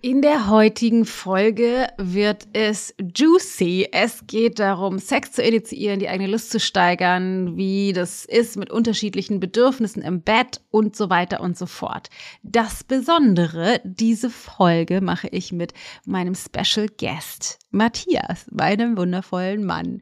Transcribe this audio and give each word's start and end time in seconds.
In 0.00 0.22
der 0.22 0.48
heutigen 0.48 1.04
Folge 1.04 1.88
wird 1.98 2.46
es 2.52 2.94
juicy. 3.16 3.88
Es 3.90 4.28
geht 4.28 4.60
darum, 4.60 5.00
Sex 5.00 5.32
zu 5.32 5.42
initiieren, 5.42 5.98
die 5.98 6.08
eigene 6.08 6.30
Lust 6.30 6.52
zu 6.52 6.60
steigern, 6.60 7.56
wie 7.56 7.92
das 7.92 8.24
ist 8.24 8.56
mit 8.56 8.70
unterschiedlichen 8.70 9.40
Bedürfnissen 9.40 10.00
im 10.02 10.22
Bett 10.22 10.60
und 10.70 10.94
so 10.94 11.10
weiter 11.10 11.40
und 11.40 11.58
so 11.58 11.66
fort. 11.66 12.10
Das 12.44 12.84
Besondere, 12.84 13.80
diese 13.82 14.30
Folge 14.30 15.00
mache 15.00 15.26
ich 15.32 15.50
mit 15.50 15.74
meinem 16.04 16.36
Special 16.36 16.86
Guest, 16.96 17.58
Matthias, 17.72 18.46
meinem 18.52 18.96
wundervollen 18.96 19.64
Mann. 19.64 20.00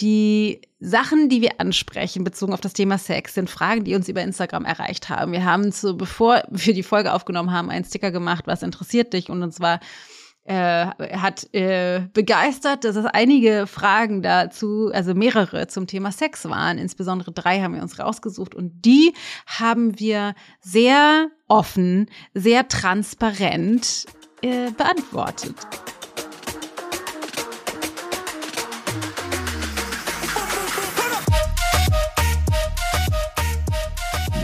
Die 0.00 0.62
Sachen, 0.84 1.28
die 1.28 1.40
wir 1.40 1.60
ansprechen, 1.60 2.24
bezogen 2.24 2.52
auf 2.52 2.60
das 2.60 2.74
Thema 2.74 2.98
Sex, 2.98 3.34
sind 3.34 3.48
Fragen, 3.48 3.84
die 3.84 3.94
uns 3.94 4.08
über 4.08 4.22
Instagram 4.22 4.64
erreicht 4.64 5.08
haben. 5.08 5.32
Wir 5.32 5.44
haben 5.44 5.72
zu, 5.72 5.96
bevor 5.96 6.42
wir 6.50 6.74
die 6.74 6.82
Folge 6.82 7.12
aufgenommen 7.12 7.52
haben, 7.52 7.70
einen 7.70 7.84
Sticker 7.84 8.10
gemacht, 8.10 8.46
was 8.46 8.62
interessiert 8.62 9.14
dich? 9.14 9.30
Und 9.30 9.42
uns 9.42 9.60
war 9.60 9.80
äh, 10.44 10.86
hat 11.16 11.52
äh, 11.54 12.02
begeistert, 12.12 12.84
dass 12.84 12.96
es 12.96 13.06
einige 13.06 13.66
Fragen 13.66 14.20
dazu, 14.20 14.90
also 14.92 15.14
mehrere 15.14 15.68
zum 15.68 15.86
Thema 15.86 16.12
Sex 16.12 16.44
waren. 16.44 16.76
Insbesondere 16.76 17.32
drei 17.32 17.62
haben 17.62 17.74
wir 17.74 17.82
uns 17.82 17.98
rausgesucht 17.98 18.54
und 18.54 18.84
die 18.84 19.14
haben 19.46 19.98
wir 19.98 20.34
sehr 20.60 21.28
offen, 21.48 22.10
sehr 22.34 22.68
transparent 22.68 24.04
äh, 24.42 24.70
beantwortet. 24.72 25.54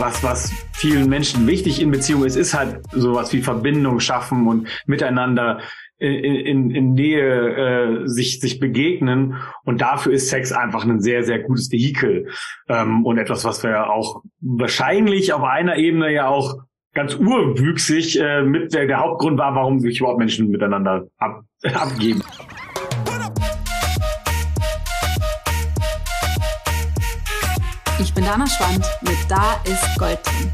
Was, 0.01 0.23
was 0.23 0.51
vielen 0.73 1.07
Menschen 1.07 1.47
wichtig 1.47 1.81
in 1.81 1.91
Beziehung 1.91 2.25
ist, 2.25 2.35
ist 2.35 2.53
halt 2.53 2.81
sowas 2.91 3.31
wie 3.31 3.41
Verbindung 3.41 3.99
schaffen 3.99 4.47
und 4.47 4.67
miteinander 4.85 5.59
in, 5.99 6.23
in, 6.23 6.71
in 6.71 6.93
Nähe 6.93 8.01
äh, 8.03 8.07
sich, 8.07 8.39
sich 8.39 8.59
begegnen. 8.59 9.35
Und 9.63 9.81
dafür 9.81 10.13
ist 10.13 10.29
Sex 10.29 10.51
einfach 10.51 10.83
ein 10.83 10.99
sehr, 10.99 11.23
sehr 11.23 11.39
gutes 11.39 11.71
Vehikel. 11.71 12.29
Ähm, 12.67 13.05
und 13.05 13.19
etwas, 13.19 13.45
was 13.45 13.63
wir 13.63 13.91
auch 13.91 14.23
wahrscheinlich 14.41 15.31
auf 15.33 15.43
einer 15.43 15.77
Ebene 15.77 16.11
ja 16.11 16.27
auch 16.27 16.57
ganz 16.93 17.15
urwüchsig 17.15 18.19
äh, 18.19 18.41
mit 18.41 18.73
der, 18.73 18.87
der 18.87 18.99
Hauptgrund 18.99 19.37
war, 19.37 19.55
warum 19.55 19.79
sich 19.79 19.99
überhaupt 19.99 20.19
Menschen 20.19 20.49
miteinander 20.49 21.07
ab, 21.19 21.43
abgeben. 21.63 22.23
Ich 28.01 28.15
bin 28.15 28.25
Dana 28.25 28.47
Schwand 28.47 28.83
mit 29.01 29.17
Da 29.29 29.61
ist 29.63 29.99
Gold 29.99 30.17
drin. 30.25 30.51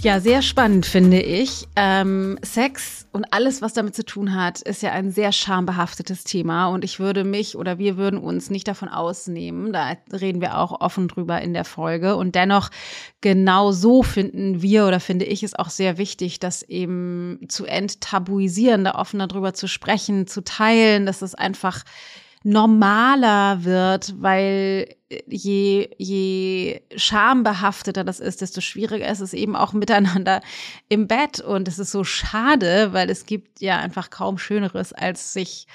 Ja, 0.00 0.18
sehr 0.18 0.42
spannend 0.42 0.84
finde 0.86 1.22
ich. 1.22 1.68
Ähm, 1.76 2.36
Sex 2.42 3.06
und 3.12 3.32
alles, 3.32 3.62
was 3.62 3.74
damit 3.74 3.94
zu 3.94 4.04
tun 4.04 4.34
hat, 4.34 4.60
ist 4.62 4.82
ja 4.82 4.90
ein 4.90 5.12
sehr 5.12 5.30
schambehaftetes 5.30 6.24
Thema. 6.24 6.66
Und 6.66 6.82
ich 6.82 6.98
würde 6.98 7.22
mich 7.22 7.56
oder 7.56 7.78
wir 7.78 7.96
würden 7.96 8.18
uns 8.18 8.50
nicht 8.50 8.66
davon 8.66 8.88
ausnehmen. 8.88 9.72
Da 9.72 9.96
reden 10.12 10.40
wir 10.40 10.58
auch 10.58 10.80
offen 10.80 11.06
drüber 11.06 11.40
in 11.40 11.54
der 11.54 11.64
Folge. 11.64 12.16
Und 12.16 12.34
dennoch, 12.34 12.70
genau 13.20 13.70
so 13.70 14.02
finden 14.02 14.62
wir 14.62 14.88
oder 14.88 14.98
finde 14.98 15.26
ich 15.26 15.44
es 15.44 15.54
auch 15.54 15.70
sehr 15.70 15.96
wichtig, 15.96 16.40
das 16.40 16.64
eben 16.64 17.38
zu 17.46 17.66
enttabuisieren, 17.66 18.82
da 18.82 18.96
offen 18.96 19.20
darüber 19.20 19.54
zu 19.54 19.68
sprechen, 19.68 20.26
zu 20.26 20.42
teilen, 20.42 21.06
dass 21.06 21.22
es 21.22 21.36
einfach 21.36 21.84
normaler 22.44 23.64
wird, 23.64 24.14
weil 24.20 24.94
je, 25.26 25.88
je 25.98 26.80
schambehafteter 26.96 28.04
das 28.04 28.20
ist, 28.20 28.40
desto 28.40 28.60
schwieriger 28.60 29.08
ist 29.08 29.20
es 29.20 29.34
eben 29.34 29.56
auch 29.56 29.72
miteinander 29.72 30.40
im 30.88 31.06
Bett. 31.06 31.40
Und 31.40 31.68
es 31.68 31.78
ist 31.78 31.92
so 31.92 32.04
schade, 32.04 32.92
weil 32.92 33.10
es 33.10 33.26
gibt 33.26 33.60
ja 33.60 33.78
einfach 33.78 34.10
kaum 34.10 34.38
Schöneres, 34.38 34.92
als 34.92 35.32
sich 35.32 35.66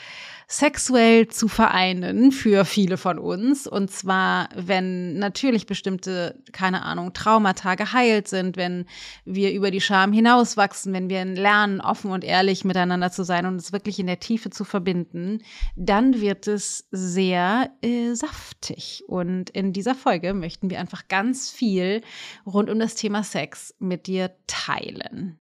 sexuell 0.50 1.28
zu 1.28 1.50
vereinen 1.50 2.32
für 2.32 2.64
viele 2.64 2.96
von 2.96 3.20
uns. 3.20 3.68
Und 3.68 3.92
zwar, 3.92 4.48
wenn 4.56 5.20
natürlich 5.20 5.66
bestimmte, 5.66 6.42
keine 6.54 6.84
Ahnung, 6.84 7.12
Traumata 7.12 7.76
geheilt 7.76 8.30
sind, 8.30 8.56
wenn 8.56 8.86
wir 9.26 9.52
über 9.52 9.72
die 9.72 9.82
Scham 9.82 10.14
hinauswachsen, 10.14 10.94
wenn 10.94 11.10
wir 11.10 11.26
lernen, 11.26 11.82
offen 11.82 12.12
und 12.12 12.24
ehrlich 12.24 12.64
miteinander 12.64 13.12
zu 13.12 13.24
sein 13.24 13.46
und 13.46 13.58
es 13.58 13.74
wirklich 13.74 14.00
in 14.00 14.08
der 14.08 14.22
Tiefe 14.22 14.50
zu 14.50 14.64
verbinden, 14.64 15.40
dann 15.76 16.22
wird 16.22 16.48
es 16.48 16.88
sehr 16.92 17.70
äh, 17.82 18.14
saftig. 18.14 19.04
Und 19.08 19.50
in 19.50 19.74
dieser 19.74 19.96
Folge 19.96 20.34
möchten 20.34 20.70
wir 20.70 20.80
einfach 20.80 21.10
ganz 21.10 21.52
viel 21.52 22.02
rund 22.46 22.70
um 22.70 22.80
das 22.80 22.96
Thema 22.96 23.24
Sex 23.24 23.76
mit 23.80 24.08
dir 24.08 24.32
teilen. 24.48 25.40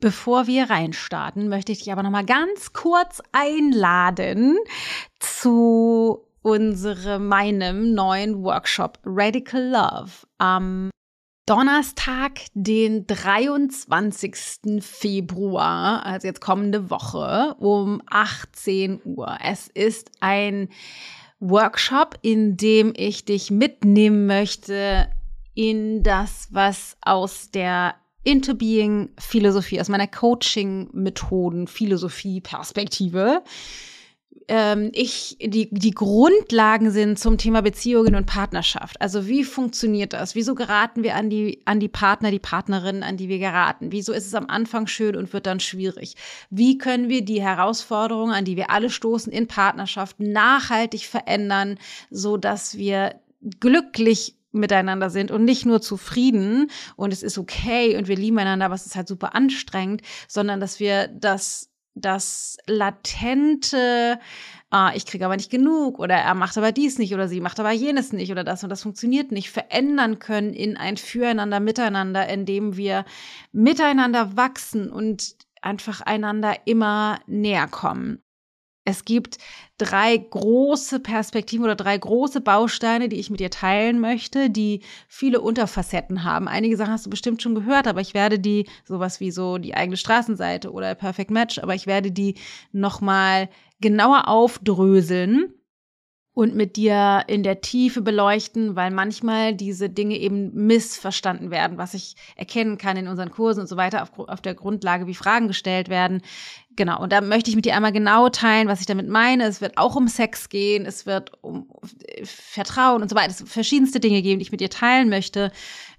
Bevor 0.00 0.46
wir 0.46 0.70
reinstarten, 0.70 1.48
möchte 1.48 1.72
ich 1.72 1.80
dich 1.80 1.90
aber 1.90 2.04
noch 2.04 2.10
mal 2.10 2.24
ganz 2.24 2.72
kurz 2.72 3.20
einladen 3.32 4.56
zu 5.18 6.24
unserem 6.42 7.26
meinem 7.26 7.94
neuen 7.94 8.44
Workshop 8.44 9.00
Radical 9.04 9.70
Love 9.70 10.12
am 10.38 10.90
Donnerstag, 11.46 12.42
den 12.54 13.08
23. 13.08 14.80
Februar, 14.80 16.06
also 16.06 16.28
jetzt 16.28 16.40
kommende 16.40 16.90
Woche 16.90 17.56
um 17.58 18.00
18 18.08 19.00
Uhr. 19.04 19.36
Es 19.42 19.66
ist 19.66 20.12
ein 20.20 20.68
Workshop, 21.40 22.18
in 22.22 22.56
dem 22.56 22.92
ich 22.96 23.24
dich 23.24 23.50
mitnehmen 23.50 24.26
möchte 24.26 25.10
in 25.54 26.04
das, 26.04 26.46
was 26.52 26.96
aus 27.00 27.50
der 27.50 27.96
Into 28.24 28.54
Being 28.54 29.10
Philosophie, 29.18 29.80
aus 29.80 29.88
meiner 29.88 30.06
Coaching-Methoden, 30.06 31.66
Philosophie, 31.66 32.40
Perspektive. 32.40 33.42
Ähm, 34.48 34.90
ich, 34.94 35.36
die, 35.40 35.68
die 35.70 35.90
Grundlagen 35.90 36.90
sind 36.90 37.18
zum 37.18 37.36
Thema 37.36 37.60
Beziehungen 37.60 38.14
und 38.14 38.26
Partnerschaft. 38.26 39.00
Also 39.00 39.26
wie 39.26 39.44
funktioniert 39.44 40.14
das? 40.14 40.34
Wieso 40.34 40.54
geraten 40.54 41.02
wir 41.02 41.16
an 41.16 41.28
die, 41.28 41.62
an 41.66 41.80
die 41.80 41.88
Partner, 41.88 42.30
die 42.30 42.38
Partnerinnen, 42.38 43.02
an 43.02 43.18
die 43.18 43.28
wir 43.28 43.38
geraten? 43.38 43.92
Wieso 43.92 44.12
ist 44.12 44.26
es 44.26 44.34
am 44.34 44.46
Anfang 44.48 44.86
schön 44.86 45.16
und 45.16 45.32
wird 45.32 45.46
dann 45.46 45.60
schwierig? 45.60 46.14
Wie 46.48 46.78
können 46.78 47.10
wir 47.10 47.24
die 47.24 47.42
Herausforderungen, 47.42 48.32
an 48.32 48.46
die 48.46 48.56
wir 48.56 48.70
alle 48.70 48.90
stoßen 48.90 49.32
in 49.32 49.48
Partnerschaft, 49.48 50.18
nachhaltig 50.18 51.04
verändern, 51.04 51.78
so 52.10 52.38
dass 52.38 52.78
wir 52.78 53.20
glücklich 53.60 54.37
miteinander 54.58 55.10
sind 55.10 55.30
und 55.30 55.44
nicht 55.44 55.66
nur 55.66 55.80
zufrieden 55.80 56.70
und 56.96 57.12
es 57.12 57.22
ist 57.22 57.38
okay 57.38 57.96
und 57.96 58.08
wir 58.08 58.16
lieben 58.16 58.38
einander, 58.38 58.66
aber 58.66 58.74
es 58.74 58.86
ist 58.86 58.96
halt 58.96 59.08
super 59.08 59.34
anstrengend, 59.34 60.02
sondern 60.26 60.60
dass 60.60 60.80
wir 60.80 61.08
das, 61.08 61.70
das 61.94 62.58
latente, 62.66 64.18
ah, 64.70 64.92
ich 64.94 65.06
kriege 65.06 65.24
aber 65.24 65.36
nicht 65.36 65.50
genug 65.50 65.98
oder 65.98 66.14
er 66.14 66.34
macht 66.34 66.58
aber 66.58 66.72
dies 66.72 66.98
nicht 66.98 67.14
oder 67.14 67.28
sie 67.28 67.40
macht 67.40 67.60
aber 67.60 67.72
jenes 67.72 68.12
nicht 68.12 68.30
oder 68.30 68.44
das 68.44 68.62
und 68.62 68.70
das 68.70 68.82
funktioniert 68.82 69.32
nicht, 69.32 69.50
verändern 69.50 70.18
können 70.18 70.52
in 70.52 70.76
ein 70.76 70.96
Füreinander, 70.96 71.60
Miteinander, 71.60 72.28
in 72.28 72.44
dem 72.44 72.76
wir 72.76 73.04
miteinander 73.52 74.36
wachsen 74.36 74.90
und 74.90 75.36
einfach 75.62 76.00
einander 76.02 76.54
immer 76.66 77.18
näher 77.26 77.66
kommen. 77.66 78.22
Es 78.88 79.04
gibt 79.04 79.36
drei 79.76 80.16
große 80.16 81.00
Perspektiven 81.00 81.62
oder 81.66 81.74
drei 81.74 81.98
große 81.98 82.40
Bausteine, 82.40 83.10
die 83.10 83.16
ich 83.16 83.28
mit 83.28 83.38
dir 83.38 83.50
teilen 83.50 84.00
möchte, 84.00 84.48
die 84.48 84.80
viele 85.08 85.42
Unterfacetten 85.42 86.24
haben. 86.24 86.48
Einige 86.48 86.78
Sachen 86.78 86.94
hast 86.94 87.04
du 87.04 87.10
bestimmt 87.10 87.42
schon 87.42 87.54
gehört, 87.54 87.86
aber 87.86 88.00
ich 88.00 88.14
werde 88.14 88.38
die, 88.38 88.66
sowas 88.86 89.20
wie 89.20 89.30
so 89.30 89.58
die 89.58 89.74
eigene 89.74 89.98
Straßenseite 89.98 90.72
oder 90.72 90.94
Perfect 90.94 91.30
Match, 91.30 91.58
aber 91.58 91.74
ich 91.74 91.86
werde 91.86 92.10
die 92.10 92.36
nochmal 92.72 93.50
genauer 93.78 94.26
aufdröseln 94.26 95.52
und 96.38 96.54
mit 96.54 96.76
dir 96.76 97.24
in 97.26 97.42
der 97.42 97.62
Tiefe 97.62 98.00
beleuchten, 98.00 98.76
weil 98.76 98.92
manchmal 98.92 99.56
diese 99.56 99.90
Dinge 99.90 100.16
eben 100.16 100.54
missverstanden 100.54 101.50
werden, 101.50 101.78
was 101.78 101.94
ich 101.94 102.14
erkennen 102.36 102.78
kann 102.78 102.96
in 102.96 103.08
unseren 103.08 103.32
Kursen 103.32 103.62
und 103.62 103.66
so 103.66 103.76
weiter 103.76 104.04
auf, 104.04 104.16
auf 104.16 104.40
der 104.40 104.54
Grundlage, 104.54 105.08
wie 105.08 105.16
Fragen 105.16 105.48
gestellt 105.48 105.88
werden. 105.88 106.22
Genau, 106.76 107.02
und 107.02 107.10
da 107.10 107.22
möchte 107.22 107.50
ich 107.50 107.56
mit 107.56 107.64
dir 107.64 107.74
einmal 107.74 107.90
genau 107.90 108.28
teilen, 108.28 108.68
was 108.68 108.78
ich 108.78 108.86
damit 108.86 109.08
meine. 109.08 109.48
Es 109.48 109.60
wird 109.60 109.78
auch 109.78 109.96
um 109.96 110.06
Sex 110.06 110.48
gehen, 110.48 110.86
es 110.86 111.06
wird 111.06 111.32
um 111.42 111.72
Vertrauen 112.22 113.02
und 113.02 113.08
so 113.08 113.16
weiter. 113.16 113.30
Es 113.30 113.40
wird 113.40 113.50
verschiedenste 113.50 113.98
Dinge 113.98 114.22
geben, 114.22 114.38
die 114.38 114.44
ich 114.44 114.52
mit 114.52 114.60
dir 114.60 114.70
teilen 114.70 115.08
möchte, 115.08 115.50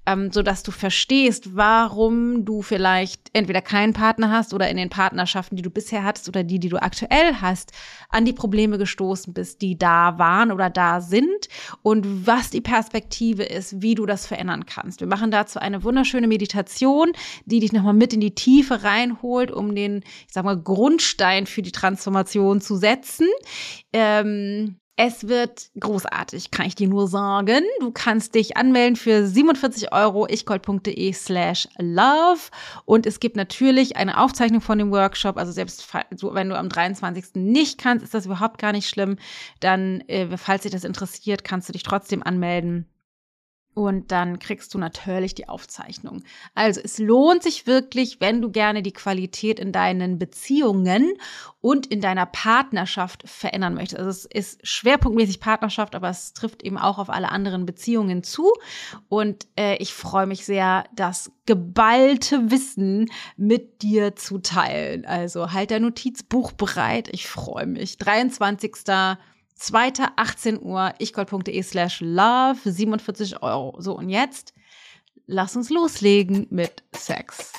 ähm, 0.09 0.31
so 0.31 0.41
dass 0.41 0.63
du 0.63 0.71
verstehst, 0.71 1.55
warum 1.55 2.45
du 2.45 2.61
vielleicht 2.61 3.29
entweder 3.33 3.61
keinen 3.61 3.93
Partner 3.93 4.31
hast 4.31 4.53
oder 4.53 4.69
in 4.69 4.77
den 4.77 4.89
Partnerschaften, 4.89 5.55
die 5.55 5.61
du 5.61 5.69
bisher 5.69 6.03
hattest 6.03 6.27
oder 6.27 6.43
die, 6.43 6.59
die 6.59 6.69
du 6.69 6.81
aktuell 6.81 7.35
hast, 7.41 7.71
an 8.09 8.25
die 8.25 8.33
Probleme 8.33 8.77
gestoßen 8.77 9.33
bist, 9.33 9.61
die 9.61 9.77
da 9.77 10.17
waren 10.17 10.51
oder 10.51 10.69
da 10.69 11.01
sind 11.01 11.47
und 11.83 12.25
was 12.25 12.49
die 12.49 12.61
Perspektive 12.61 13.43
ist, 13.43 13.81
wie 13.81 13.95
du 13.95 14.05
das 14.05 14.25
verändern 14.25 14.65
kannst. 14.65 14.99
Wir 14.99 15.07
machen 15.07 15.31
dazu 15.31 15.59
eine 15.59 15.83
wunderschöne 15.83 16.27
Meditation, 16.27 17.11
die 17.45 17.59
dich 17.59 17.71
nochmal 17.71 17.93
mit 17.93 18.13
in 18.13 18.21
die 18.21 18.35
Tiefe 18.35 18.83
reinholt, 18.83 19.51
um 19.51 19.75
den, 19.75 20.03
ich 20.27 20.33
sag 20.33 20.43
mal, 20.43 20.57
Grundstein 20.57 21.45
für 21.45 21.61
die 21.61 21.71
Transformation 21.71 22.61
zu 22.61 22.75
setzen. 22.77 23.27
Ähm, 23.93 24.79
Es 25.01 25.29
wird 25.29 25.69
großartig, 25.79 26.51
kann 26.51 26.65
ich 26.65 26.75
dir 26.75 26.89
nur 26.89 27.07
sagen. 27.07 27.63
Du 27.79 27.89
kannst 27.89 28.35
dich 28.35 28.57
anmelden 28.57 28.97
für 28.97 29.25
47 29.25 29.93
Euro 29.93 30.27
ichgold.de 30.27 31.13
slash 31.13 31.69
love. 31.77 32.41
Und 32.83 33.05
es 33.05 33.21
gibt 33.21 33.37
natürlich 33.37 33.95
eine 33.95 34.17
Aufzeichnung 34.17 34.59
von 34.59 34.77
dem 34.77 34.91
Workshop. 34.91 35.37
Also 35.37 35.53
selbst 35.53 35.87
wenn 36.19 36.49
du 36.49 36.57
am 36.57 36.67
23. 36.67 37.35
nicht 37.35 37.77
kannst, 37.77 38.03
ist 38.03 38.13
das 38.13 38.25
überhaupt 38.25 38.57
gar 38.57 38.73
nicht 38.73 38.89
schlimm. 38.89 39.15
Dann, 39.61 40.01
äh, 40.09 40.35
falls 40.35 40.63
dich 40.63 40.73
das 40.73 40.83
interessiert, 40.83 41.45
kannst 41.45 41.69
du 41.69 41.71
dich 41.71 41.83
trotzdem 41.83 42.21
anmelden. 42.21 42.85
Und 43.79 44.11
dann 44.11 44.39
kriegst 44.39 44.73
du 44.73 44.77
natürlich 44.77 45.35
die 45.35 45.47
Aufzeichnung. 45.47 46.23
Also 46.53 46.81
es 46.83 46.97
lohnt 46.97 47.43
sich 47.43 47.65
wirklich, 47.65 48.19
wenn 48.19 48.41
du 48.41 48.51
gerne 48.51 48.83
die 48.83 48.91
Qualität 48.91 49.57
in 49.57 49.71
deinen 49.71 50.19
Beziehungen 50.19 51.13
und 51.61 51.85
in 51.85 52.01
deiner 52.01 52.25
Partnerschaft 52.25 53.23
verändern 53.25 53.75
möchtest. 53.75 53.99
Also 53.99 54.09
es 54.09 54.25
ist 54.25 54.67
schwerpunktmäßig 54.67 55.39
Partnerschaft, 55.39 55.95
aber 55.95 56.09
es 56.09 56.33
trifft 56.33 56.61
eben 56.61 56.77
auch 56.77 56.97
auf 56.97 57.09
alle 57.09 57.29
anderen 57.29 57.65
Beziehungen 57.65 58.21
zu. 58.21 58.51
Und 59.07 59.47
äh, 59.57 59.77
ich 59.77 59.93
freue 59.93 60.27
mich 60.27 60.43
sehr, 60.43 60.83
das 60.93 61.31
geballte 61.45 62.51
Wissen 62.51 63.09
mit 63.37 63.81
dir 63.81 64.13
zu 64.17 64.39
teilen. 64.39 65.05
Also 65.05 65.53
halt 65.53 65.71
dein 65.71 65.83
Notizbuch 65.83 66.51
bereit. 66.51 67.07
Ich 67.13 67.29
freue 67.29 67.65
mich. 67.65 67.97
23. 67.97 68.73
2. 69.59 69.91
18 70.15 70.61
Uhr, 70.61 70.93
ichgold.de 70.99 71.61
slash 71.61 71.99
love, 72.01 72.59
47 72.63 73.43
Euro. 73.43 73.75
So, 73.79 73.97
und 73.97 74.09
jetzt 74.09 74.53
lass 75.27 75.55
uns 75.55 75.69
loslegen 75.69 76.47
mit 76.49 76.83
Sex. 76.95 77.53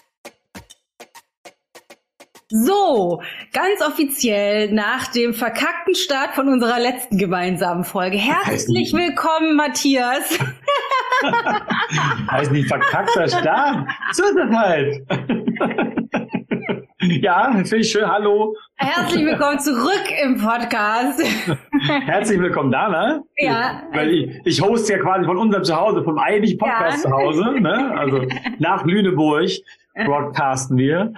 So, 2.52 3.22
ganz 3.52 3.80
offiziell 3.80 4.72
nach 4.72 5.12
dem 5.12 5.34
verkackten 5.34 5.94
Start 5.94 6.34
von 6.34 6.48
unserer 6.48 6.80
letzten 6.80 7.16
gemeinsamen 7.16 7.84
Folge. 7.84 8.16
Herzlich 8.16 8.92
willkommen, 8.92 9.54
Matthias. 9.54 10.36
heißt 12.30 12.50
nicht 12.50 12.66
verkackter 12.66 13.28
Start? 13.28 13.88
So 14.12 14.24
ist 14.24 14.36
das 14.36 14.56
halt. 14.56 15.06
Ja, 17.02 17.50
finde 17.52 17.76
ich 17.78 17.90
schön. 17.90 18.06
Hallo. 18.06 18.54
Herzlich 18.76 19.24
willkommen 19.24 19.58
zurück 19.58 20.04
im 20.22 20.36
Podcast. 20.36 21.22
Herzlich 21.86 22.38
willkommen, 22.38 22.70
Dana. 22.70 23.22
Ja. 23.38 23.82
Weil 23.92 24.10
ich, 24.10 24.40
ich 24.44 24.60
host 24.60 24.88
ja 24.90 24.98
quasi 24.98 25.24
von 25.24 25.38
unserem 25.38 25.64
Zuhause, 25.64 26.02
vom 26.02 26.18
eigentlichen 26.18 26.58
Podcast 26.58 27.04
ja. 27.04 27.10
Zuhause, 27.10 27.60
ne? 27.60 27.94
Also 27.96 28.26
nach 28.58 28.84
Lüneburg 28.84 29.48
broadcasten 29.94 30.76
wir. 30.76 31.12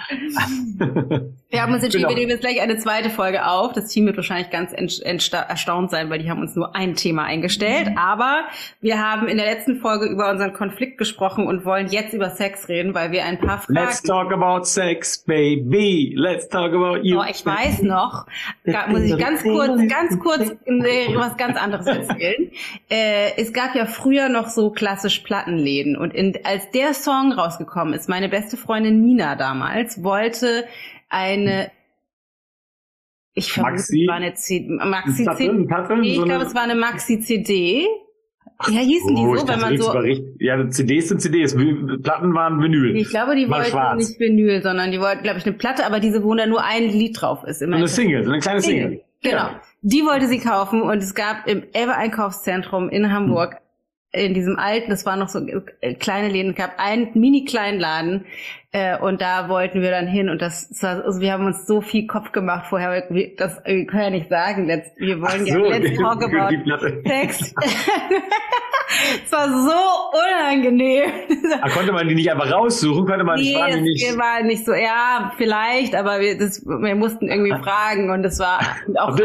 Wir 1.53 1.61
haben 1.61 1.75
uns 1.75 1.83
entschieden, 1.85 2.05
genau. 2.05 2.15
wir 2.15 2.17
nehmen 2.17 2.31
jetzt 2.31 2.41
gleich 2.41 2.63
eine 2.63 2.79
zweite 2.79 3.11
Folge 3.11 3.47
auf. 3.47 3.75
Das 3.75 3.89
Team 3.89 4.07
wird 4.07 4.17
wahrscheinlich 4.17 4.49
ganz 4.49 4.73
erstaunt 4.73 5.91
sein, 5.91 6.09
weil 6.09 6.19
die 6.19 6.31
haben 6.31 6.41
uns 6.41 6.57
nur 6.57 6.75
ein 6.75 6.95
Thema 6.95 7.25
eingestellt. 7.25 7.91
Mhm. 7.91 7.99
Aber 7.99 8.45
wir 8.81 8.99
haben 8.99 9.29
in 9.29 9.37
der 9.37 9.45
letzten 9.45 9.77
Folge 9.77 10.07
über 10.07 10.31
unseren 10.31 10.55
Konflikt 10.55 10.97
gesprochen 10.97 11.47
und 11.47 11.67
wollen 11.67 11.89
jetzt 11.89 12.15
über 12.15 12.31
Sex 12.31 12.69
reden, 12.69 12.95
weil 12.95 13.13
wir 13.13 13.25
ein 13.27 13.39
paar 13.39 13.59
Fragen... 13.59 13.75
Let's 13.75 14.03
talk 14.03 14.33
about 14.33 14.65
sex, 14.65 15.23
baby. 15.27 16.15
Let's 16.17 16.49
talk 16.49 16.73
about 16.73 17.01
you. 17.03 17.21
Oh, 17.21 17.25
ich 17.29 17.45
weiß 17.45 17.83
noch, 17.83 18.27
da 18.65 18.87
muss 18.87 19.03
ich 19.03 19.19
ganz 19.19 19.43
kurz, 19.43 19.77
ganz 19.89 20.19
kurz 20.19 20.53
was 21.15 21.37
ganz 21.37 21.59
anderes 21.59 21.87
erzählen. 21.87 22.51
Äh, 22.89 23.41
es 23.41 23.53
gab 23.53 23.75
ja 23.75 23.87
früher 23.87 24.29
noch 24.29 24.49
so 24.49 24.71
klassisch 24.71 25.21
Plattenläden 25.21 25.97
und 25.97 26.13
in, 26.13 26.39
als 26.45 26.71
der 26.73 26.95
Song 26.95 27.33
rausgekommen 27.33 27.95
ist, 27.95 28.09
meine 28.09 28.29
beste 28.29 28.57
Freundin 28.63 29.01
Nina 29.01 29.37
damals 29.37 30.03
wollte 30.03 30.65
eine 31.09 31.71
ich 33.35 33.53
vermute, 33.53 33.77
Maxi, 33.77 34.07
war 34.07 34.17
eine 34.17 34.91
Maxi 34.91 35.25
CD. 35.25 35.67
Platte, 35.67 35.97
nee, 35.97 36.09
ich 36.11 36.17
so 36.17 36.25
glaube, 36.25 36.45
es 36.45 36.55
war 36.55 36.63
eine 36.63 36.75
Maxi 36.75 37.21
CD. 37.21 37.87
Ja, 38.69 38.81
hießen 38.81 39.15
die 39.15 39.23
oh, 39.23 39.37
so, 39.37 39.49
wenn 39.49 39.61
man 39.61 39.77
so. 39.77 39.93
Ja, 40.39 40.69
CDs 40.69 41.09
sind 41.09 41.21
CDs, 41.21 41.55
Platten 41.55 42.35
waren 42.35 42.63
Vinyl. 42.63 42.95
Ich 42.97 43.09
glaube, 43.09 43.35
die 43.35 43.49
wollten 43.49 43.71
schwarz. 43.71 44.09
nicht 44.09 44.21
Vinyl, 44.21 44.63
sondern 44.63 44.93
die 44.93 45.01
wollten, 45.01 45.23
glaube 45.23 45.39
ich, 45.39 45.47
eine 45.47 45.55
Platte, 45.55 45.85
aber 45.85 45.99
diese, 45.99 46.23
wo 46.23 46.35
da 46.35 46.47
nur 46.47 46.63
ein 46.63 46.85
Lied 46.85 47.21
drauf 47.21 47.43
ist. 47.45 47.63
Immer 47.63 47.77
eine 47.77 47.89
Single, 47.89 48.23
so 48.23 48.31
eine 48.31 48.41
kleine 48.41 48.61
Single. 48.61 48.83
Single. 48.83 49.05
Genau. 49.23 49.37
Ja. 49.37 49.61
Die 49.81 50.03
wollte 50.05 50.27
sie 50.29 50.39
kaufen 50.39 50.83
und 50.83 50.99
es 50.99 51.15
gab 51.15 51.49
im 51.49 51.65
Elbe 51.73 51.97
Einkaufszentrum 51.97 52.89
in 52.89 53.13
Hamburg 53.13 53.62
in 54.13 54.35
diesem 54.35 54.59
alten, 54.59 54.91
das 54.91 55.07
waren 55.07 55.19
noch 55.19 55.29
so 55.29 55.41
äh, 55.81 55.95
kleine 55.95 56.29
Läden, 56.29 56.55
gab 56.55 56.79
einen 56.79 57.09
mini 57.15 57.45
kleinen 57.45 57.81
Laden 57.81 58.27
äh, 58.73 58.99
und 58.99 59.23
da 59.23 59.49
wollten 59.49 59.81
wir 59.81 59.91
dann 59.91 60.07
hin 60.07 60.29
und 60.29 60.43
das, 60.43 60.69
das 60.69 60.83
war, 60.83 61.05
also 61.05 61.21
wir 61.21 61.33
haben 61.33 61.47
uns 61.47 61.67
so 61.67 61.81
viel 61.81 62.07
Kopf 62.07 62.33
gemacht 62.33 62.67
vorher, 62.69 63.07
wir, 63.09 63.35
das 63.37 63.63
wir 63.65 63.87
können 63.87 64.03
ja 64.03 64.11
nicht 64.11 64.29
sagen, 64.29 64.67
let's, 64.67 64.91
wir 64.97 65.21
wollen 65.21 65.47
so, 65.47 65.65
ja 65.65 65.79
let's 65.79 65.99
talk 65.99 66.23
about 66.23 67.03
Text. 67.05 67.55
es 69.25 69.33
war 69.33 69.49
so 69.49 70.19
unangenehm. 70.19 71.11
Aber 71.61 71.71
konnte 71.71 71.93
man 71.93 72.09
die 72.09 72.15
nicht 72.15 72.31
einfach 72.31 72.51
raussuchen? 72.53 73.07
Konnte 73.07 73.25
man 73.25 73.41
nee, 73.41 73.55
das 73.55 73.81
nicht? 73.81 74.19
war 74.19 74.43
nicht 74.43 74.65
so, 74.65 74.75
ja, 74.75 75.33
vielleicht, 75.37 75.95
aber 75.95 76.21
wir, 76.21 76.39
das, 76.39 76.65
wir 76.65 76.95
mussten 76.95 77.29
irgendwie 77.29 77.57
fragen 77.63 78.11
und 78.11 78.25
es 78.25 78.39
war 78.39 78.61
auch 78.97 79.17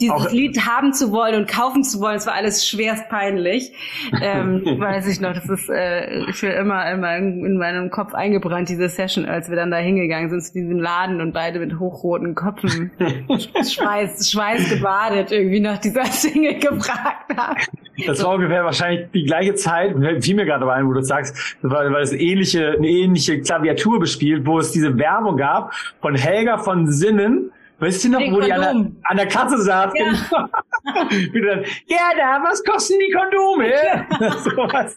dieses 0.00 0.26
auch, 0.26 0.30
Lied 0.30 0.66
haben 0.66 0.92
zu 0.92 1.12
wollen 1.12 1.34
und 1.34 1.48
kaufen 1.48 1.84
zu 1.84 2.00
wollen, 2.00 2.16
es 2.16 2.26
war 2.26 2.34
alles 2.34 2.66
schwerst 2.66 3.08
peinlich. 3.08 3.72
Ähm, 4.20 4.62
weiß 4.78 5.06
ich 5.08 5.20
noch, 5.20 5.32
das 5.32 5.48
ist 5.48 5.68
äh, 5.68 6.32
für 6.32 6.48
immer, 6.48 6.90
immer 6.90 7.16
in 7.16 7.58
meinem 7.58 7.90
Kopf 7.90 8.14
eingebrannt, 8.14 8.68
diese 8.68 8.88
Session, 8.88 9.26
als 9.26 9.48
wir 9.48 9.56
dann 9.56 9.70
da 9.70 9.76
hingegangen 9.76 10.30
sind 10.30 10.42
zu 10.42 10.52
diesem 10.52 10.78
Laden 10.78 11.20
und 11.20 11.32
beide 11.32 11.58
mit 11.58 11.78
hochroten 11.78 12.34
Köpfen 12.34 12.90
Schweiß, 13.28 14.30
Schweiß 14.30 14.70
gebadet 14.70 15.32
irgendwie 15.32 15.60
nach 15.60 15.78
dieser 15.78 16.04
Single 16.06 16.58
gefragt 16.58 17.36
haben. 17.36 17.60
Das 18.06 18.22
war 18.22 18.34
ungefähr 18.34 18.64
wahrscheinlich 18.64 19.10
die 19.12 19.24
gleiche 19.24 19.54
Zeit, 19.54 19.94
fiel 20.20 20.34
mir 20.34 20.46
gerade 20.46 20.70
ein, 20.72 20.86
wo 20.86 20.92
du 20.92 21.02
sagst, 21.02 21.56
weil, 21.62 21.92
weil 21.92 22.02
es 22.02 22.12
ähnliche, 22.12 22.74
eine 22.78 22.88
ähnliche 22.88 23.40
Klaviatur 23.40 24.00
bespielt, 24.00 24.46
wo 24.46 24.58
es 24.58 24.72
diese 24.72 24.98
Werbung 24.98 25.36
gab 25.36 25.74
von 26.00 26.14
Helga 26.14 26.58
von 26.58 26.90
Sinnen, 26.90 27.52
Weißt 27.80 28.04
du 28.04 28.10
noch, 28.10 28.18
Den 28.18 28.32
wo 28.32 28.38
Kondom. 28.40 28.46
die 28.46 28.52
an 28.52 28.60
der, 28.60 29.10
an 29.10 29.16
der 29.16 29.26
Kasse 29.26 29.58
saß? 29.58 29.92
Ja. 29.94 30.04
Genau. 31.32 31.46
dann, 31.54 31.64
ja, 31.86 32.10
da, 32.16 32.40
was 32.44 32.62
kosten 32.62 32.94
die 33.00 33.12
Kondome? 33.12 33.70
Ja. 33.70 34.06
Sowas. 34.38 34.96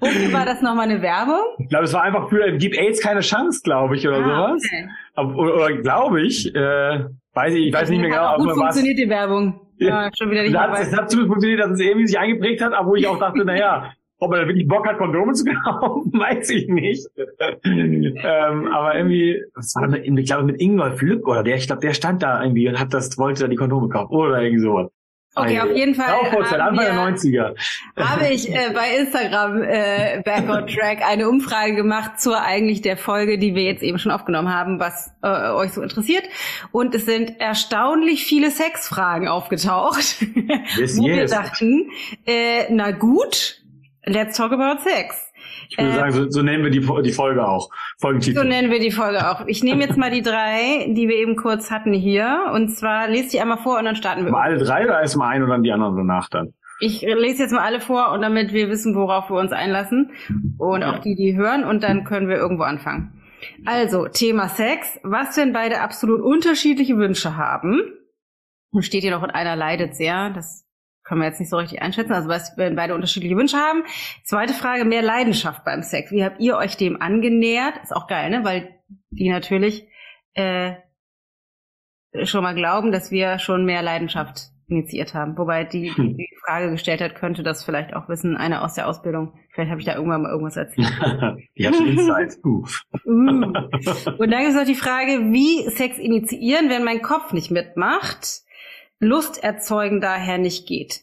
Wofür 0.00 0.32
war 0.32 0.46
das 0.46 0.62
nochmal 0.62 0.88
eine 0.88 1.02
Werbung? 1.02 1.42
Ich 1.58 1.68
glaube, 1.68 1.84
es 1.84 1.92
war 1.92 2.02
einfach 2.02 2.28
für 2.30 2.52
Gib 2.56 2.74
AIDS 2.76 3.02
keine 3.02 3.20
Chance, 3.20 3.60
glaube 3.62 3.96
ich, 3.96 4.08
oder 4.08 4.18
ah, 4.18 4.48
sowas. 4.48 4.62
Okay. 4.64 4.88
Aber, 5.14 5.36
oder, 5.36 5.54
oder 5.56 5.72
glaube 5.76 6.22
ich, 6.22 6.54
äh, 6.54 7.04
weiß 7.34 7.54
ich, 7.54 7.66
ich 7.66 7.74
weiß 7.74 7.90
nicht 7.90 8.00
mehr 8.00 8.10
genau. 8.10 8.36
Gut 8.36 8.52
funktioniert 8.52 8.98
die 8.98 9.08
Werbung. 9.08 9.60
Ja, 9.78 10.10
schon 10.16 10.30
wieder 10.30 10.42
nicht 10.42 10.54
das, 10.54 10.62
hat, 10.62 10.80
es 10.80 10.96
hat 10.96 11.10
zumindest 11.10 11.28
funktioniert, 11.28 11.60
dass 11.60 11.70
es 11.72 11.80
irgendwie 11.80 12.06
sich 12.06 12.18
eingeprägt 12.18 12.62
hat, 12.62 12.72
aber 12.72 12.88
wo 12.88 12.94
ich 12.96 13.06
auch 13.06 13.18
dachte, 13.18 13.44
naja, 13.44 13.92
ob 14.18 14.34
er 14.34 14.46
wirklich 14.48 14.66
Bock 14.66 14.86
hat, 14.86 14.98
Kondome 14.98 15.32
zu 15.32 15.44
kaufen, 15.64 16.12
weiß 16.12 16.50
ich 16.50 16.68
nicht. 16.68 17.06
ähm, 17.64 18.66
aber 18.66 18.96
irgendwie, 18.96 19.42
was 19.54 19.74
war 19.74 19.88
denn, 19.88 20.16
ich 20.16 20.26
glaube 20.26 20.44
mit 20.44 20.60
Ingolf 20.60 21.00
Lück 21.02 21.26
oder 21.28 21.42
der, 21.42 21.56
ich 21.56 21.66
glaube, 21.66 21.82
der 21.82 21.94
stand 21.94 22.22
da 22.22 22.42
irgendwie 22.42 22.68
und 22.68 22.78
hat 22.78 22.92
das, 22.92 23.16
wollte 23.18 23.42
da 23.42 23.48
die 23.48 23.56
Kondome 23.56 23.88
kaufen 23.88 24.14
oder 24.14 24.42
irgendwie 24.42 24.62
sowas. 24.62 24.90
Okay, 25.38 25.60
auf 25.60 25.74
jeden 25.74 25.94
Fall. 25.94 26.06
Anfang 26.06 26.76
der 26.76 26.94
90er. 26.94 27.54
Habe 27.96 28.28
ich 28.28 28.50
äh, 28.50 28.70
bei 28.74 28.96
Instagram 28.96 29.62
äh, 29.62 30.22
Back 30.24 30.48
on 30.48 30.66
Track 30.66 31.02
eine 31.06 31.28
Umfrage 31.28 31.74
gemacht 31.74 32.20
zur 32.20 32.40
eigentlich 32.40 32.82
der 32.82 32.96
Folge, 32.96 33.38
die 33.38 33.54
wir 33.54 33.62
jetzt 33.62 33.82
eben 33.82 33.98
schon 33.98 34.10
aufgenommen 34.10 34.52
haben, 34.52 34.80
was 34.80 35.12
äh, 35.22 35.50
euch 35.50 35.72
so 35.72 35.82
interessiert. 35.82 36.24
Und 36.72 36.94
es 36.94 37.04
sind 37.04 37.40
erstaunlich 37.40 38.24
viele 38.24 38.50
Sexfragen 38.50 39.28
aufgetaucht, 39.28 40.22
yes, 40.76 40.98
wo 40.98 41.06
yes. 41.06 41.16
wir 41.16 41.26
dachten, 41.26 41.90
äh, 42.26 42.64
na 42.70 42.90
gut, 42.90 43.57
Let's 44.08 44.36
talk 44.36 44.52
about 44.52 44.80
sex. 44.82 45.28
Ich 45.70 45.78
würde 45.78 45.90
äh, 45.90 45.94
sagen, 45.94 46.12
so, 46.12 46.30
so 46.30 46.42
nennen 46.42 46.64
wir 46.64 46.70
die, 46.70 46.80
die 47.02 47.12
Folge 47.12 47.46
auch. 47.46 47.70
Folgentitel. 48.00 48.38
So 48.38 48.44
nennen 48.44 48.70
wir 48.70 48.80
die 48.80 48.90
Folge 48.90 49.30
auch. 49.30 49.46
Ich 49.46 49.62
nehme 49.62 49.84
jetzt 49.84 49.96
mal 49.96 50.10
die 50.10 50.22
drei, 50.22 50.86
die 50.88 51.08
wir 51.08 51.16
eben 51.16 51.36
kurz 51.36 51.70
hatten 51.70 51.92
hier. 51.92 52.50
Und 52.54 52.70
zwar 52.70 53.08
lese 53.08 53.30
die 53.30 53.40
einmal 53.40 53.58
vor 53.58 53.78
und 53.78 53.84
dann 53.84 53.96
starten 53.96 54.24
wir. 54.24 54.32
Mal 54.32 54.42
alle 54.42 54.58
drei 54.58 54.84
oder 54.84 55.00
erst 55.00 55.16
mal 55.16 55.28
ein 55.28 55.42
und 55.42 55.50
dann 55.50 55.62
die 55.62 55.72
anderen 55.72 55.96
danach 55.96 56.28
dann? 56.28 56.54
Ich 56.80 57.02
lese 57.02 57.42
jetzt 57.42 57.52
mal 57.52 57.64
alle 57.64 57.80
vor 57.80 58.12
und 58.12 58.22
damit 58.22 58.52
wir 58.52 58.68
wissen, 58.68 58.94
worauf 58.94 59.30
wir 59.30 59.36
uns 59.36 59.52
einlassen. 59.52 60.12
Und 60.58 60.84
auch 60.84 61.00
die, 61.00 61.16
die 61.16 61.36
hören. 61.36 61.64
Und 61.64 61.82
dann 61.82 62.04
können 62.04 62.28
wir 62.28 62.36
irgendwo 62.36 62.62
anfangen. 62.62 63.20
Also, 63.66 64.08
Thema 64.08 64.48
Sex. 64.48 64.98
Was, 65.02 65.36
wenn 65.36 65.52
beide 65.52 65.80
absolut 65.80 66.20
unterschiedliche 66.20 66.96
Wünsche 66.96 67.36
haben? 67.36 67.82
Und 68.70 68.82
steht 68.82 69.02
hier 69.02 69.10
noch 69.10 69.24
in 69.24 69.30
einer 69.30 69.56
leidet 69.56 69.96
sehr. 69.96 70.30
Das 70.30 70.67
können 71.08 71.22
wir 71.22 71.26
jetzt 71.26 71.40
nicht 71.40 71.48
so 71.48 71.56
richtig 71.56 71.80
einschätzen. 71.80 72.12
Also 72.12 72.28
wenn 72.28 72.76
beide 72.76 72.94
unterschiedliche 72.94 73.36
Wünsche 73.36 73.56
haben. 73.56 73.82
Zweite 74.24 74.52
Frage, 74.52 74.84
mehr 74.84 75.02
Leidenschaft 75.02 75.64
beim 75.64 75.82
Sex. 75.82 76.12
Wie 76.12 76.22
habt 76.22 76.40
ihr 76.40 76.56
euch 76.56 76.76
dem 76.76 77.00
angenähert? 77.00 77.74
Ist 77.82 77.96
auch 77.96 78.06
geil, 78.06 78.30
ne? 78.30 78.44
Weil 78.44 78.78
die 79.10 79.30
natürlich 79.30 79.88
äh, 80.34 80.74
schon 82.24 82.42
mal 82.42 82.54
glauben, 82.54 82.92
dass 82.92 83.10
wir 83.10 83.38
schon 83.38 83.64
mehr 83.64 83.82
Leidenschaft 83.82 84.50
initiiert 84.68 85.14
haben. 85.14 85.38
Wobei 85.38 85.64
die, 85.64 85.92
die 85.96 86.14
die 86.16 86.36
Frage 86.44 86.70
gestellt 86.70 87.00
hat, 87.00 87.14
könnte 87.14 87.42
das 87.42 87.64
vielleicht 87.64 87.94
auch 87.94 88.08
wissen, 88.10 88.36
einer 88.36 88.62
aus 88.62 88.74
der 88.74 88.86
Ausbildung. 88.86 89.32
Vielleicht 89.52 89.70
habe 89.70 89.80
ich 89.80 89.86
da 89.86 89.94
irgendwann 89.94 90.22
mal 90.22 90.30
irgendwas 90.30 90.56
erzählt. 90.56 90.92
die 91.56 91.66
hat 91.66 91.74
schon 91.74 91.88
Insights. 91.88 92.38
uh. 92.44 92.64
Und 93.04 94.30
dann 94.30 94.42
ist 94.42 94.54
noch 94.54 94.66
die 94.66 94.74
Frage, 94.74 95.32
wie 95.32 95.70
Sex 95.70 95.98
initiieren, 95.98 96.68
wenn 96.68 96.84
mein 96.84 97.00
Kopf 97.00 97.32
nicht 97.32 97.50
mitmacht. 97.50 98.42
Lust 99.00 99.42
erzeugen 99.42 100.00
daher 100.00 100.38
nicht 100.38 100.66
geht. 100.66 101.02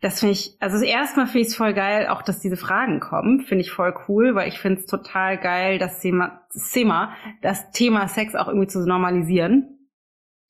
Das 0.00 0.20
finde 0.20 0.32
ich, 0.32 0.56
also 0.60 0.84
erstmal 0.84 1.26
finde 1.26 1.40
ich 1.40 1.46
es 1.48 1.56
voll 1.56 1.72
geil, 1.72 2.08
auch 2.08 2.20
dass 2.20 2.40
diese 2.40 2.58
Fragen 2.58 3.00
kommen, 3.00 3.40
finde 3.40 3.62
ich 3.62 3.70
voll 3.70 3.94
cool, 4.06 4.34
weil 4.34 4.48
ich 4.48 4.58
finde 4.58 4.80
es 4.80 4.86
total 4.86 5.38
geil, 5.38 5.78
das 5.78 6.00
Thema, 6.00 6.46
das 6.52 6.70
Thema, 6.72 7.14
das 7.40 7.70
Thema 7.70 8.06
Sex 8.08 8.34
auch 8.34 8.48
irgendwie 8.48 8.66
zu 8.66 8.86
normalisieren. 8.86 9.70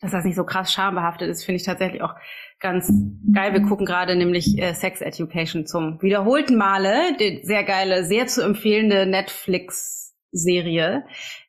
Dass 0.00 0.10
das 0.10 0.24
nicht 0.24 0.34
so 0.34 0.44
krass 0.44 0.72
schambehaftet 0.72 1.28
ist, 1.30 1.44
finde 1.44 1.56
ich 1.58 1.64
tatsächlich 1.64 2.02
auch 2.02 2.16
ganz 2.58 2.92
geil. 3.32 3.52
Wir 3.52 3.62
gucken 3.62 3.86
gerade 3.86 4.16
nämlich 4.16 4.58
äh, 4.58 4.74
Sex 4.74 5.00
Education 5.00 5.66
zum 5.66 6.02
wiederholten 6.02 6.56
Male, 6.56 7.16
die 7.20 7.40
sehr 7.44 7.62
geile, 7.62 8.04
sehr 8.04 8.26
zu 8.26 8.42
empfehlende 8.42 9.06
Netflix-Serie. 9.06 11.04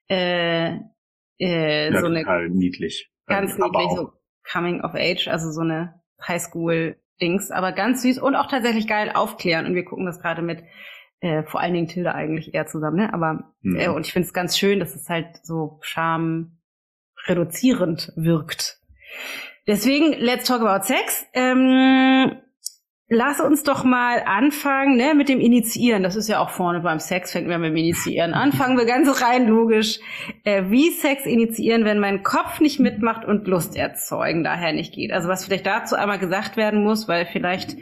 Äh, 0.07 0.75
äh, 1.39 1.91
ja, 1.91 2.01
so 2.01 2.07
total 2.07 2.49
niedlich. 2.49 3.09
Ganz 3.27 3.57
niedlich, 3.57 3.89
so 3.95 4.11
Coming 4.51 4.81
of 4.81 4.93
Age, 4.93 5.27
also 5.27 5.51
so 5.51 5.61
eine 5.61 6.01
Highschool 6.25 6.97
Dings, 7.21 7.51
aber 7.51 7.71
ganz 7.71 8.01
süß 8.01 8.19
und 8.19 8.35
auch 8.35 8.47
tatsächlich 8.47 8.87
geil 8.87 9.11
aufklären. 9.13 9.65
Und 9.65 9.75
wir 9.75 9.85
gucken 9.85 10.05
das 10.05 10.19
gerade 10.21 10.41
mit 10.41 10.63
äh, 11.21 11.43
vor 11.43 11.61
allen 11.61 11.73
Dingen 11.73 11.87
Tilda 11.87 12.11
eigentlich 12.11 12.53
eher 12.53 12.67
zusammen, 12.67 12.97
ne? 12.97 13.13
Aber 13.13 13.53
mhm. 13.61 13.79
äh, 13.79 13.87
und 13.87 14.05
ich 14.05 14.13
finde 14.13 14.27
es 14.27 14.33
ganz 14.33 14.57
schön, 14.57 14.79
dass 14.79 14.95
es 14.95 15.09
halt 15.09 15.39
so 15.43 15.79
Scham 15.81 16.59
reduzierend 17.27 18.11
wirkt. 18.15 18.79
Deswegen, 19.67 20.13
let's 20.13 20.45
talk 20.45 20.61
about 20.61 20.85
Sex. 20.85 21.25
Ähm, 21.33 22.37
Lass 23.07 23.39
uns 23.39 23.61
doch 23.61 23.83
mal 23.83 24.23
anfangen 24.25 24.97
ne, 24.97 25.13
mit 25.13 25.29
dem 25.29 25.39
Initiieren. 25.39 26.01
Das 26.01 26.15
ist 26.15 26.27
ja 26.27 26.39
auch 26.39 26.49
vorne 26.49 26.79
beim 26.79 26.99
Sex, 26.99 27.33
fängt 27.33 27.47
man 27.47 27.61
mit 27.61 27.69
dem 27.69 27.77
Initiieren 27.77 28.33
an. 28.33 28.51
Fangen 28.53 28.77
wir 28.77 28.85
ganz 28.85 29.21
rein 29.21 29.47
logisch. 29.47 29.99
Äh, 30.43 30.63
wie 30.69 30.89
Sex 30.89 31.27
initiieren, 31.27 31.85
wenn 31.85 31.99
mein 31.99 32.23
Kopf 32.23 32.59
nicht 32.59 32.79
mitmacht 32.79 33.23
und 33.23 33.47
Lust 33.47 33.75
erzeugen 33.75 34.43
daher 34.43 34.73
nicht 34.73 34.95
geht. 34.95 35.11
Also 35.11 35.29
was 35.29 35.45
vielleicht 35.45 35.67
dazu 35.67 35.95
einmal 35.95 36.17
gesagt 36.17 36.57
werden 36.57 36.83
muss, 36.83 37.07
weil 37.07 37.27
vielleicht 37.27 37.77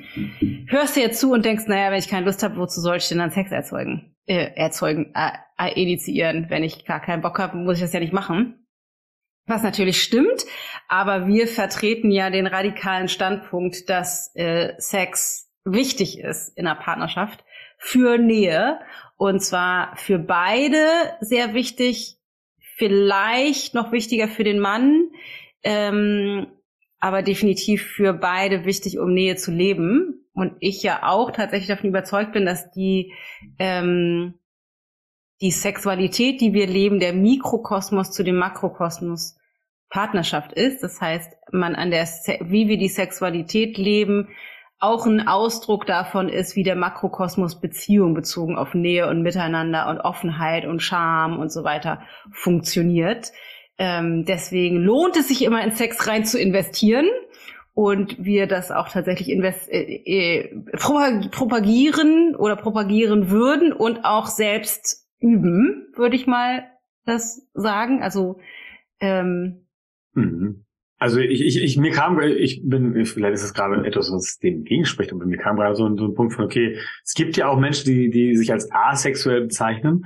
hörst 0.68 0.98
du 0.98 1.00
jetzt 1.00 1.22
zu 1.22 1.32
und 1.32 1.46
denkst, 1.46 1.68
naja, 1.68 1.90
wenn 1.90 2.00
ich 2.00 2.10
keine 2.10 2.26
Lust 2.26 2.44
habe, 2.44 2.58
wozu 2.58 2.82
soll 2.82 2.98
ich 2.98 3.08
denn 3.08 3.20
dann 3.20 3.32
Sex 3.32 3.50
erzeugen? 3.50 4.14
Äh, 4.26 4.52
erzeugen, 4.56 5.14
äh, 5.16 5.32
äh 5.58 5.82
initiieren. 5.82 6.48
Wenn 6.50 6.64
ich 6.64 6.86
gar 6.86 7.00
keinen 7.00 7.22
Bock 7.22 7.40
habe, 7.40 7.56
muss 7.56 7.78
ich 7.78 7.82
das 7.82 7.94
ja 7.94 8.02
nicht 8.02 8.14
machen. 8.14 8.63
Was 9.46 9.64
natürlich 9.64 10.02
stimmt, 10.02 10.46
aber 10.88 11.28
wir 11.28 11.48
vertreten 11.48 12.12
ja 12.12 12.30
den 12.30 12.48
radikalen 12.48 13.10
Standpunkt, 13.10 13.90
dass 13.90 14.34
äh, 14.36 14.74
Sex 14.78 15.50
wichtig 15.66 16.20
ist 16.20 16.58
in 16.58 16.66
der 16.66 16.76
Partnerschaft 16.76 17.44
für 17.78 18.18
Nähe 18.18 18.80
und 19.18 19.42
zwar 19.42 19.96
für 19.98 20.20
beide 20.20 20.86
sehr 21.20 21.54
wichtig, 21.54 22.18
vielleicht 22.78 23.74
noch 23.74 23.92
wichtiger 23.92 24.28
für 24.28 24.44
den 24.44 24.60
Mann, 24.60 25.10
ähm, 25.64 26.48
aber 27.00 27.22
definitiv 27.22 27.84
für 27.84 28.14
beide 28.14 28.66
wichtig, 28.66 28.98
um 28.98 29.14
Nähe 29.14 29.36
zu 29.36 29.52
leben. 29.52 30.26
Und 30.34 30.54
ich 30.60 30.82
ja 30.82 31.04
auch 31.04 31.32
tatsächlich 31.32 31.68
davon 31.68 31.90
überzeugt 31.90 32.32
bin, 32.32 32.46
dass 32.46 32.72
die 32.72 33.14
ähm, 33.60 34.34
die 35.44 35.52
Sexualität, 35.52 36.40
die 36.40 36.54
wir 36.54 36.68
leben, 36.68 37.02
der 37.02 37.12
Mikrokosmos 37.12 38.12
zu 38.12 38.24
dem 38.24 38.38
Makrokosmos 38.38 39.36
Partnerschaft 39.90 40.54
ist. 40.54 40.82
Das 40.82 41.02
heißt, 41.02 41.34
man 41.52 41.76
an 41.76 41.92
der, 41.92 42.08
wie 42.46 42.70
wir 42.70 42.78
die 42.78 42.88
Sexualität 42.88 43.78
leben, 43.78 44.30
auch 44.80 45.06
ein 45.06 45.28
Ausdruck 45.28 45.86
davon 45.86 46.30
ist, 46.30 46.56
wie 46.56 46.64
der 46.64 46.78
Makrokosmos 46.78 47.60
Beziehung 47.60 48.14
bezogen 48.14 48.58
auf 48.58 48.74
Nähe 48.74 49.10
und 49.10 49.22
Miteinander 49.22 49.90
und 49.90 50.00
Offenheit 50.00 50.66
und 50.66 50.82
Charme 50.82 51.38
und 51.38 51.52
so 51.52 51.66
weiter 51.66 52.04
funktioniert. 52.32 53.34
Ähm, 53.78 54.24
deswegen 54.26 54.78
lohnt 54.78 55.18
es 55.18 55.28
sich 55.28 55.44
immer 55.44 55.62
in 55.62 55.72
Sex 55.72 56.08
rein 56.08 56.24
zu 56.26 56.40
investieren 56.40 57.08
und 57.74 58.24
wir 58.24 58.48
das 58.48 58.72
auch 58.72 58.88
tatsächlich 58.88 59.30
invest 59.30 59.70
äh, 59.70 60.04
äh, 60.06 60.56
propagieren 60.80 62.34
oder 62.38 62.56
propagieren 62.56 63.30
würden 63.30 63.74
und 63.74 64.06
auch 64.06 64.28
selbst 64.28 65.03
üben, 65.24 65.88
würde 65.96 66.16
ich 66.16 66.28
mal 66.28 66.66
das 67.06 67.48
sagen. 67.54 68.04
Also 68.04 68.40
ähm, 69.00 69.66
mhm. 70.14 70.66
Also 71.00 71.20
ich, 71.20 71.42
ich, 71.42 71.62
ich, 71.62 71.76
mir 71.76 71.92
kam, 71.92 72.22
ich 72.22 72.62
bin, 72.64 73.06
vielleicht 73.06 73.34
ist 73.34 73.44
es 73.44 73.54
gerade 73.54 73.86
etwas, 73.86 74.10
was 74.10 74.38
dem 74.40 74.64
gegenspricht, 74.64 75.12
aber 75.12 75.26
mir 75.26 75.38
kam 75.38 75.58
gerade 75.58 75.76
so, 75.76 75.86
ein, 75.86 75.98
so 75.98 76.06
ein 76.06 76.14
Punkt 76.14 76.34
von, 76.34 76.46
okay, 76.46 76.78
es 77.04 77.14
gibt 77.14 77.36
ja 77.36 77.50
auch 77.50 77.60
Menschen, 77.60 77.92
die, 77.92 78.10
die 78.10 78.38
sich 78.38 78.54
als 78.54 78.72
asexuell 78.72 79.42
bezeichnen. 79.42 80.06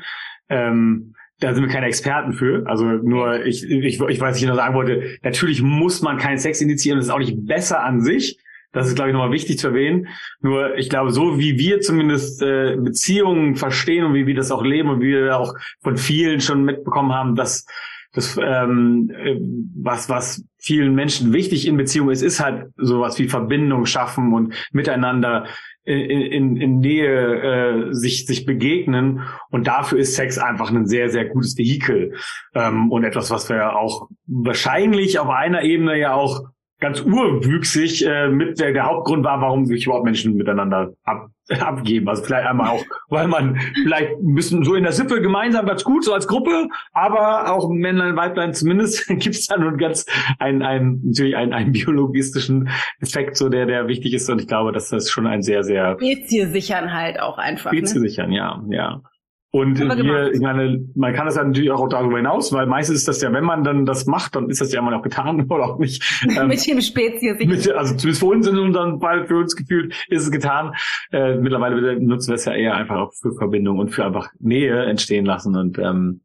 Ähm, 0.49 1.13
da 1.39 1.53
sind 1.53 1.63
wir 1.63 1.71
keine 1.71 1.85
Experten 1.85 2.33
für. 2.33 2.65
Also 2.65 2.85
nur, 2.85 3.45
ich, 3.45 3.63
ich, 3.69 4.01
ich 4.01 4.19
weiß, 4.19 4.41
ich 4.41 4.47
noch 4.47 4.55
sagen 4.55 4.73
wollte, 4.73 5.19
natürlich 5.21 5.61
muss 5.61 6.01
man 6.01 6.17
keinen 6.17 6.39
Sex 6.39 6.61
initiieren, 6.61 6.97
das 6.97 7.07
ist 7.07 7.13
auch 7.13 7.19
nicht 7.19 7.45
besser 7.45 7.83
an 7.83 8.01
sich. 8.01 8.39
Das 8.77 8.87
ist, 8.87 8.93
glaube 8.93 9.09
ich, 9.09 9.13
nochmal 9.13 9.31
wichtig 9.31 9.57
zu 9.57 9.69
erwähnen. 9.69 10.07
Nur, 10.39 10.77
ich 10.77 10.87
glaube, 10.87 11.09
so 11.09 11.39
wie 11.39 11.57
wir 11.57 11.81
zumindest 11.81 12.43
äh, 12.43 12.75
Beziehungen 12.77 13.55
verstehen 13.55 14.05
und 14.05 14.13
wie 14.13 14.27
wir 14.27 14.35
das 14.35 14.51
auch 14.51 14.63
leben 14.63 14.89
und 14.89 15.01
wie 15.01 15.13
wir 15.13 15.35
auch 15.35 15.55
von 15.81 15.97
vielen 15.97 16.41
schon 16.41 16.63
mitbekommen 16.63 17.11
haben, 17.11 17.33
dass 17.33 17.65
das, 18.13 18.37
ähm, 18.39 19.11
äh, 19.15 19.35
was, 19.81 20.09
was 20.09 20.45
vielen 20.59 20.93
Menschen 20.93 21.33
wichtig 21.33 21.67
in 21.67 21.75
Beziehungen 21.75 22.11
ist, 22.11 22.21
ist 22.21 22.39
halt 22.39 22.67
sowas 22.77 23.17
wie 23.17 23.27
Verbindung 23.27 23.87
schaffen 23.87 24.31
und 24.31 24.53
miteinander 24.71 25.47
in, 25.83 25.97
in, 25.97 26.57
in 26.57 26.79
Nähe 26.79 27.87
äh, 27.89 27.93
sich, 27.95 28.27
sich 28.27 28.45
begegnen. 28.45 29.23
Und 29.49 29.65
dafür 29.65 29.97
ist 29.97 30.13
Sex 30.13 30.37
einfach 30.37 30.69
ein 30.69 30.85
sehr, 30.85 31.09
sehr 31.09 31.25
gutes 31.25 31.57
Vehikel. 31.57 32.13
Ähm, 32.53 32.91
und 32.91 33.03
etwas, 33.03 33.31
was 33.31 33.49
wir 33.49 33.75
auch 33.75 34.07
wahrscheinlich 34.27 35.17
auf 35.17 35.29
einer 35.29 35.63
Ebene 35.63 35.97
ja 35.97 36.13
auch 36.13 36.43
ganz 36.79 37.01
urwüchsig 37.01 38.05
äh, 38.05 38.27
mit 38.27 38.59
der, 38.59 38.71
der 38.71 38.85
Hauptgrund 38.85 39.23
war, 39.23 39.41
warum 39.41 39.65
sich 39.65 39.85
überhaupt 39.85 40.05
Menschen 40.05 40.35
miteinander 40.35 40.93
ab, 41.03 41.29
abgeben. 41.59 42.07
Also 42.07 42.23
vielleicht 42.23 42.47
einmal 42.47 42.69
auch, 42.69 42.83
weil 43.09 43.27
man 43.27 43.59
vielleicht 43.83 44.11
ein 44.19 44.35
bisschen 44.35 44.63
so 44.63 44.75
in 44.75 44.83
der 44.83 44.91
Sippe 44.91 45.21
gemeinsam 45.21 45.65
ganz 45.65 45.83
gut, 45.83 46.03
so 46.03 46.13
als 46.13 46.27
Gruppe, 46.27 46.67
aber 46.93 47.51
auch 47.51 47.69
Männlein, 47.69 48.15
Weiblein 48.15 48.53
zumindest 48.53 49.07
gibt 49.07 49.35
es 49.35 49.47
da 49.47 49.57
nun 49.57 49.77
ganz 49.77 50.05
einen, 50.39 50.61
einen 50.61 51.01
natürlich 51.03 51.35
einen, 51.35 51.53
einen 51.53 51.71
biologistischen 51.71 52.69
Effekt, 52.99 53.37
so 53.37 53.49
der, 53.49 53.65
der 53.65 53.87
wichtig 53.87 54.13
ist. 54.13 54.29
Und 54.29 54.39
ich 54.39 54.47
glaube, 54.47 54.71
dass 54.71 54.89
das 54.89 55.09
schon 55.09 55.25
ein 55.25 55.41
sehr, 55.41 55.63
sehr 55.63 55.95
Spezies 55.95 56.51
sichern 56.51 56.93
halt 56.93 57.19
auch 57.19 57.37
einfach. 57.37 57.71
Spezies 57.71 57.95
ne? 57.95 58.01
sichern, 58.01 58.31
ja, 58.31 58.63
ja. 58.69 59.01
Und 59.49 59.79
wir, 59.79 60.33
ich 60.33 60.41
meine, 60.41 60.85
man 60.93 61.13
kann 61.13 61.25
das 61.25 61.37
ja 61.37 61.43
natürlich 61.43 61.71
auch 61.71 61.87
darüber 61.87 62.17
hinaus, 62.17 62.51
weil 62.51 62.65
meistens 62.67 62.97
ist 62.97 63.07
das 63.07 63.21
ja, 63.21 63.31
wenn 63.31 63.45
man 63.45 63.63
dann 63.63 63.85
das 63.85 64.05
macht, 64.05 64.35
dann 64.35 64.49
ist 64.49 64.59
das 64.59 64.73
ja 64.73 64.79
immer 64.79 64.91
noch 64.91 65.01
getan 65.01 65.45
oder 65.49 65.63
auch 65.63 65.79
nicht. 65.79 66.03
Ähm, 66.37 66.49
mit 66.49 66.67
dem 66.67 66.81
Spezies. 66.81 67.39
Mit, 67.39 67.71
also 67.71 67.95
zumindest 67.95 68.19
für 68.19 68.25
uns 68.25 68.47
in 68.47 68.57
unserem 68.57 68.99
Fall, 68.99 69.25
für 69.27 69.37
uns 69.37 69.55
gefühlt, 69.55 69.93
ist 70.09 70.23
es 70.23 70.31
getan. 70.31 70.73
Äh, 71.11 71.35
mittlerweile 71.35 71.99
nutzen 71.99 72.29
wir 72.29 72.35
es 72.35 72.45
ja 72.45 72.53
eher 72.53 72.75
einfach 72.75 72.97
auch 72.97 73.13
für 73.13 73.33
Verbindung 73.33 73.79
und 73.79 73.89
für 73.89 74.05
einfach 74.05 74.29
Nähe 74.39 74.85
entstehen 74.85 75.25
lassen 75.25 75.55
und 75.55 75.79
ähm, 75.79 76.21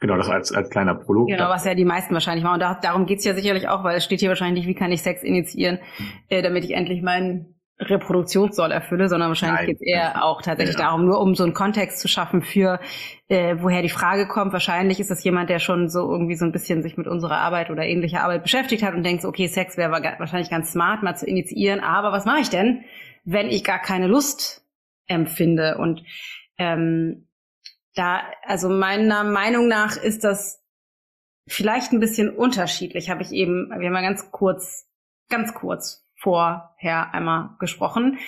Genau, 0.00 0.16
das 0.16 0.28
als, 0.28 0.52
als 0.52 0.70
kleiner 0.70 0.94
Prolog. 0.94 1.26
Genau, 1.28 1.48
was 1.48 1.64
ja 1.64 1.74
die 1.74 1.84
meisten 1.84 2.14
wahrscheinlich 2.14 2.44
machen. 2.44 2.54
Und 2.54 2.60
da, 2.60 2.74
darum 2.74 3.06
geht's 3.06 3.24
ja 3.24 3.34
sicherlich 3.34 3.68
auch, 3.68 3.82
weil 3.82 3.96
es 3.96 4.04
steht 4.04 4.20
hier 4.20 4.28
wahrscheinlich, 4.28 4.66
wie 4.66 4.74
kann 4.74 4.92
ich 4.92 5.02
Sex 5.02 5.24
initiieren, 5.24 5.80
äh, 6.28 6.40
damit 6.40 6.64
ich 6.64 6.70
endlich 6.70 7.02
meinen 7.02 7.57
Reproduktionssoll 7.80 8.72
erfülle, 8.72 9.08
sondern 9.08 9.28
wahrscheinlich 9.28 9.66
geht 9.66 9.76
es 9.76 9.86
eher 9.86 10.24
auch 10.24 10.42
tatsächlich 10.42 10.76
ja. 10.76 10.86
darum, 10.86 11.04
nur 11.04 11.20
um 11.20 11.36
so 11.36 11.44
einen 11.44 11.54
Kontext 11.54 12.00
zu 12.00 12.08
schaffen 12.08 12.42
für, 12.42 12.80
äh, 13.28 13.56
woher 13.60 13.82
die 13.82 13.88
Frage 13.88 14.26
kommt. 14.26 14.52
Wahrscheinlich 14.52 14.98
ist 14.98 15.10
das 15.10 15.22
jemand, 15.22 15.48
der 15.48 15.60
schon 15.60 15.88
so 15.88 16.10
irgendwie 16.10 16.34
so 16.34 16.44
ein 16.44 16.50
bisschen 16.50 16.82
sich 16.82 16.96
mit 16.96 17.06
unserer 17.06 17.38
Arbeit 17.38 17.70
oder 17.70 17.84
ähnlicher 17.84 18.22
Arbeit 18.22 18.42
beschäftigt 18.42 18.82
hat 18.82 18.94
und 18.94 19.04
denkt, 19.04 19.24
okay, 19.24 19.46
Sex 19.46 19.76
wäre 19.76 19.92
wahrscheinlich 19.92 20.50
ganz 20.50 20.72
smart, 20.72 21.04
mal 21.04 21.16
zu 21.16 21.26
initiieren, 21.26 21.80
aber 21.80 22.10
was 22.10 22.24
mache 22.24 22.40
ich 22.40 22.50
denn, 22.50 22.84
wenn 23.24 23.48
ich 23.48 23.62
gar 23.62 23.78
keine 23.78 24.08
Lust 24.08 24.64
empfinde? 25.06 25.78
Und 25.78 26.02
ähm, 26.58 27.28
da, 27.94 28.22
also 28.44 28.68
meiner 28.68 29.22
Meinung 29.22 29.68
nach 29.68 29.96
ist 29.96 30.24
das 30.24 30.64
vielleicht 31.46 31.92
ein 31.92 32.00
bisschen 32.00 32.28
unterschiedlich, 32.28 33.08
habe 33.08 33.22
ich 33.22 33.30
eben, 33.30 33.70
wir 33.70 33.86
haben 33.86 33.92
mal 33.92 34.02
ganz 34.02 34.32
kurz, 34.32 34.88
ganz 35.28 35.54
kurz 35.54 36.07
vorher 36.18 37.14
einmal 37.14 37.56
gesprochen 37.58 38.18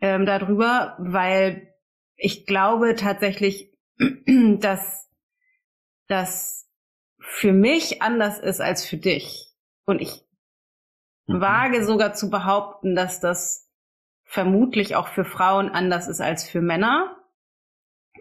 ähm, 0.00 0.26
darüber, 0.26 0.96
weil 0.98 1.74
ich 2.16 2.46
glaube 2.46 2.94
tatsächlich, 2.94 3.72
dass 4.58 5.08
das 6.08 6.68
für 7.18 7.52
mich 7.52 8.02
anders 8.02 8.38
ist 8.38 8.60
als 8.60 8.84
für 8.84 8.96
dich. 8.96 9.54
Und 9.84 10.00
ich 10.00 10.24
mhm. 11.26 11.40
wage 11.40 11.84
sogar 11.84 12.14
zu 12.14 12.30
behaupten, 12.30 12.94
dass 12.94 13.20
das 13.20 13.70
vermutlich 14.24 14.96
auch 14.96 15.08
für 15.08 15.24
Frauen 15.24 15.70
anders 15.70 16.08
ist 16.08 16.20
als 16.20 16.48
für 16.48 16.60
Männer. 16.60 17.16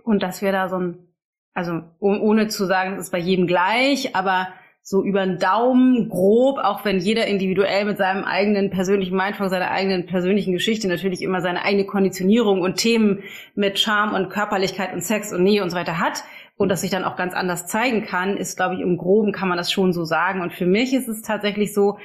Und 0.04 0.24
dass 0.24 0.42
wir 0.42 0.52
da 0.52 0.70
so 0.70 0.80
ein, 0.80 1.14
also 1.54 1.84
ohne 2.00 2.48
zu 2.48 2.66
sagen, 2.66 2.94
es 2.94 3.06
ist 3.06 3.12
bei 3.12 3.18
jedem 3.18 3.48
gleich, 3.48 4.16
aber 4.16 4.54
so 4.90 5.04
über 5.04 5.26
den 5.26 5.38
Daumen 5.38 6.08
grob, 6.08 6.60
auch 6.60 6.86
wenn 6.86 7.00
jeder 7.00 7.28
individuell 7.28 7.84
mit 7.84 7.98
seinem 7.98 8.24
eigenen 8.24 8.70
persönlichen 8.70 9.18
Mindfuck, 9.18 9.50
seiner 9.50 9.70
eigenen 9.70 10.06
persönlichen 10.06 10.54
Geschichte 10.54 10.88
natürlich 10.88 11.22
immer 11.22 11.42
seine 11.42 11.66
eigene 11.66 11.86
Konditionierung 11.86 12.62
und 12.62 12.78
Themen 12.78 13.22
mit 13.54 13.80
Charme 13.80 14.14
und 14.14 14.30
Körperlichkeit 14.30 14.94
und 14.94 15.04
Sex 15.04 15.34
und 15.34 15.44
Nähe 15.44 15.62
und 15.62 15.72
so 15.72 15.76
weiter 15.76 16.00
hat, 16.00 16.24
und 16.56 16.70
das 16.70 16.82
sich 16.82 16.90
dann 16.90 17.04
auch 17.04 17.18
ganz 17.18 17.34
anders 17.34 17.68
zeigen 17.68 18.06
kann, 18.06 18.38
ist, 18.38 18.56
glaube 18.56 18.76
ich, 18.76 18.82
im 18.82 18.96
Groben 18.96 19.34
kann 19.34 19.50
man 19.50 19.58
das 19.58 19.74
schon 19.74 19.92
so 19.92 20.06
sagen. 20.06 20.42
Und 20.42 20.54
für 20.54 20.66
mich 20.66 20.94
ist 20.94 21.10
es 21.10 21.22
tatsächlich 21.22 21.74
so, 21.74 22.00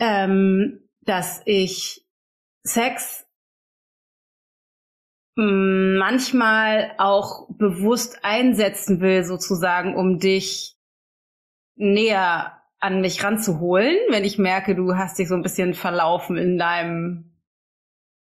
ähm, 0.00 0.80
dass 1.02 1.40
ich 1.44 2.04
Sex 2.64 3.28
mm, 5.36 5.98
manchmal 5.98 6.90
auch 6.98 7.46
bewusst 7.50 8.24
einsetzen 8.24 9.00
will, 9.00 9.22
sozusagen, 9.22 9.94
um 9.94 10.18
dich 10.18 10.76
näher 11.80 12.52
an 12.78 13.00
mich 13.00 13.24
ranzuholen, 13.24 13.96
wenn 14.10 14.24
ich 14.24 14.38
merke, 14.38 14.74
du 14.74 14.96
hast 14.96 15.18
dich 15.18 15.28
so 15.28 15.34
ein 15.34 15.42
bisschen 15.42 15.74
verlaufen 15.74 16.36
in 16.36 16.58
deinem 16.58 17.32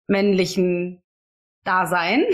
männlichen 0.08 1.02
Dasein. 1.64 2.26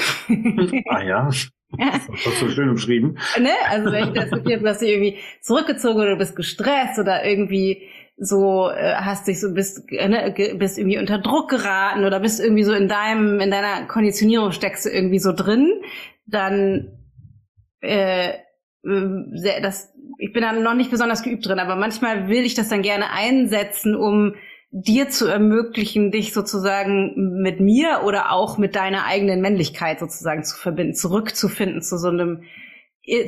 Ah 0.89 1.01
ja. 1.01 1.29
Das 1.77 2.07
hast 2.25 2.41
du 2.41 2.49
schön 2.49 2.69
umschrieben. 2.69 3.19
ne? 3.37 3.51
Also 3.69 3.91
wenn 3.91 4.07
ich 4.07 4.13
das 4.13 4.31
Gefühl 4.31 4.61
dass 4.61 4.79
du 4.79 4.87
irgendwie 4.87 5.17
zurückgezogen 5.41 5.99
oder 5.99 6.11
du 6.11 6.17
bist 6.17 6.37
gestresst 6.37 6.97
oder 6.97 7.25
irgendwie 7.25 7.89
so 8.15 8.69
äh, 8.69 8.95
hast 8.95 9.27
dich 9.27 9.41
so 9.41 9.53
bist 9.53 9.91
ne, 9.91 10.33
bist 10.57 10.77
irgendwie 10.77 10.97
unter 10.97 11.19
Druck 11.19 11.49
geraten 11.49 12.05
oder 12.05 12.21
bist 12.21 12.39
irgendwie 12.39 12.63
so 12.63 12.71
in 12.71 12.87
deinem 12.87 13.41
in 13.41 13.51
deiner 13.51 13.85
Konditionierung 13.85 14.53
steckst 14.53 14.85
du 14.85 14.89
irgendwie 14.89 15.19
so 15.19 15.33
drin, 15.33 15.69
dann 16.25 16.97
äh, 17.81 18.29
äh 18.29 19.61
das 19.61 19.93
ich 20.17 20.33
bin 20.33 20.41
da 20.41 20.51
noch 20.53 20.73
nicht 20.73 20.91
besonders 20.91 21.23
geübt 21.23 21.45
drin, 21.45 21.59
aber 21.59 21.75
manchmal 21.75 22.27
will 22.27 22.43
ich 22.45 22.53
das 22.53 22.69
dann 22.69 22.81
gerne 22.81 23.11
einsetzen, 23.11 23.95
um 23.95 24.35
dir 24.71 25.09
zu 25.09 25.27
ermöglichen, 25.27 26.11
dich 26.11 26.33
sozusagen 26.33 27.41
mit 27.41 27.59
mir 27.59 28.01
oder 28.03 28.31
auch 28.31 28.57
mit 28.57 28.75
deiner 28.75 29.05
eigenen 29.05 29.41
Männlichkeit 29.41 29.99
sozusagen 29.99 30.43
zu 30.43 30.57
verbinden, 30.57 30.93
zurückzufinden 30.93 31.81
zu 31.81 31.97
so 31.97 32.09
einem, 32.09 32.43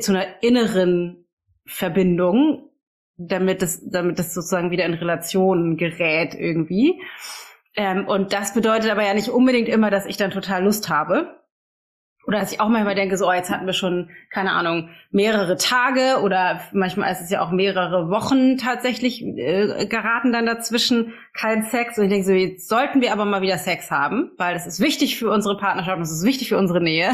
zu 0.00 0.12
einer 0.12 0.26
inneren 0.42 1.26
Verbindung, 1.64 2.70
damit 3.16 3.62
es, 3.62 3.88
damit 3.88 4.18
es 4.18 4.34
sozusagen 4.34 4.70
wieder 4.70 4.84
in 4.84 4.94
Relationen 4.94 5.76
gerät 5.76 6.34
irgendwie. 6.34 7.00
Ähm, 7.76 8.06
und 8.06 8.32
das 8.32 8.52
bedeutet 8.52 8.90
aber 8.90 9.04
ja 9.04 9.14
nicht 9.14 9.28
unbedingt 9.28 9.68
immer, 9.68 9.90
dass 9.90 10.06
ich 10.06 10.16
dann 10.16 10.30
total 10.30 10.64
Lust 10.64 10.88
habe. 10.88 11.39
Oder 12.30 12.38
dass 12.38 12.52
ich 12.52 12.60
auch 12.60 12.68
manchmal 12.68 12.94
denke, 12.94 13.16
so, 13.16 13.26
oh, 13.26 13.32
jetzt 13.32 13.50
hatten 13.50 13.66
wir 13.66 13.72
schon, 13.72 14.08
keine 14.30 14.52
Ahnung, 14.52 14.90
mehrere 15.10 15.56
Tage 15.56 16.20
oder 16.22 16.60
manchmal 16.72 17.10
ist 17.10 17.20
es 17.20 17.28
ja 17.28 17.42
auch 17.42 17.50
mehrere 17.50 18.08
Wochen 18.08 18.56
tatsächlich 18.56 19.20
äh, 19.20 19.86
geraten 19.86 20.32
dann 20.32 20.46
dazwischen 20.46 21.12
kein 21.34 21.64
Sex. 21.64 21.98
Und 21.98 22.04
ich 22.04 22.10
denke 22.10 22.26
so, 22.26 22.32
jetzt 22.32 22.68
sollten 22.68 23.00
wir 23.00 23.12
aber 23.12 23.24
mal 23.24 23.42
wieder 23.42 23.58
Sex 23.58 23.90
haben, 23.90 24.30
weil 24.36 24.54
das 24.54 24.68
ist 24.68 24.78
wichtig 24.78 25.18
für 25.18 25.28
unsere 25.28 25.56
Partnerschaft, 25.56 26.00
das 26.00 26.12
ist 26.12 26.24
wichtig 26.24 26.50
für 26.50 26.56
unsere 26.56 26.80
Nähe. 26.80 27.10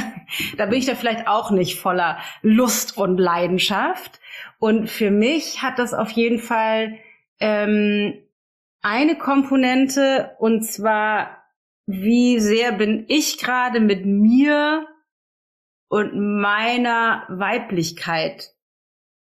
Da 0.58 0.66
bin 0.66 0.78
ich 0.78 0.85
da 0.85 0.94
vielleicht 0.94 1.26
auch 1.28 1.50
nicht 1.50 1.80
voller 1.80 2.18
Lust 2.42 2.99
und 2.99 3.16
Leidenschaft. 3.16 4.20
Und 4.58 4.90
für 4.90 5.11
mich 5.11 5.62
hat 5.62 5.78
das 5.78 5.94
auf 5.94 6.11
jeden 6.11 6.40
Fall 6.40 6.99
ähm, 7.40 8.12
eine 8.82 9.16
Komponente 9.16 10.32
und 10.40 10.62
zwar 10.62 11.42
wie 11.87 12.38
sehr 12.38 12.73
bin 12.73 13.06
ich 13.08 13.38
gerade 13.38 13.80
mit 13.80 14.04
mir 14.04 14.87
und 15.88 16.40
meiner 16.40 17.24
Weiblichkeit 17.28 18.50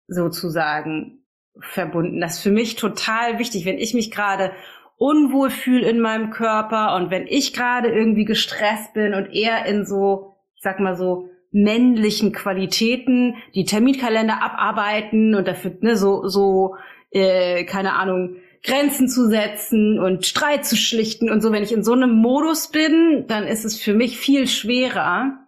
sozusagen 0.06 1.24
verbunden. 1.60 2.20
Das 2.20 2.36
ist 2.36 2.42
für 2.42 2.50
mich 2.50 2.76
total 2.76 3.38
wichtig, 3.38 3.64
wenn 3.64 3.78
ich 3.78 3.94
mich 3.94 4.10
gerade 4.10 4.52
unwohl 4.96 5.50
fühle 5.50 5.88
in 5.88 6.00
meinem 6.00 6.30
Körper 6.30 6.94
und 6.96 7.10
wenn 7.10 7.26
ich 7.26 7.52
gerade 7.52 7.88
irgendwie 7.88 8.24
gestresst 8.24 8.94
bin 8.94 9.14
und 9.14 9.26
eher 9.32 9.66
in 9.66 9.84
so, 9.84 10.36
ich 10.56 10.62
sag 10.62 10.80
mal 10.80 10.96
so, 10.96 11.28
männlichen 11.50 12.32
Qualitäten, 12.32 13.36
die 13.54 13.64
Terminkalender 13.64 14.42
abarbeiten 14.42 15.34
und 15.36 15.46
dafür 15.46 15.72
ne, 15.80 15.96
so, 15.96 16.26
so 16.26 16.74
äh, 17.10 17.64
keine 17.64 17.94
Ahnung, 17.94 18.36
Grenzen 18.64 19.08
zu 19.08 19.28
setzen 19.28 20.00
und 20.00 20.26
Streit 20.26 20.64
zu 20.64 20.76
schlichten 20.76 21.30
und 21.30 21.42
so. 21.42 21.52
Wenn 21.52 21.62
ich 21.62 21.72
in 21.72 21.84
so 21.84 21.92
einem 21.92 22.10
Modus 22.10 22.68
bin, 22.68 23.26
dann 23.28 23.46
ist 23.46 23.64
es 23.64 23.80
für 23.80 23.94
mich 23.94 24.18
viel 24.18 24.48
schwerer, 24.48 25.43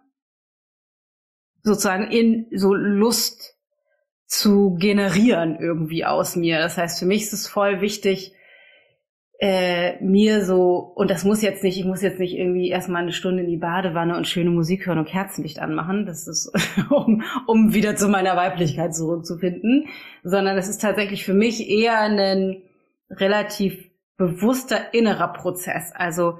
sozusagen 1.67 2.09
in 2.09 2.47
so 2.51 2.73
Lust 2.73 3.55
zu 4.25 4.75
generieren 4.75 5.57
irgendwie 5.59 6.05
aus 6.05 6.35
mir. 6.35 6.59
Das 6.59 6.77
heißt, 6.77 6.99
für 6.99 7.05
mich 7.05 7.23
ist 7.23 7.33
es 7.33 7.47
voll 7.47 7.81
wichtig, 7.81 8.33
äh, 9.39 10.03
mir 10.03 10.43
so, 10.43 10.77
und 10.77 11.11
das 11.11 11.23
muss 11.23 11.43
jetzt 11.43 11.63
nicht, 11.63 11.77
ich 11.77 11.85
muss 11.85 12.01
jetzt 12.01 12.19
nicht 12.19 12.33
irgendwie 12.33 12.69
erstmal 12.69 13.03
eine 13.03 13.11
Stunde 13.11 13.43
in 13.43 13.49
die 13.49 13.57
Badewanne 13.57 14.17
und 14.17 14.27
schöne 14.27 14.49
Musik 14.49 14.87
hören 14.87 14.97
und 14.97 15.07
Kerzenlicht 15.07 15.59
anmachen, 15.59 16.07
das 16.07 16.27
ist, 16.27 16.51
um, 16.89 17.23
um 17.45 17.73
wieder 17.73 17.95
zu 17.95 18.07
meiner 18.07 18.35
Weiblichkeit 18.35 18.95
zurückzufinden, 18.95 19.87
sondern 20.23 20.57
es 20.57 20.67
ist 20.67 20.81
tatsächlich 20.81 21.23
für 21.23 21.35
mich 21.35 21.69
eher 21.69 21.99
ein 21.99 22.63
relativ 23.11 23.91
bewusster 24.17 24.93
innerer 24.93 25.33
Prozess. 25.33 25.91
Also 25.93 26.39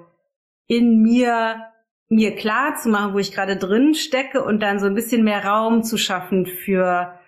in 0.66 1.02
mir 1.02 1.62
mir 2.10 2.36
klar 2.36 2.76
zu 2.76 2.90
machen, 2.90 3.14
wo 3.14 3.20
ich 3.20 3.34
gerade 3.34 3.58
drin 3.58 3.94
stecke 3.94 4.44
und 4.44 4.62
dann 4.62 4.80
so 4.80 4.86
ein 4.86 4.96
bisschen 4.96 5.24
mehr 5.24 5.44
Raum 5.44 5.84
zu 5.84 5.98
schaffen 5.98 6.46
für 6.46 7.20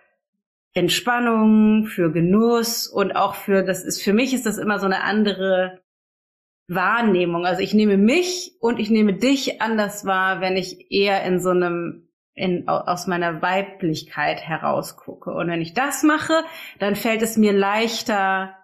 Entspannung, 0.73 1.85
für 1.85 2.11
Genuss 2.11 2.87
und 2.87 3.15
auch 3.15 3.35
für, 3.35 3.63
das 3.63 3.83
ist, 3.83 4.01
für 4.01 4.13
mich 4.13 4.33
ist 4.33 4.45
das 4.45 4.57
immer 4.57 4.79
so 4.79 4.85
eine 4.85 5.03
andere 5.03 5.81
Wahrnehmung. 6.67 7.45
Also 7.45 7.61
ich 7.61 7.73
nehme 7.73 7.97
mich 7.97 8.53
und 8.59 8.79
ich 8.79 8.89
nehme 8.89 9.13
dich 9.13 9.61
anders 9.61 10.05
wahr, 10.05 10.39
wenn 10.39 10.55
ich 10.55 10.91
eher 10.91 11.23
in 11.23 11.39
so 11.39 11.49
einem, 11.49 12.07
in, 12.35 12.69
aus 12.69 13.07
meiner 13.07 13.41
Weiblichkeit 13.41 14.41
herausgucke. 14.41 15.31
Und 15.31 15.49
wenn 15.49 15.61
ich 15.61 15.73
das 15.73 16.03
mache, 16.03 16.43
dann 16.77 16.95
fällt 16.95 17.21
es 17.21 17.35
mir 17.35 17.51
leichter, 17.51 18.55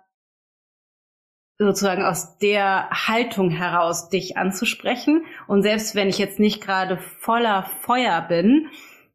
sozusagen 1.58 2.04
aus 2.04 2.38
der 2.38 2.90
Haltung 2.90 3.50
heraus 3.50 4.10
dich 4.10 4.38
anzusprechen. 4.38 5.24
Und 5.48 5.64
selbst 5.64 5.96
wenn 5.96 6.10
ich 6.10 6.18
jetzt 6.18 6.40
nicht 6.40 6.62
gerade 6.62 6.98
voller 6.98 7.64
Feuer 7.82 8.22
bin, 8.22 8.68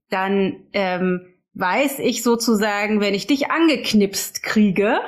dann 0.09 0.64
ähm, 0.72 1.26
weiß 1.55 1.98
ich 1.98 2.22
sozusagen, 2.22 3.00
wenn 3.00 3.14
ich 3.14 3.26
dich 3.26 3.50
angeknipst 3.50 4.42
kriege, 4.42 5.00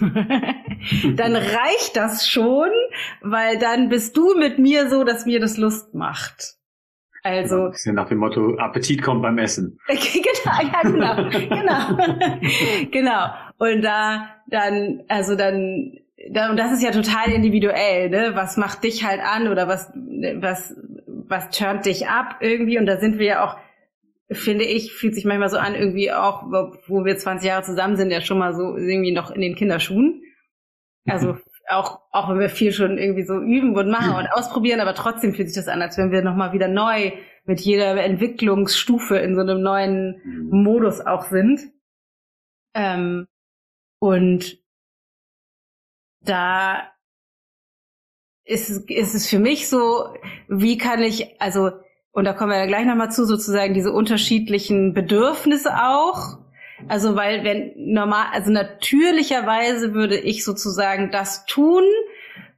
dann 0.00 1.36
reicht 1.36 1.96
das 1.96 2.28
schon, 2.28 2.70
weil 3.22 3.58
dann 3.58 3.88
bist 3.88 4.16
du 4.16 4.34
mit 4.36 4.58
mir 4.58 4.88
so, 4.88 5.04
dass 5.04 5.26
mir 5.26 5.40
das 5.40 5.56
Lust 5.56 5.94
macht. 5.94 6.54
Also. 7.22 7.64
Ein 7.64 7.70
bisschen 7.72 7.96
nach 7.96 8.08
dem 8.08 8.18
Motto, 8.18 8.56
Appetit 8.58 9.02
kommt 9.02 9.22
beim 9.22 9.38
Essen. 9.38 9.80
genau, 9.88 10.62
ja, 10.62 10.82
genau, 10.82 11.28
genau, 11.48 12.88
genau. 12.92 13.26
Und 13.58 13.82
da 13.82 14.28
dann, 14.46 15.02
also 15.08 15.34
dann 15.34 15.98
und 16.28 16.56
das 16.56 16.72
ist 16.72 16.82
ja 16.82 16.90
total 16.90 17.32
individuell, 17.32 18.10
ne? 18.10 18.32
Was 18.34 18.56
macht 18.56 18.84
dich 18.84 19.04
halt 19.04 19.20
an 19.20 19.48
oder 19.48 19.68
was, 19.68 19.92
was, 19.94 20.74
was 21.06 21.50
turnt 21.50 21.86
dich 21.86 22.08
ab 22.08 22.38
irgendwie? 22.40 22.78
Und 22.78 22.86
da 22.86 22.98
sind 22.98 23.18
wir 23.18 23.26
ja 23.26 23.44
auch, 23.44 23.56
finde 24.30 24.64
ich, 24.64 24.92
fühlt 24.92 25.14
sich 25.14 25.24
manchmal 25.24 25.48
so 25.48 25.58
an, 25.58 25.74
irgendwie 25.74 26.12
auch, 26.12 26.44
wo 26.86 27.04
wir 27.04 27.16
20 27.16 27.46
Jahre 27.46 27.62
zusammen 27.62 27.96
sind, 27.96 28.10
ja 28.10 28.20
schon 28.20 28.38
mal 28.38 28.54
so 28.54 28.76
irgendwie 28.76 29.12
noch 29.12 29.30
in 29.30 29.40
den 29.40 29.54
Kinderschuhen. 29.54 30.22
Also 31.06 31.34
mhm. 31.34 31.40
auch, 31.68 32.00
auch 32.10 32.28
wenn 32.28 32.40
wir 32.40 32.48
viel 32.48 32.72
schon 32.72 32.98
irgendwie 32.98 33.24
so 33.24 33.40
üben 33.40 33.76
und 33.76 33.90
machen 33.90 34.14
und 34.16 34.26
ausprobieren, 34.32 34.80
aber 34.80 34.94
trotzdem 34.94 35.34
fühlt 35.34 35.48
sich 35.48 35.56
das 35.56 35.68
an, 35.68 35.82
als 35.82 35.96
wenn 35.98 36.10
wir 36.10 36.22
nochmal 36.22 36.52
wieder 36.52 36.68
neu 36.68 37.12
mit 37.44 37.60
jeder 37.60 38.02
Entwicklungsstufe 38.02 39.16
in 39.18 39.34
so 39.36 39.42
einem 39.42 39.62
neuen 39.62 40.20
mhm. 40.24 40.62
Modus 40.62 41.00
auch 41.00 41.22
sind. 41.22 41.60
Ähm, 42.74 43.26
und 44.00 44.58
da 46.28 46.92
ist, 48.44 48.88
ist 48.88 49.14
es 49.14 49.28
für 49.28 49.38
mich 49.38 49.68
so, 49.68 50.14
wie 50.48 50.78
kann 50.78 51.02
ich, 51.02 51.40
also, 51.40 51.72
und 52.12 52.24
da 52.24 52.32
kommen 52.32 52.52
wir 52.52 52.58
ja 52.58 52.66
gleich 52.66 52.86
nochmal 52.86 53.10
zu, 53.10 53.26
sozusagen 53.26 53.74
diese 53.74 53.92
unterschiedlichen 53.92 54.94
Bedürfnisse 54.94 55.74
auch. 55.74 56.38
Also, 56.88 57.16
weil 57.16 57.42
wenn 57.44 57.72
normal, 57.76 58.26
also 58.32 58.50
natürlicherweise 58.50 59.94
würde 59.94 60.16
ich 60.16 60.44
sozusagen 60.44 61.10
das 61.10 61.44
tun, 61.46 61.82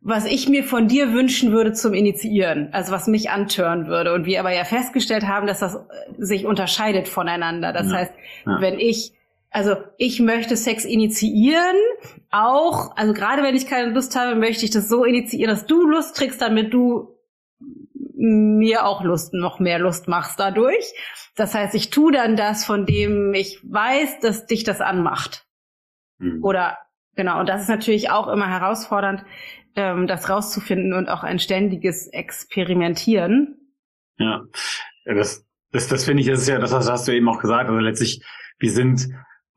was 0.01 0.27
ich 0.27 0.49
mir 0.49 0.65
von 0.65 0.89
dir 0.89 1.13
wünschen 1.13 1.53
würde 1.53 1.73
zum 1.73 1.93
Initiieren, 1.93 2.69
also 2.73 2.93
was 2.93 3.09
mich 3.09 3.31
antören 3.31 3.89
würde. 3.89 4.13
Und 4.13 4.27
wir 4.27 4.41
aber 4.41 4.53
ja 4.53 4.65
festgestellt 4.65 5.27
haben, 5.27 5.47
dass 5.47 5.61
das 5.61 5.79
sich 6.19 6.47
unterscheidet 6.47 7.09
voneinander. 7.09 7.73
Das 7.73 7.91
ja. 7.91 7.99
heißt, 7.99 8.13
ja. 8.47 8.61
wenn 8.61 8.79
ich 8.79 9.13
also 9.51 9.77
ich 9.97 10.21
möchte 10.21 10.57
Sex 10.57 10.85
initiieren, 10.85 11.77
auch, 12.31 12.97
also 12.97 13.15
gerade 13.15 13.43
wenn 13.43 13.55
ich 13.55 13.67
keine 13.67 13.93
Lust 13.93 14.15
habe, 14.17 14.35
möchte 14.35 14.65
ich 14.65 14.71
das 14.71 14.89
so 14.89 15.05
initiieren, 15.05 15.51
dass 15.51 15.67
du 15.67 15.87
Lust 15.87 16.17
kriegst, 16.17 16.41
damit 16.41 16.73
du 16.73 17.17
mir 18.15 18.85
auch 18.85 19.03
Lust, 19.03 19.33
noch 19.33 19.61
mehr 19.61 19.79
Lust 19.79 20.09
machst 20.09 20.39
dadurch. 20.41 20.93
Das 21.37 21.55
heißt, 21.55 21.75
ich 21.75 21.91
tue 21.91 22.13
dann 22.13 22.37
das, 22.37 22.65
von 22.65 22.85
dem 22.85 23.33
ich 23.33 23.61
weiß, 23.63 24.21
dass 24.21 24.47
dich 24.47 24.65
das 24.65 24.81
anmacht. 24.81 25.47
Mhm. 26.19 26.43
Oder 26.43 26.79
genau, 27.15 27.41
und 27.41 27.49
das 27.49 27.63
ist 27.63 27.69
natürlich 27.69 28.11
auch 28.11 28.29
immer 28.29 28.49
herausfordernd, 28.49 29.25
ähm, 29.77 30.07
das 30.09 30.29
rauszufinden 30.29 30.93
und 30.93 31.09
auch 31.09 31.23
ein 31.23 31.39
ständiges 31.39 32.09
Experimentieren. 32.09 33.57
Ja, 34.19 34.43
das 35.05 35.49
das, 35.73 35.89
das 35.89 36.05
finde 36.05 36.23
ich, 36.23 36.29
das 36.29 36.41
ist 36.41 36.49
ja, 36.49 36.59
das 36.59 36.73
hast 36.73 37.09
du 37.09 37.13
eben 37.13 37.29
auch 37.29 37.41
gesagt. 37.41 37.69
Also 37.69 37.81
letztlich, 37.81 38.23
wir 38.59 38.71
sind 38.71 39.09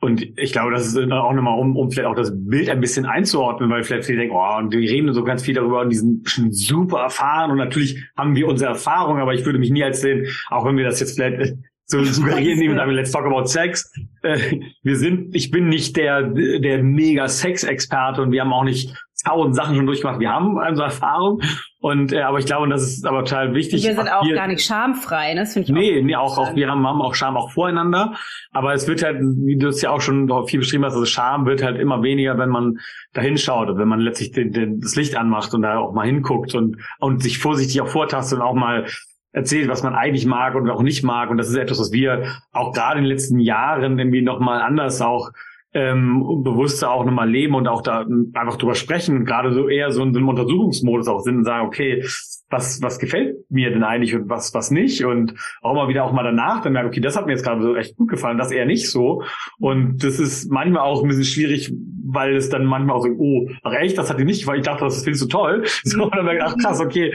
und 0.02 0.38
ich 0.38 0.52
glaube, 0.52 0.72
das 0.72 0.88
ist 0.88 0.98
auch 0.98 1.34
nochmal, 1.34 1.60
um, 1.60 1.78
um 1.78 1.92
vielleicht 1.92 2.08
auch 2.08 2.16
das 2.16 2.32
Bild 2.34 2.70
ein 2.70 2.82
bisschen 2.82 3.06
einzuordnen, 3.06 3.70
weil 3.70 3.84
vielleicht 3.84 4.06
viele 4.06 4.20
denken, 4.20 4.36
oh, 4.36 4.58
und 4.58 4.72
wir 4.72 4.80
reden 4.80 5.14
so 5.14 5.24
ganz 5.24 5.44
viel 5.44 5.54
darüber 5.54 5.82
und 5.82 5.92
die 5.92 5.96
sind 5.96 6.28
schon 6.28 6.52
super 6.52 7.02
erfahren 7.02 7.52
und 7.52 7.58
natürlich 7.58 8.04
haben 8.18 8.36
wir 8.36 8.48
unsere 8.48 8.72
Erfahrung, 8.72 9.20
aber 9.20 9.36
ich 9.36 9.46
würde 9.46 9.60
mich 9.60 9.70
nie 9.70 9.84
als 9.84 10.02
den, 10.02 10.28
auch 10.50 10.66
wenn 10.66 10.76
wir 10.76 10.86
das 10.86 11.00
jetzt 11.00 11.16
vielleicht 11.16 11.56
so 11.86 12.04
suggerieren 12.04 12.58
nehmen 12.58 12.72
und 12.72 12.78
sagen, 12.80 12.92
let's 12.92 13.12
talk 13.12 13.26
about 13.26 13.46
sex. 13.46 13.94
Äh, 14.24 14.60
wir 14.82 14.96
sind, 14.96 15.36
ich 15.36 15.52
bin 15.52 15.70
nicht 15.70 15.96
der, 15.96 16.24
der 16.24 16.82
mega 16.82 17.28
Sex-Experte 17.28 18.24
und 18.24 18.32
wir 18.32 18.42
haben 18.42 18.54
auch 18.54 18.64
nicht 18.64 18.96
tausend 19.24 19.56
Sachen 19.56 19.76
schon 19.76 19.86
durchgemacht. 19.86 20.20
Wir 20.20 20.32
haben 20.32 20.58
also 20.58 20.82
Erfahrung 20.82 21.42
und 21.82 22.14
äh, 22.14 22.22
aber 22.22 22.38
ich 22.38 22.46
glaube, 22.46 22.70
das 22.70 22.84
ist 22.84 23.08
aber 23.08 23.26
total 23.26 23.56
wichtig. 23.56 23.82
Und 23.82 23.90
wir 23.90 23.96
sind 23.96 24.14
auch 24.14 24.24
wir, 24.24 24.36
gar 24.36 24.48
nicht 24.48 24.64
schamfrei, 24.64 25.34
ne? 25.34 25.42
das 25.42 25.54
finde 25.54 25.68
ich 25.68 25.74
nee, 25.74 26.00
auch. 26.00 26.04
Nee, 26.04 26.16
auch, 26.16 26.38
auch 26.38 26.56
wir 26.56 26.70
haben, 26.70 26.86
haben 26.86 27.02
auch 27.02 27.16
Scham 27.16 27.36
auch 27.36 27.52
voreinander, 27.52 28.14
aber 28.52 28.76
es 28.76 28.88
wird 28.88 29.04
halt, 29.04 29.20
wie 29.20 29.58
du 29.58 29.68
es 29.68 29.82
ja 29.82 29.90
auch 29.90 30.00
schon 30.00 30.30
viel 30.48 30.60
beschrieben 30.60 30.86
hast, 30.86 30.94
also 30.94 31.06
Scham 31.06 31.48
wird 31.48 31.64
halt 31.64 31.80
immer 31.80 32.04
weniger, 32.04 32.38
wenn 32.38 32.50
man 32.50 32.78
da 33.14 33.22
hinschaut 33.22 33.68
und 33.70 33.80
wenn 33.80 33.88
man 33.88 34.00
letztlich 34.00 34.32
den, 34.32 34.52
den, 34.52 34.80
das 34.80 34.96
Licht 34.96 35.18
anmacht 35.18 35.56
und 35.56 35.64
da 35.64 35.80
auch 35.80 35.92
mal 35.94 36.06
hinguckt 36.06 36.54
und 36.54 36.78
und 37.00 37.24
sich 37.24 37.40
vorsichtig 37.40 37.82
auch 37.82 37.88
vortastet 37.88 38.38
und 38.38 38.46
auch 38.46 38.54
mal 38.54 38.86
erzählt, 39.32 39.68
was 39.68 39.82
man 39.82 39.96
eigentlich 39.96 40.28
mag 40.28 40.54
und 40.54 40.70
auch 40.70 40.84
nicht 40.84 41.04
mag. 41.04 41.32
Und 41.32 41.38
das 41.38 41.50
ist 41.50 41.56
etwas, 41.56 41.80
was 41.80 41.92
wir 41.92 42.26
auch 42.52 42.74
gerade 42.74 43.00
in 43.00 43.06
den 43.06 43.12
letzten 43.12 43.40
Jahren 43.40 43.98
irgendwie 43.98 44.22
nochmal 44.22 44.62
anders 44.62 45.02
auch 45.02 45.32
ähm, 45.74 46.44
bewusster 46.44 46.92
auch 46.92 47.06
nochmal 47.06 47.30
leben 47.30 47.56
und 47.56 47.68
auch 47.68 47.82
da 47.82 48.06
einfach 48.34 48.58
drüber 48.58 48.76
sprechen, 48.76 49.26
gerade 49.26 49.54
so 49.54 49.70
eher 49.70 49.92
so 49.92 50.04
in 50.04 50.14
so 50.14 50.20
einem 50.20 50.30
Untersuchungsmodus 50.30 51.08
auch 51.08 51.22
sind 51.22 51.38
und 51.38 51.44
sagen, 51.46 51.68
okay, 51.68 52.04
was, 52.50 52.82
was 52.82 53.00
gefällt 53.00 53.38
mir 53.50 53.70
denn 53.70 53.84
eigentlich 53.84 54.14
und 54.14 54.30
was, 54.30 54.54
was 54.54 54.72
nicht? 54.72 55.06
Und 55.06 55.34
auch 55.62 55.74
mal 55.74 55.88
wieder 55.88 56.04
auch 56.04 56.12
mal 56.12 56.24
danach 56.24 56.62
dann 56.62 56.74
merken, 56.74 56.90
okay, 56.90 57.00
das 57.00 57.16
hat 57.16 57.26
mir 57.26 57.32
jetzt 57.32 57.44
gerade 57.44 57.62
so 57.62 57.76
echt 57.76 57.96
gut 57.96 58.10
gefallen, 58.10 58.38
das 58.38 58.52
eher 58.52 58.66
nicht 58.66 58.90
so. 58.90 59.24
Und 59.60 60.04
das 60.04 60.20
ist 60.20 60.52
manchmal 60.52 60.84
auch 60.84 61.02
ein 61.02 61.08
bisschen 61.08 61.24
schwierig, 61.24 61.74
weil 62.06 62.36
es 62.36 62.50
dann 62.50 62.66
manchmal 62.66 62.98
auch 62.98 63.04
so, 63.04 63.10
oh, 63.18 63.50
ach 63.64 63.74
echt, 63.74 63.98
das 63.98 64.10
hat 64.10 64.20
dir 64.20 64.26
nicht, 64.26 64.46
weil 64.48 64.60
ich 64.60 64.66
dachte, 64.66 64.84
das 64.84 65.04
findest 65.04 65.24
du 65.24 65.28
toll, 65.28 65.64
so, 65.84 66.04
und 66.04 66.16
dann 66.16 66.26
merke 66.26 66.40
ich, 66.40 66.46
ach 66.46 66.58
krass, 66.58 66.82
okay, 66.82 67.14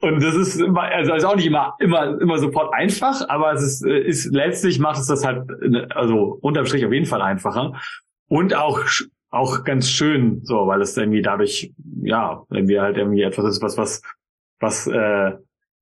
und 0.00 0.22
das 0.22 0.34
ist 0.34 0.56
immer, 0.60 0.82
also 0.82 1.14
ist 1.14 1.24
auch 1.24 1.36
nicht 1.36 1.46
immer, 1.46 1.74
immer, 1.78 2.20
immer 2.20 2.38
sofort 2.38 2.72
einfach, 2.72 3.28
aber 3.28 3.52
es 3.52 3.62
ist, 3.62 3.84
äh, 3.84 4.00
ist 4.00 4.32
letztlich 4.32 4.78
macht 4.78 4.98
es 4.98 5.06
das 5.06 5.24
halt, 5.24 5.48
also 5.94 6.38
unterm 6.40 6.66
Strich 6.66 6.84
auf 6.84 6.92
jeden 6.92 7.06
Fall 7.06 7.22
einfacher. 7.22 7.80
Und 8.28 8.54
auch, 8.54 8.80
auch 9.30 9.64
ganz 9.64 9.90
schön, 9.90 10.40
so, 10.44 10.66
weil 10.66 10.80
es 10.80 10.96
irgendwie 10.96 11.22
dadurch, 11.22 11.72
ja, 12.02 12.44
irgendwie 12.50 12.80
halt 12.80 12.96
irgendwie 12.96 13.22
etwas 13.22 13.56
ist, 13.56 13.62
was, 13.62 13.76
was, 13.76 14.02
was, 14.58 14.86
äh, 14.86 15.32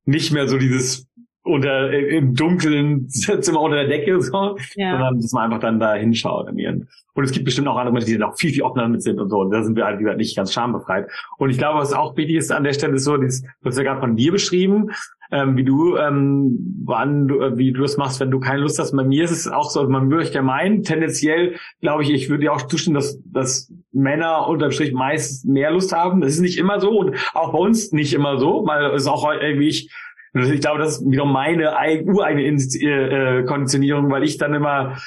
nicht 0.04 0.32
mehr 0.32 0.48
so 0.48 0.58
dieses 0.58 1.06
unter 1.48 1.92
im 1.92 2.34
dunklen 2.34 3.08
Zimmer 3.08 3.60
unter 3.60 3.76
der 3.76 3.88
Decke, 3.88 4.20
so, 4.20 4.56
ja. 4.76 4.92
sondern 4.92 5.20
dass 5.20 5.32
man 5.32 5.44
einfach 5.44 5.60
dann 5.60 5.80
da 5.80 5.94
hinschaut. 5.94 6.48
Und 6.48 7.24
es 7.24 7.32
gibt 7.32 7.44
bestimmt 7.46 7.66
auch 7.66 7.76
andere 7.76 7.92
Menschen, 7.92 8.16
die 8.16 8.22
auch 8.22 8.36
viel, 8.38 8.52
viel 8.52 8.62
offener 8.62 8.84
damit 8.84 9.02
sind 9.02 9.18
und 9.18 9.28
so. 9.28 9.40
Und 9.40 9.50
da 9.50 9.62
sind 9.62 9.76
wir 9.76 9.84
halt 9.84 10.00
nicht 10.18 10.36
ganz 10.36 10.52
schambefreit. 10.52 11.08
Und 11.38 11.50
ich 11.50 11.58
glaube, 11.58 11.80
was 11.80 11.92
auch 11.92 12.16
wichtig 12.16 12.36
ist 12.36 12.52
an 12.52 12.64
der 12.64 12.72
Stelle, 12.74 12.94
ist 12.94 13.04
so, 13.04 13.16
dieses, 13.16 13.42
du 13.42 13.48
hast 13.64 13.76
ja 13.76 13.82
gerade 13.82 14.00
von 14.00 14.14
dir 14.14 14.30
beschrieben, 14.30 14.90
ähm, 15.30 15.56
wie 15.56 15.64
du, 15.64 15.96
ähm, 15.96 16.82
wann 16.84 17.28
du, 17.28 17.40
äh, 17.40 17.58
wie 17.58 17.72
du 17.72 17.82
das 17.82 17.96
machst, 17.96 18.20
wenn 18.20 18.30
du 18.30 18.40
keine 18.40 18.60
Lust 18.60 18.78
hast. 18.78 18.96
Bei 18.96 19.04
mir 19.04 19.24
ist 19.24 19.30
es 19.30 19.48
auch 19.48 19.70
so, 19.70 19.86
man 19.88 20.10
würde 20.10 20.30
ja 20.30 20.42
meinen, 20.42 20.82
tendenziell 20.82 21.56
glaube 21.80 22.02
ich, 22.02 22.10
ich 22.10 22.30
würde 22.30 22.44
ja 22.44 22.52
auch 22.52 22.62
zustimmen, 22.66 22.94
dass, 22.94 23.20
dass 23.24 23.72
Männer 23.92 24.46
unterm 24.48 24.70
Strich 24.70 24.92
meist 24.92 25.44
mehr 25.44 25.70
Lust 25.70 25.92
haben. 25.92 26.20
Das 26.20 26.32
ist 26.32 26.40
nicht 26.40 26.58
immer 26.58 26.80
so 26.80 26.98
und 26.98 27.16
auch 27.34 27.52
bei 27.52 27.58
uns 27.58 27.92
nicht 27.92 28.14
immer 28.14 28.38
so, 28.38 28.64
weil 28.66 28.94
es 28.94 29.06
auch 29.06 29.30
irgendwie 29.30 29.68
ich 29.68 29.92
ich 30.34 30.60
glaube, 30.60 30.78
das 30.78 30.98
ist 30.98 31.10
wieder 31.10 31.24
meine 31.24 31.72
ureigene 32.04 32.44
äh, 32.44 33.44
Konditionierung, 33.44 34.10
weil 34.10 34.24
ich 34.24 34.38
dann 34.38 34.54
immer 34.54 34.98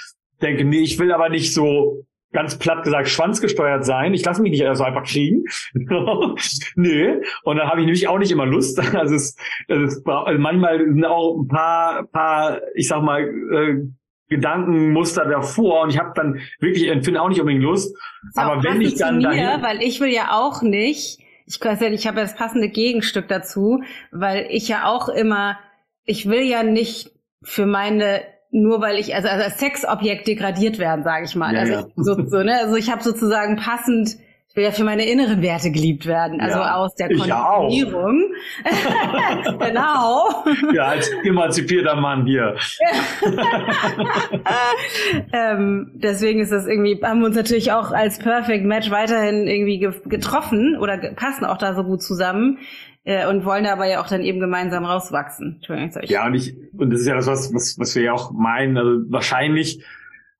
denke, 0.42 0.66
nee, 0.66 0.80
ich 0.80 1.00
will 1.00 1.12
aber 1.12 1.30
nicht 1.30 1.54
so 1.54 2.06
ganz 2.32 2.58
platt 2.58 2.84
gesagt 2.84 3.10
schwanzgesteuert 3.10 3.86
sein. 3.86 4.14
Ich 4.14 4.24
lasse 4.24 4.42
mich 4.42 4.52
nicht 4.52 4.66
so 4.74 4.84
einfach 4.84 5.04
kriegen. 5.04 5.44
Nö. 6.76 7.22
Und 7.44 7.58
dann 7.58 7.70
habe 7.70 7.82
ich 7.82 7.86
nämlich 7.86 8.08
auch 8.08 8.20
nicht 8.20 8.32
immer 8.32 8.46
Lust. 8.46 8.82
Also 9.02 9.16
es, 9.16 9.36
es 9.68 10.06
also 10.06 10.40
manchmal 10.40 10.80
sind 10.80 11.06
auch 11.06 11.40
ein 11.40 11.48
paar, 11.48 12.06
paar, 12.08 12.62
ich 12.76 12.88
sag 12.88 13.02
mal, 13.02 13.22
äh, 13.24 13.82
Gedankenmuster 14.30 15.26
davor 15.26 15.82
und 15.82 15.90
ich 15.90 16.00
habe 16.00 16.14
dann 16.16 16.40
wirklich 16.60 16.88
empfinde 16.88 17.22
auch 17.22 17.28
nicht 17.28 17.42
unbedingt 17.42 17.64
Lust. 17.64 17.96
Aber 18.36 18.64
wenn 18.64 18.82
ich 18.82 18.96
dann 18.96 19.18
mir, 19.18 19.24
dahin, 19.24 19.62
weil 19.62 19.82
ich 19.82 20.00
will 20.00 20.10
ja 20.10 20.32
auch 20.32 20.62
nicht 20.62 21.21
ich 21.52 21.64
weiß 21.64 21.82
ja, 21.82 21.88
ich 21.90 22.08
habe 22.08 22.18
ja 22.18 22.24
das 22.24 22.36
passende 22.36 22.70
Gegenstück 22.70 23.28
dazu, 23.28 23.84
weil 24.12 24.48
ich 24.50 24.68
ja 24.70 24.86
auch 24.86 25.10
immer, 25.10 25.60
ich 26.06 26.30
will 26.30 26.44
ja 26.44 26.64
nicht 26.64 27.12
für 27.44 27.66
meine 27.66 28.22
nur 28.54 28.82
weil 28.82 28.98
ich 28.98 29.16
also, 29.16 29.30
also 29.30 29.46
als 29.46 29.60
Sexobjekt 29.60 30.28
degradiert 30.28 30.78
werden, 30.78 31.06
sage 31.06 31.24
ich 31.24 31.36
mal. 31.36 31.54
Ja, 31.54 31.62
also, 31.62 31.74
ja. 31.74 31.86
Ich, 31.88 31.94
so, 31.96 32.28
so, 32.28 32.44
ne? 32.44 32.60
also 32.60 32.76
ich 32.76 32.92
habe 32.92 33.02
sozusagen 33.02 33.56
passend 33.56 34.18
ich 34.52 34.58
will 34.58 34.66
ja 34.66 34.72
für 34.72 34.84
meine 34.84 35.10
inneren 35.10 35.42
Werte 35.42 35.72
geliebt 35.72 36.06
werden, 36.06 36.42
also 36.42 36.60
ja, 36.60 36.76
aus 36.76 36.94
der 36.96 37.08
Konditionierung. 37.08 38.34
genau. 39.60 40.44
Ja, 40.74 40.88
als 40.88 41.10
emanzipierter 41.24 41.96
Mann 41.96 42.26
hier. 42.26 42.58
ähm, 45.32 45.92
deswegen 45.94 46.42
ist 46.42 46.52
das 46.52 46.68
irgendwie, 46.68 47.00
haben 47.02 47.22
wir 47.22 47.28
uns 47.28 47.38
natürlich 47.38 47.72
auch 47.72 47.92
als 47.92 48.20
Perfect 48.20 48.66
Match 48.66 48.92
weiterhin 48.92 49.48
irgendwie 49.48 49.80
getroffen 50.10 50.78
oder 50.78 50.98
passen 50.98 51.46
auch 51.46 51.58
da 51.58 51.74
so 51.74 51.86
gut 51.86 52.04
zusammen 52.04 52.58
äh, 53.06 53.28
und 53.28 53.46
wollen 53.46 53.66
aber 53.66 53.88
ja 53.88 54.02
auch 54.02 54.10
dann 54.10 54.22
eben 54.22 54.42
gemeinsam 54.42 54.84
rauswachsen. 54.84 55.62
Ja, 56.10 56.26
und 56.26 56.34
ich, 56.34 56.58
und 56.78 56.90
das 56.90 57.00
ist 57.00 57.08
ja 57.08 57.16
das, 57.16 57.28
was, 57.28 57.54
was, 57.54 57.80
was 57.80 57.96
wir 57.96 58.04
ja 58.04 58.12
auch 58.12 58.34
meinen, 58.34 58.78
also 58.78 59.00
wahrscheinlich 59.08 59.82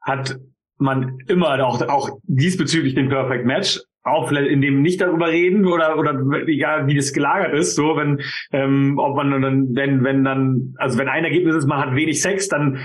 hat 0.02 0.38
man 0.78 1.20
immer 1.28 1.66
auch, 1.66 1.82
auch 1.88 2.20
diesbezüglich 2.24 2.94
den 2.94 3.08
Perfect 3.08 3.46
Match, 3.46 3.80
auch 4.04 4.28
vielleicht 4.28 4.50
in 4.50 4.62
dem 4.62 4.82
nicht 4.82 5.02
darüber 5.02 5.30
reden 5.30 5.66
oder 5.66 5.98
oder 5.98 6.20
egal 6.48 6.88
wie 6.88 6.96
das 6.96 7.14
gelagert 7.14 7.54
ist, 7.54 7.76
so 7.76 7.96
wenn 7.96 8.22
ähm, 8.52 8.98
ob 8.98 9.16
man 9.16 9.42
dann 9.42 9.76
wenn 9.76 10.04
wenn 10.04 10.24
dann 10.24 10.74
also 10.78 10.98
wenn 10.98 11.08
ein 11.08 11.24
Ergebnis 11.24 11.56
ist, 11.56 11.68
man 11.68 11.80
hat 11.80 11.96
wenig 11.96 12.22
Sex, 12.22 12.48
dann 12.48 12.80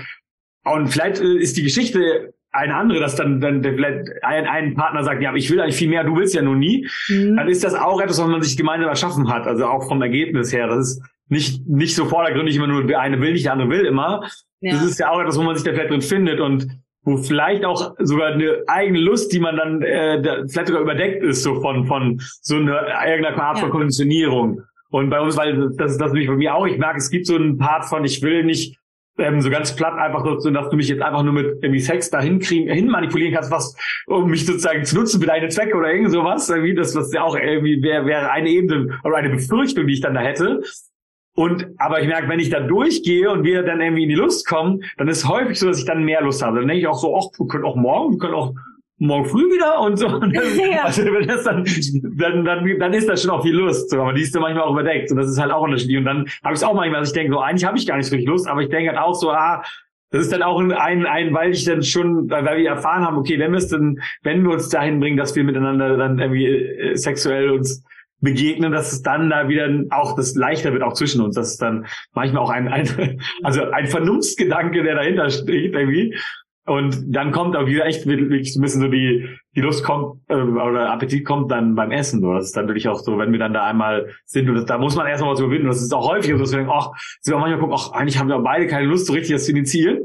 und 0.63 0.87
vielleicht 0.87 1.19
ist 1.19 1.57
die 1.57 1.63
Geschichte 1.63 2.33
eine 2.51 2.75
andere, 2.75 2.99
dass 2.99 3.15
dann, 3.15 3.39
dann 3.39 3.61
vielleicht 3.61 4.09
ein, 4.23 4.45
ein 4.47 4.73
Partner 4.73 5.03
sagt, 5.03 5.21
ja, 5.21 5.29
aber 5.29 5.37
ich 5.37 5.49
will 5.51 5.61
eigentlich 5.61 5.75
viel 5.75 5.89
mehr, 5.89 6.03
du 6.03 6.15
willst 6.15 6.33
ja 6.33 6.41
nur 6.41 6.55
nie, 6.55 6.87
mhm. 7.07 7.35
dann 7.35 7.47
ist 7.47 7.63
das 7.63 7.75
auch 7.75 8.01
etwas, 8.01 8.19
was 8.19 8.27
man 8.27 8.41
sich 8.41 8.57
gemeinsam 8.57 8.89
erschaffen 8.89 9.29
hat, 9.29 9.45
also 9.45 9.65
auch 9.65 9.87
vom 9.87 10.01
Ergebnis 10.01 10.51
her. 10.51 10.67
Das 10.67 10.79
ist 10.79 11.03
nicht, 11.29 11.67
nicht 11.67 11.95
so 11.95 12.05
vordergründig 12.05 12.55
immer 12.55 12.67
nur, 12.67 12.85
der 12.85 12.99
eine 12.99 13.19
will 13.21 13.33
nicht, 13.33 13.45
der 13.45 13.53
andere 13.53 13.69
will 13.69 13.85
immer. 13.85 14.27
Ja. 14.61 14.73
Das 14.73 14.83
ist 14.83 14.99
ja 14.99 15.09
auch 15.09 15.19
etwas, 15.19 15.37
wo 15.37 15.43
man 15.43 15.55
sich 15.55 15.65
da 15.65 15.71
vielleicht 15.71 15.91
drin 15.91 16.01
findet 16.01 16.39
und 16.39 16.67
wo 17.07 17.17
vielleicht 17.17 17.63
auch 17.63 17.95
sogar 17.99 18.33
eine 18.33 18.63
eigene 18.67 18.99
Lust, 18.99 19.31
die 19.31 19.39
man 19.39 19.55
dann 19.55 19.81
äh, 19.81 20.21
da, 20.21 20.43
vielleicht 20.45 20.67
sogar 20.67 20.81
überdeckt 20.81 21.23
ist, 21.23 21.41
so 21.41 21.61
von 21.61 21.85
von 21.85 22.21
so 22.41 22.57
einer 22.57 22.85
irgendeiner 23.07 23.41
Art 23.41 23.57
ja. 23.57 23.63
von 23.63 23.71
Konditionierung. 23.71 24.61
Und 24.89 25.09
bei 25.09 25.21
uns, 25.21 25.37
weil 25.37 25.71
das 25.77 25.93
ist 25.93 26.01
das 26.01 26.11
nämlich 26.11 26.27
bei 26.27 26.35
mir 26.35 26.53
auch, 26.53 26.67
ich 26.67 26.77
merke, 26.77 26.97
es 26.97 27.09
gibt 27.09 27.25
so 27.25 27.35
einen 27.35 27.57
Part 27.57 27.85
von, 27.85 28.03
ich 28.03 28.21
will 28.21 28.43
nicht 28.43 28.77
ähm, 29.17 29.41
so 29.41 29.49
ganz 29.49 29.75
platt 29.75 29.97
einfach 29.97 30.23
so, 30.39 30.49
dass 30.49 30.69
du 30.69 30.75
mich 30.75 30.89
jetzt 30.89 31.01
einfach 31.01 31.23
nur 31.23 31.33
mit 31.33 31.45
irgendwie 31.61 31.79
Sex 31.79 32.09
dahin 32.09 32.39
kriegen, 32.39 32.69
hin 32.69 32.87
manipulieren 32.87 33.33
kannst, 33.33 33.51
was, 33.51 33.75
um 34.05 34.29
mich 34.29 34.45
sozusagen 34.45 34.83
zu 34.83 34.95
nutzen 34.95 35.21
für 35.21 35.27
deine 35.27 35.47
Zwecke 35.47 35.75
oder 35.75 35.91
irgend 35.91 36.11
sowas, 36.11 36.49
irgendwie, 36.49 36.75
das, 36.75 36.93
was 36.93 37.11
ja 37.13 37.23
auch 37.23 37.35
irgendwie 37.35 37.81
wäre, 37.81 38.05
wäre 38.05 38.31
eine 38.31 38.49
Ebene 38.49 38.99
oder 39.03 39.15
eine 39.15 39.29
Befürchtung, 39.29 39.87
die 39.87 39.93
ich 39.93 40.01
dann 40.01 40.13
da 40.13 40.21
hätte. 40.21 40.61
Und, 41.37 41.67
aber 41.77 42.01
ich 42.01 42.07
merke, 42.07 42.27
wenn 42.29 42.39
ich 42.39 42.49
da 42.49 42.59
durchgehe 42.59 43.29
und 43.29 43.43
wir 43.43 43.61
dann 43.61 43.79
irgendwie 43.79 44.03
in 44.03 44.09
die 44.09 44.15
Lust 44.15 44.47
kommen, 44.47 44.83
dann 44.97 45.07
ist 45.07 45.19
es 45.19 45.29
häufig 45.29 45.59
so, 45.59 45.67
dass 45.67 45.77
ich 45.77 45.85
dann 45.85 46.03
mehr 46.03 46.23
Lust 46.23 46.41
habe. 46.41 46.57
Dann 46.57 46.67
denke 46.67 46.81
ich 46.81 46.87
auch 46.87 46.97
so, 46.97 47.15
ach, 47.15 47.27
wir 47.37 47.47
können 47.47 47.63
auch 47.63 47.75
morgen, 47.75 48.13
wir 48.13 48.17
können 48.17 48.33
auch 48.33 48.55
morgen 48.97 49.25
früh 49.25 49.43
wieder 49.43 49.79
und 49.81 49.97
so. 49.97 50.07
Und 50.07 50.33
das, 50.35 50.57
ja. 50.57 50.85
Also 50.85 51.03
wenn 51.05 51.27
das 51.27 51.43
dann, 51.43 51.63
dann, 52.17 52.43
dann, 52.43 52.79
dann 52.79 52.91
ist 52.91 53.07
das 53.07 53.21
schon 53.21 53.29
auch 53.29 53.43
viel 53.43 53.53
Lust. 53.53 53.91
So, 53.91 54.01
aber 54.01 54.13
die 54.13 54.23
ist 54.23 54.33
dann 54.33 54.41
manchmal 54.41 54.63
auch 54.63 54.71
überdeckt. 54.71 55.11
Und 55.11 55.17
das 55.17 55.29
ist 55.29 55.39
halt 55.39 55.51
auch 55.51 55.61
unterschiedlich. 55.61 55.99
Und 55.99 56.05
dann 56.05 56.25
habe 56.43 56.55
ich 56.55 56.59
es 56.59 56.63
auch 56.63 56.73
manchmal, 56.73 57.01
dass 57.01 57.09
ich 57.09 57.15
denke, 57.15 57.33
so 57.33 57.39
eigentlich 57.39 57.65
habe 57.65 57.77
ich 57.77 57.85
gar 57.85 57.97
nicht 57.97 58.07
so 58.07 58.15
richtig 58.15 58.27
Lust, 58.27 58.47
aber 58.47 58.63
ich 58.63 58.69
denke 58.69 58.89
halt 58.89 58.99
auch 58.99 59.13
so, 59.13 59.29
ah, 59.29 59.61
das 60.09 60.23
ist 60.23 60.33
dann 60.33 60.41
auch 60.41 60.59
ein, 60.59 60.71
ein, 60.71 61.05
ein, 61.05 61.35
weil 61.35 61.51
ich 61.51 61.65
dann 61.65 61.83
schon, 61.83 62.31
weil 62.31 62.57
wir 62.57 62.67
erfahren 62.67 63.05
haben, 63.05 63.17
okay, 63.17 63.37
wenn 63.37 63.51
wir 63.51 63.59
es 63.59 63.67
dann, 63.67 63.99
wenn 64.23 64.41
wir 64.41 64.53
uns 64.53 64.69
dahin 64.69 64.99
bringen, 64.99 65.17
dass 65.17 65.35
wir 65.35 65.43
miteinander 65.43 65.97
dann 65.97 66.17
irgendwie 66.17 66.47
äh, 66.47 66.95
sexuell 66.95 67.51
uns 67.51 67.83
begegnen, 68.19 68.71
dass 68.71 68.93
es 68.93 69.01
dann 69.01 69.29
da 69.29 69.47
wieder 69.47 69.69
auch 69.91 70.15
das 70.15 70.35
leichter 70.35 70.73
wird, 70.73 70.83
auch 70.83 70.93
zwischen 70.93 71.21
uns. 71.21 71.35
Das 71.35 71.51
ist 71.51 71.61
dann 71.61 71.85
manchmal 72.13 72.43
auch 72.43 72.49
ein, 72.49 72.67
ein 72.67 73.19
also 73.43 73.63
ein 73.69 73.87
Vernunftsgedanke, 73.87 74.83
der 74.83 74.95
dahinter 74.95 75.29
steht 75.29 75.73
irgendwie. 75.73 76.15
Und 76.65 77.15
dann 77.15 77.31
kommt 77.31 77.55
auch 77.55 77.65
wieder 77.65 77.85
echt 77.85 78.05
wirklich 78.05 78.53
so 78.53 78.59
ein 78.59 78.61
bisschen 78.61 78.81
so 78.81 78.89
die, 78.89 79.25
die 79.55 79.61
Lust 79.61 79.85
kommt, 79.85 80.19
äh, 80.27 80.35
oder 80.35 80.91
Appetit 80.91 81.23
kommt 81.23 81.49
dann 81.49 81.75
beim 81.75 81.91
Essen. 81.91 82.19
So. 82.19 82.33
Das 82.33 82.45
ist 82.45 82.57
dann 82.57 82.67
wirklich 82.67 82.89
auch 82.89 82.99
so, 82.99 83.17
wenn 83.17 83.31
wir 83.31 83.39
dann 83.39 83.53
da 83.53 83.63
einmal 83.63 84.09
sind 84.25 84.49
und 84.49 84.55
das, 84.55 84.65
da 84.65 84.77
muss 84.77 84.95
man 84.97 85.07
erstmal 85.07 85.31
was 85.31 85.39
überwinden. 85.39 85.67
Das 85.67 85.81
ist 85.81 85.93
auch 85.93 86.09
häufig 86.09 86.31
so, 86.31 86.39
dass 86.39 86.51
wir 86.51 86.57
denken, 86.57 86.73
ach, 86.75 86.91
sind 87.21 87.35
wir 87.35 87.39
manchmal 87.39 87.59
gucken, 87.59 87.75
ach, 87.79 87.93
eigentlich 87.93 88.19
haben 88.19 88.27
wir 88.27 88.39
beide 88.39 88.67
keine 88.67 88.85
Lust, 88.85 89.05
so 89.05 89.13
richtig 89.13 89.33
das 89.33 89.45
zu 89.45 89.51
initiieren. 89.51 89.99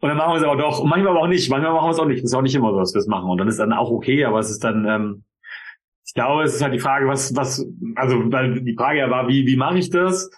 Und 0.00 0.08
dann 0.08 0.16
machen 0.16 0.34
wir 0.34 0.36
es 0.36 0.44
aber 0.44 0.56
doch. 0.56 0.78
Und 0.78 0.88
manchmal 0.88 1.16
aber 1.16 1.22
auch 1.22 1.28
nicht. 1.28 1.50
Manchmal 1.50 1.72
machen 1.72 1.86
wir 1.86 1.90
es 1.90 1.98
auch 1.98 2.06
nicht. 2.06 2.22
Das 2.22 2.30
ist 2.30 2.34
auch 2.34 2.42
nicht 2.42 2.54
immer 2.54 2.70
so, 2.70 2.78
dass 2.78 2.94
wir 2.94 3.00
es 3.00 3.08
machen. 3.08 3.28
Und 3.28 3.38
dann 3.38 3.48
ist 3.48 3.58
dann 3.58 3.72
auch 3.72 3.90
okay, 3.90 4.24
aber 4.24 4.38
es 4.38 4.50
ist 4.50 4.62
dann, 4.62 4.86
ähm, 4.88 5.24
glaube, 6.18 6.42
es 6.42 6.54
ist 6.54 6.62
halt 6.62 6.74
die 6.74 6.78
Frage, 6.78 7.06
was, 7.06 7.34
was, 7.34 7.66
also, 7.94 8.30
weil 8.32 8.60
die 8.60 8.74
Frage 8.74 8.98
ja 8.98 9.10
war, 9.10 9.28
wie, 9.28 9.46
wie 9.46 9.56
mache 9.56 9.78
ich 9.78 9.90
das? 9.90 10.30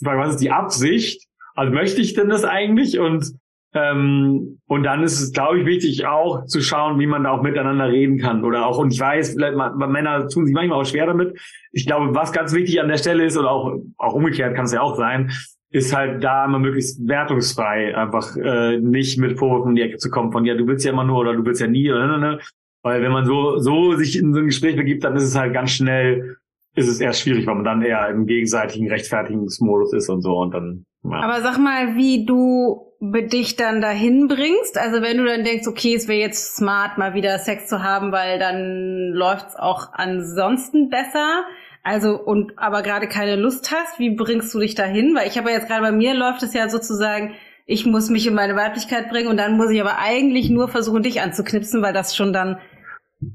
Was 0.00 0.30
ist 0.30 0.40
die 0.40 0.50
Absicht? 0.50 1.28
also 1.58 1.72
möchte 1.72 2.00
ich 2.00 2.14
denn 2.14 2.28
das 2.28 2.44
eigentlich? 2.44 3.00
Und 3.00 3.34
ähm, 3.74 4.60
und 4.66 4.82
dann 4.84 5.02
ist 5.02 5.20
es, 5.20 5.32
glaube 5.32 5.60
ich, 5.60 5.66
wichtig 5.66 6.06
auch 6.06 6.46
zu 6.46 6.62
schauen, 6.62 6.98
wie 7.00 7.06
man 7.06 7.24
da 7.24 7.32
auch 7.32 7.42
miteinander 7.42 7.88
reden 7.88 8.18
kann. 8.18 8.42
Oder 8.44 8.64
auch, 8.64 8.78
und 8.78 8.92
ich 8.92 9.00
weiß, 9.00 9.34
vielleicht 9.34 9.56
Männer 9.76 10.26
tun 10.28 10.46
sich 10.46 10.54
manchmal 10.54 10.80
auch 10.80 10.86
schwer 10.86 11.06
damit. 11.06 11.38
Ich 11.72 11.86
glaube, 11.86 12.14
was 12.14 12.32
ganz 12.32 12.54
wichtig 12.54 12.80
an 12.80 12.88
der 12.88 12.96
Stelle 12.96 13.26
ist, 13.26 13.36
oder 13.36 13.50
auch, 13.50 13.76
auch 13.98 14.14
umgekehrt 14.14 14.54
kann 14.54 14.64
es 14.64 14.72
ja 14.72 14.80
auch 14.80 14.96
sein, 14.96 15.32
ist 15.70 15.94
halt 15.94 16.24
da 16.24 16.46
immer 16.46 16.60
möglichst 16.60 17.06
wertungsfrei, 17.06 17.94
einfach 17.94 18.36
äh, 18.36 18.78
nicht 18.78 19.18
mit 19.18 19.38
Vorwürfen 19.38 19.70
in 19.70 19.76
die 19.76 19.82
Ecke 19.82 19.98
zu 19.98 20.08
kommen 20.08 20.32
von, 20.32 20.46
ja, 20.46 20.54
du 20.54 20.66
willst 20.66 20.86
ja 20.86 20.92
immer 20.92 21.04
nur 21.04 21.18
oder 21.18 21.34
du 21.34 21.44
willst 21.44 21.60
ja 21.60 21.66
nie, 21.66 21.90
oder 21.90 22.06
ne, 22.06 22.18
ne, 22.18 22.18
ne. 22.18 22.38
Weil 22.82 23.02
wenn 23.02 23.12
man 23.12 23.26
so, 23.26 23.58
so 23.58 23.94
sich 23.94 24.18
in 24.18 24.32
so 24.32 24.40
ein 24.40 24.46
Gespräch 24.46 24.76
begibt, 24.76 25.04
dann 25.04 25.16
ist 25.16 25.24
es 25.24 25.36
halt 25.36 25.52
ganz 25.52 25.72
schnell, 25.72 26.36
ist 26.74 26.88
es 26.88 27.00
erst 27.00 27.20
schwierig, 27.20 27.46
weil 27.46 27.56
man 27.56 27.64
dann 27.64 27.82
eher 27.82 28.08
im 28.08 28.26
gegenseitigen 28.26 28.88
Rechtfertigungsmodus 28.88 29.92
ist 29.92 30.08
und 30.08 30.22
so 30.22 30.36
und 30.38 30.52
dann. 30.54 30.84
Ja. 31.04 31.20
Aber 31.20 31.40
sag 31.40 31.58
mal, 31.58 31.96
wie 31.96 32.24
du 32.24 32.88
dich 33.00 33.56
dann 33.56 33.80
dahin 33.80 34.26
bringst. 34.26 34.76
Also 34.76 35.02
wenn 35.02 35.18
du 35.18 35.24
dann 35.24 35.44
denkst, 35.44 35.68
okay, 35.68 35.94
es 35.94 36.08
wäre 36.08 36.18
jetzt 36.18 36.56
smart, 36.56 36.98
mal 36.98 37.14
wieder 37.14 37.38
Sex 37.38 37.68
zu 37.68 37.82
haben, 37.82 38.10
weil 38.10 38.38
dann 38.38 39.12
läuft's 39.12 39.56
auch 39.56 39.92
ansonsten 39.92 40.88
besser. 40.88 41.44
Also 41.84 42.20
und 42.20 42.58
aber 42.58 42.82
gerade 42.82 43.06
keine 43.06 43.36
Lust 43.36 43.72
hast, 43.72 43.98
wie 43.98 44.10
bringst 44.10 44.52
du 44.52 44.58
dich 44.58 44.74
dahin? 44.74 45.14
Weil 45.14 45.28
ich 45.28 45.38
habe 45.38 45.50
ja 45.50 45.56
jetzt 45.56 45.68
gerade 45.68 45.82
bei 45.82 45.92
mir 45.92 46.14
läuft 46.14 46.42
es 46.42 46.54
ja 46.54 46.68
sozusagen, 46.68 47.34
ich 47.70 47.84
muss 47.84 48.08
mich 48.08 48.26
in 48.26 48.34
meine 48.34 48.56
Weiblichkeit 48.56 49.10
bringen 49.10 49.28
und 49.28 49.36
dann 49.36 49.58
muss 49.58 49.70
ich 49.70 49.80
aber 49.80 49.98
eigentlich 49.98 50.48
nur 50.48 50.68
versuchen, 50.68 51.02
dich 51.02 51.20
anzuknipsen, 51.20 51.82
weil 51.82 51.92
das 51.92 52.16
schon 52.16 52.32
dann. 52.32 52.58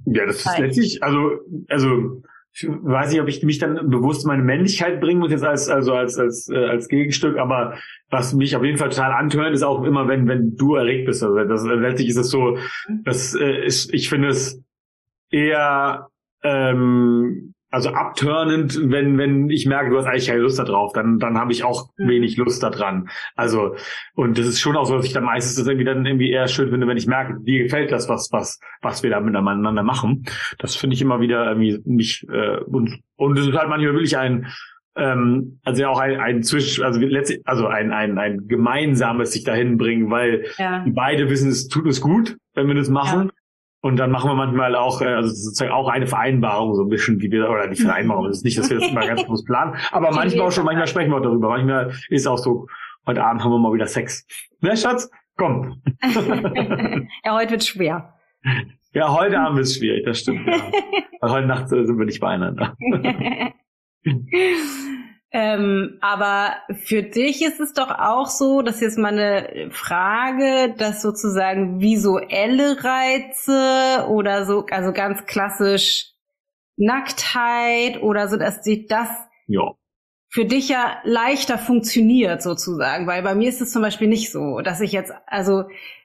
Ja, 0.06 0.26
das 0.26 0.38
ist 0.38 0.58
letztlich, 0.58 1.04
also 1.04 1.40
also 1.70 2.24
ich 2.52 2.68
weiß 2.68 3.12
nicht, 3.12 3.22
ob 3.22 3.28
ich 3.28 3.44
mich 3.44 3.60
dann 3.60 3.92
bewusst 3.92 4.26
meine 4.26 4.42
Männlichkeit 4.42 5.00
bringen 5.02 5.20
muss 5.20 5.32
jetzt 5.32 5.44
als 5.44 5.70
also 5.70 5.94
als 5.94 6.18
als 6.18 6.50
äh, 6.50 6.66
als 6.66 6.88
Gegenstück, 6.88 7.38
aber 7.38 7.78
was 8.10 8.34
mich 8.34 8.56
auf 8.56 8.64
jeden 8.64 8.80
Fall 8.80 8.90
total 8.90 9.12
antört, 9.12 9.54
ist 9.54 9.62
auch 9.62 9.84
immer, 9.84 10.08
wenn 10.08 10.28
wenn 10.28 10.56
du 10.56 10.76
erregt 10.76 11.06
bist. 11.06 11.22
Also 11.22 11.36
das, 11.44 11.64
letztlich 11.64 12.10
ist 12.10 12.18
es 12.18 12.32
so, 12.32 12.58
dass 13.04 13.36
äh, 13.36 13.66
ich, 13.66 13.94
ich 13.94 14.10
finde 14.10 14.30
es 14.30 14.60
eher 15.30 16.08
ähm, 16.42 17.53
also 17.74 17.90
abturnend, 17.90 18.80
wenn, 18.84 19.18
wenn 19.18 19.50
ich 19.50 19.66
merke, 19.66 19.90
du 19.90 19.98
hast 19.98 20.06
eigentlich 20.06 20.28
keine 20.28 20.42
Lust 20.42 20.60
darauf, 20.60 20.94
dann, 20.94 21.18
dann 21.18 21.40
habe 21.40 21.52
ich 21.52 21.64
auch 21.64 21.90
mhm. 21.98 22.08
wenig 22.08 22.38
Lust 22.38 22.62
daran. 22.62 23.10
Also, 23.36 23.76
und 24.14 24.38
das 24.38 24.46
ist 24.46 24.60
schon 24.60 24.78
auch 24.78 24.86
so, 24.86 24.96
dass 24.96 25.08
ich 25.08 25.14
dann 25.14 25.24
meistens 25.24 25.56
das 25.56 25.66
irgendwie 25.66 25.86
dann 25.86 26.06
irgendwie 26.06 26.30
eher 26.30 26.48
schön 26.48 26.70
finde, 26.70 26.86
wenn 26.86 26.98
ich 26.98 27.08
merke, 27.08 27.40
dir 27.42 27.64
gefällt 27.64 27.92
das, 27.92 28.08
was, 28.08 28.30
was, 28.32 28.60
was 28.84 29.02
wir 29.02 29.10
da 29.10 29.20
miteinander 29.20 29.82
machen. 29.82 30.24
Das 30.60 30.76
finde 30.76 30.94
ich 30.94 31.02
immer 31.02 31.20
wieder 31.20 31.48
irgendwie 31.48 31.82
nicht, 31.84 32.28
äh, 32.30 32.60
und, 32.60 33.00
und 33.16 33.40
es 33.40 33.48
ist 33.48 33.58
halt 33.58 33.70
manchmal 33.70 33.94
wirklich 33.94 34.18
ein, 34.20 34.46
ähm, 34.96 35.60
also 35.64 35.82
ja 35.82 35.90
auch 35.90 36.00
ein, 36.00 36.20
ein 36.20 36.44
Zwisch, 36.44 36.80
also 36.80 37.00
letztlich, 37.00 37.42
also 37.46 37.66
ein, 37.66 37.92
ein, 37.92 38.20
ein 38.20 38.48
gemeinsames 38.48 39.32
sich 39.32 39.46
dahin 39.46 39.78
bringen, 39.78 40.12
weil 40.12 40.46
ja. 40.60 40.86
beide 40.88 41.28
wissen, 41.28 41.50
es 41.50 41.70
tut 41.70 41.86
uns 41.86 42.02
gut, 42.02 42.38
wenn 42.54 42.68
wir 42.68 42.76
das 42.76 42.90
machen. 42.90 43.30
Ja. 43.30 43.43
Und 43.84 43.98
dann 43.98 44.12
machen 44.12 44.30
wir 44.30 44.36
manchmal 44.36 44.76
auch, 44.78 45.02
äh, 45.02 45.08
also 45.08 45.28
sozusagen 45.28 45.74
auch 45.74 45.90
eine 45.90 46.08
Vereinbarung, 46.08 46.74
so 46.74 46.84
ein 46.84 46.90
bisschen, 46.90 47.20
wie 47.20 47.30
wir, 47.30 47.50
oder 47.50 47.68
die 47.68 47.76
Vereinbarung, 47.76 48.30
ist 48.30 48.46
nicht, 48.46 48.58
dass 48.58 48.70
wir 48.70 48.80
das 48.80 48.90
immer 48.90 49.06
ganz 49.06 49.26
groß 49.26 49.44
planen, 49.44 49.76
aber 49.92 50.12
manchmal 50.12 50.48
auch 50.48 50.52
schon, 50.54 50.64
manchmal 50.64 50.88
sprechen 50.88 51.12
wir 51.12 51.18
auch 51.18 51.22
darüber. 51.22 51.50
Manchmal 51.50 51.92
ist 52.08 52.26
auch 52.26 52.38
so, 52.38 52.68
heute 53.06 53.22
Abend 53.22 53.44
haben 53.44 53.52
wir 53.52 53.60
mal 53.60 53.74
wieder 53.74 53.88
Sex. 53.88 54.26
Ne, 54.62 54.78
Schatz? 54.78 55.12
Komm. 55.36 55.82
ja, 57.26 57.36
heute 57.36 57.52
wird 57.52 57.66
schwer. 57.66 58.14
Ja, 58.94 59.14
heute 59.14 59.38
Abend 59.38 59.60
ist 59.60 59.78
schwierig, 59.78 60.06
das 60.06 60.20
stimmt. 60.20 60.48
Ja. 60.48 60.54
Weil 61.20 61.32
heute 61.32 61.48
Nacht 61.48 61.66
äh, 61.74 61.86
sind 61.86 62.00
wir 62.00 62.06
nicht 62.06 62.22
beieinander. 62.22 62.78
Ähm, 65.36 65.98
aber 66.02 66.58
für 66.86 67.02
dich 67.02 67.44
ist 67.44 67.60
es 67.60 67.74
doch 67.74 67.90
auch 67.90 68.28
so, 68.28 68.62
das 68.62 68.76
ist 68.76 68.82
jetzt 68.82 68.98
mal 69.00 69.18
eine 69.18 69.72
Frage, 69.72 70.76
dass 70.78 71.02
sozusagen 71.02 71.82
visuelle 71.82 72.84
Reize 72.84 74.08
oder 74.10 74.46
so, 74.46 74.68
also 74.70 74.94
ganz 74.94 75.26
klassisch 75.26 76.12
Nacktheit 76.78 78.04
oder 78.04 78.28
so, 78.28 78.38
dass 78.38 78.64
sich 78.64 78.86
das 78.86 79.10
ja. 79.48 79.74
für 80.30 80.46
dich 80.46 80.70
ja 80.70 81.00
leichter 81.04 81.58
funktioniert 81.58 82.44
sozusagen, 82.44 83.08
weil 83.08 83.24
bei 83.24 83.34
mir 83.34 83.50
ist 83.50 83.62
es 83.62 83.72
zum 83.72 83.82
Beispiel 83.82 84.08
nicht 84.10 84.32
so, 84.32 84.62
dass 84.62 84.82
ich 84.82 84.92
jetzt, 84.92 85.14
also, 85.26 85.64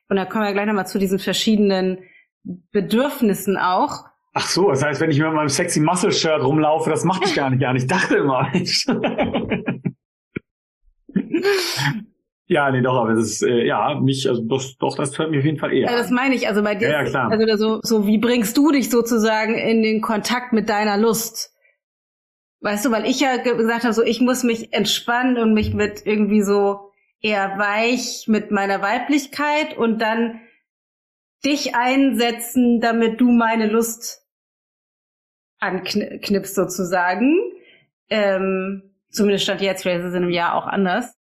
und 0.09 0.17
da 0.17 0.25
kommen 0.25 0.45
wir 0.45 0.55
gleich 0.55 0.67
nochmal 0.67 0.87
zu 0.87 0.99
diesen 0.99 1.19
verschiedenen 1.19 1.99
Bedürfnissen 2.45 3.59
auch, 3.59 4.08
Ach 4.41 4.47
so, 4.47 4.71
das 4.71 4.85
heißt, 4.85 5.01
wenn 5.01 5.11
ich 5.11 5.19
mit 5.19 5.33
meinem 5.33 5.49
sexy 5.49 5.81
Muscle 5.81 6.13
Shirt 6.13 6.45
rumlaufe, 6.45 6.89
das 6.89 7.03
mache 7.03 7.25
ich 7.25 7.35
gar 7.35 7.51
nicht, 7.51 7.61
gar 7.61 7.73
nicht. 7.73 7.83
Ich 7.83 7.89
dachte 7.89 8.19
immer. 8.19 8.53
ja, 12.47 12.71
nee, 12.71 12.81
doch, 12.81 12.95
aber 12.95 13.15
das 13.15 13.25
ist, 13.25 13.43
äh, 13.43 13.67
ja, 13.67 13.99
mich, 13.99 14.29
also 14.29 14.41
das, 14.43 14.77
doch, 14.79 14.95
das 14.95 15.19
hört 15.19 15.31
mich 15.31 15.41
auf 15.41 15.45
jeden 15.45 15.59
Fall 15.59 15.73
eher. 15.73 15.91
Ja, 15.91 15.97
das 15.99 16.11
meine 16.11 16.37
ich, 16.37 16.47
also 16.47 16.63
bei 16.63 16.77
dir, 16.77 16.89
ja, 16.89 17.03
ja, 17.03 17.11
klar. 17.11 17.33
also 17.33 17.57
so, 17.57 17.81
so, 17.83 18.07
wie 18.07 18.19
bringst 18.19 18.57
du 18.57 18.71
dich 18.71 18.91
sozusagen 18.91 19.57
in 19.57 19.83
den 19.83 20.01
Kontakt 20.01 20.53
mit 20.53 20.69
deiner 20.69 20.97
Lust? 20.97 21.53
Weißt 22.61 22.85
du, 22.85 22.93
weil 22.93 23.07
ich 23.07 23.19
ja 23.19 23.39
gesagt 23.39 23.83
habe, 23.83 23.93
so, 23.93 24.05
ich 24.05 24.21
muss 24.21 24.45
mich 24.45 24.73
entspannen 24.73 25.37
und 25.37 25.53
mich 25.53 25.75
mit 25.75 26.07
irgendwie 26.07 26.43
so 26.43 26.93
eher 27.21 27.59
weich 27.59 28.27
mit 28.29 28.53
meiner 28.53 28.83
Weiblichkeit 28.83 29.77
und 29.77 30.01
dann 30.01 30.39
dich 31.45 31.75
einsetzen, 31.75 32.81
damit 32.81 33.21
du 33.21 33.33
meine 33.33 33.67
Lust 33.67 34.28
anknipst 35.59 36.55
sozusagen. 36.55 37.37
Ähm, 38.11 38.95
zumindest 39.11 39.45
stand 39.45 39.61
jetzt, 39.61 39.83
vielleicht 39.83 40.01
ist 40.01 40.07
es 40.07 40.15
in 40.15 40.23
einem 40.23 40.33
Jahr 40.33 40.55
auch 40.55 40.67
anders. 40.67 41.15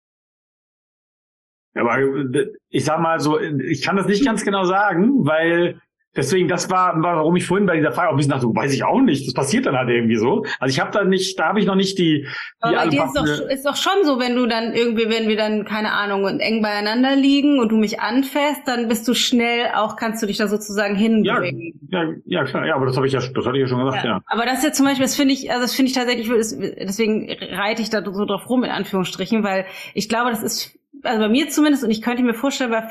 Aber 1.76 2.00
äh, 2.00 2.54
ich 2.70 2.86
sag 2.86 3.00
mal 3.00 3.20
so, 3.20 3.40
ich 3.40 3.84
kann 3.84 3.98
das 3.98 4.08
nicht 4.08 4.26
ganz 4.26 4.44
genau 4.44 4.64
sagen, 4.64 5.26
weil 5.26 5.82
Deswegen, 6.16 6.48
das 6.48 6.70
war, 6.72 6.96
warum 6.98 7.36
ich 7.36 7.46
vorhin 7.46 7.68
bei 7.68 7.78
dieser 7.78 7.92
Frage 7.92 8.10
auch 8.10 8.14
ein 8.14 8.18
bisschen 8.18 8.32
dachte, 8.32 8.48
weiß 8.48 8.74
ich 8.74 8.84
auch 8.84 9.00
nicht. 9.02 9.28
Das 9.28 9.34
passiert 9.36 9.68
dann 9.68 9.78
halt 9.78 9.90
irgendwie 9.90 10.16
so. 10.16 10.46
Also 10.60 10.74
ich 10.74 10.80
habe 10.80 10.92
da 10.92 11.04
nicht, 11.04 11.38
da 11.38 11.50
habe 11.50 11.60
ich 11.60 11.68
noch 11.68 11.76
nicht 11.76 12.00
die. 12.00 12.24
die 12.24 12.28
Aber 12.60 12.76
bei 12.76 12.88
dir 12.88 13.04
ist 13.06 13.16
doch, 13.16 13.26
ist 13.26 13.66
doch 13.66 13.76
schon 13.76 14.04
so, 14.04 14.20
wenn 14.20 14.36
du 14.36 14.48
dann 14.48 14.74
irgendwie, 14.74 15.10
wenn 15.10 15.28
wir 15.28 15.38
dann 15.38 15.64
keine 15.66 15.92
Ahnung 15.92 16.24
und 16.24 16.40
eng 16.40 16.64
beieinander 16.64 17.16
liegen 17.16 17.60
und 17.60 17.72
du 17.72 17.78
mich 17.78 18.00
anfährst, 18.00 18.62
dann 18.66 18.88
bist 18.88 19.08
du 19.08 19.14
schnell 19.14 19.70
auch, 19.76 19.96
kannst 19.96 20.24
du 20.24 20.28
dich 20.28 20.38
da 20.38 20.48
sozusagen 20.48 20.96
hinbringen. 20.96 21.88
Ja, 21.92 22.04
ja, 22.04 22.14
ja 22.26 22.44
klar, 22.46 22.66
ja, 22.66 22.76
aber 22.76 22.88
das 22.88 22.98
habe 22.98 23.06
ich 23.06 23.14
ja, 23.14 23.20
das 23.20 23.46
hatte 23.46 23.58
ich 23.58 23.62
ja 23.62 23.68
schon 23.68 23.86
gesagt, 23.86 24.04
ja. 24.04 24.10
ja. 24.10 24.22
Aber 24.26 24.46
das 24.46 24.64
jetzt 24.64 24.78
zum 24.78 24.88
Beispiel, 24.88 25.06
das 25.06 25.16
finde 25.16 25.34
ich, 25.34 25.52
also 25.52 25.62
das 25.62 25.76
finde 25.76 25.92
ich 25.92 25.96
tatsächlich, 25.96 26.28
deswegen 26.28 27.32
reite 27.52 27.84
ich 27.84 27.92
da 27.92 28.04
so 28.04 28.26
drauf 28.26 28.50
rum 28.50 28.64
in 28.64 28.72
Anführungsstrichen, 28.72 29.44
weil 29.44 29.66
ich 29.94 30.10
glaube, 30.10 30.32
das 30.32 30.42
ist 30.42 30.78
also 31.04 31.20
bei 31.20 31.30
mir 31.30 31.50
zumindest 31.50 31.84
und 31.84 31.92
ich 31.92 32.02
könnte 32.02 32.24
mir 32.24 32.34
vorstellen, 32.34 32.72
bei 32.72 32.82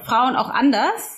Frauen 0.00 0.36
auch 0.36 0.48
anders 0.48 1.17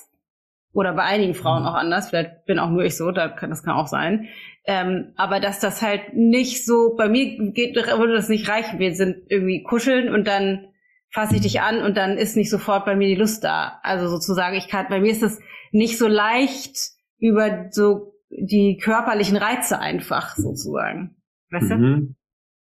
oder 0.72 0.94
bei 0.94 1.02
einigen 1.02 1.34
Frauen 1.34 1.64
auch 1.64 1.74
anders, 1.74 2.10
vielleicht 2.10 2.44
bin 2.46 2.58
auch 2.58 2.70
nur 2.70 2.84
ich 2.84 2.96
so, 2.96 3.10
da 3.10 3.28
kann, 3.28 3.50
das 3.50 3.62
kann 3.62 3.74
auch 3.74 3.88
sein. 3.88 4.28
Ähm, 4.64 5.12
aber 5.16 5.40
dass 5.40 5.58
das 5.58 5.82
halt 5.82 6.14
nicht 6.14 6.64
so, 6.64 6.94
bei 6.96 7.08
mir 7.08 7.52
geht, 7.52 7.74
würde 7.74 8.14
das 8.14 8.28
nicht 8.28 8.48
reichen. 8.48 8.78
Wir 8.78 8.94
sind 8.94 9.16
irgendwie 9.28 9.62
kuscheln 9.62 10.14
und 10.14 10.28
dann 10.28 10.68
fasse 11.12 11.36
ich 11.36 11.40
dich 11.40 11.60
an 11.60 11.82
und 11.82 11.96
dann 11.96 12.16
ist 12.16 12.36
nicht 12.36 12.50
sofort 12.50 12.84
bei 12.84 12.94
mir 12.94 13.08
die 13.08 13.20
Lust 13.20 13.42
da. 13.42 13.80
Also 13.82 14.08
sozusagen, 14.08 14.56
ich 14.56 14.68
kann, 14.68 14.86
bei 14.88 15.00
mir 15.00 15.10
ist 15.10 15.22
es 15.22 15.40
nicht 15.72 15.98
so 15.98 16.06
leicht 16.06 16.76
über 17.18 17.66
so 17.70 18.14
die 18.30 18.78
körperlichen 18.80 19.36
Reize 19.36 19.80
einfach 19.80 20.36
sozusagen. 20.36 21.16
Weißt 21.50 21.70
mhm. 21.70 22.16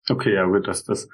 du? 0.07 0.13
Okay, 0.13 0.33
ja 0.33 0.45
gut, 0.45 0.67
das, 0.67 0.83
das, 0.83 1.09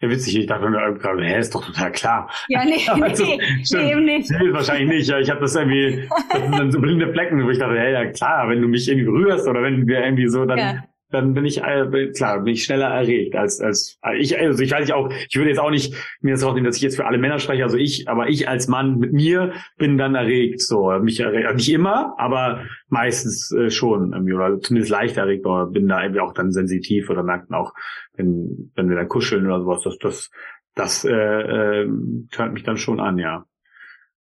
ja, 0.00 0.10
witzig, 0.10 0.38
ich 0.38 0.46
dachte 0.46 0.68
mir 0.68 0.94
gerade, 0.94 1.24
hä, 1.24 1.38
ist 1.38 1.54
doch 1.54 1.64
total 1.64 1.92
klar. 1.92 2.30
Ja, 2.48 2.64
nee, 2.64 2.80
also, 3.02 3.24
nee, 3.24 3.38
nee, 3.72 3.92
eben 3.92 4.04
nicht. 4.04 4.30
Nee, 4.30 4.52
wahrscheinlich 4.52 4.88
nicht. 4.88 5.08
Ja, 5.08 5.18
ich 5.18 5.30
habe 5.30 5.40
das 5.40 5.54
irgendwie, 5.54 6.08
das 6.30 6.42
sind 6.42 6.58
dann 6.58 6.72
so 6.72 6.80
blinde 6.80 7.12
Flecken, 7.12 7.44
wo 7.44 7.50
ich 7.50 7.58
dachte, 7.58 7.78
hä, 7.78 7.92
ja 7.92 8.06
klar, 8.06 8.48
wenn 8.48 8.60
du 8.60 8.68
mich 8.68 8.88
irgendwie 8.88 9.06
berührst 9.06 9.48
oder 9.48 9.62
wenn 9.62 9.86
wir 9.86 10.04
irgendwie 10.04 10.28
so, 10.28 10.44
dann, 10.44 10.58
ja 10.58 10.84
dann 11.14 11.32
bin 11.32 11.44
ich 11.44 11.62
äh, 11.62 12.10
klar, 12.14 12.42
bin 12.42 12.54
ich 12.54 12.64
schneller 12.64 12.88
erregt 12.88 13.36
als 13.36 13.60
als 13.60 13.98
ich 14.18 14.38
also 14.38 14.62
ich 14.62 14.72
weiß 14.72 14.80
nicht 14.80 14.92
auch, 14.92 15.10
ich 15.28 15.36
würde 15.36 15.50
jetzt 15.50 15.60
auch 15.60 15.70
nicht 15.70 15.94
mir 16.20 16.32
das 16.32 16.44
rausnehmen, 16.44 16.64
dass 16.64 16.76
ich 16.76 16.82
jetzt 16.82 16.96
für 16.96 17.06
alle 17.06 17.18
Männer 17.18 17.38
spreche, 17.38 17.62
also 17.62 17.76
ich, 17.76 18.08
aber 18.08 18.28
ich 18.28 18.48
als 18.48 18.68
Mann 18.68 18.98
mit 18.98 19.12
mir 19.12 19.52
bin 19.78 19.96
dann 19.96 20.14
erregt, 20.14 20.60
so 20.60 20.90
mich 21.00 21.20
erregt, 21.20 21.46
also 21.46 21.56
nicht 21.56 21.72
immer, 21.72 22.14
aber 22.18 22.64
meistens 22.88 23.52
äh, 23.52 23.70
schon 23.70 24.12
irgendwie 24.12 24.34
oder 24.34 24.60
zumindest 24.60 24.90
leicht 24.90 25.16
erregt 25.16 25.46
oder 25.46 25.66
bin 25.66 25.88
da 25.88 26.02
irgendwie 26.02 26.20
auch 26.20 26.34
dann 26.34 26.52
sensitiv 26.52 27.08
oder 27.08 27.22
merkt 27.22 27.50
man 27.50 27.60
auch, 27.60 27.72
wenn 28.16 28.72
wenn 28.74 28.88
wir 28.88 28.96
dann 28.96 29.08
kuscheln 29.08 29.46
oder 29.46 29.60
sowas, 29.60 29.82
das 29.84 29.98
das 29.98 30.30
das 30.74 31.04
äh, 31.04 31.12
äh, 31.12 31.88
hört 32.32 32.52
mich 32.52 32.64
dann 32.64 32.76
schon 32.76 32.98
an, 32.98 33.18
ja. 33.18 33.46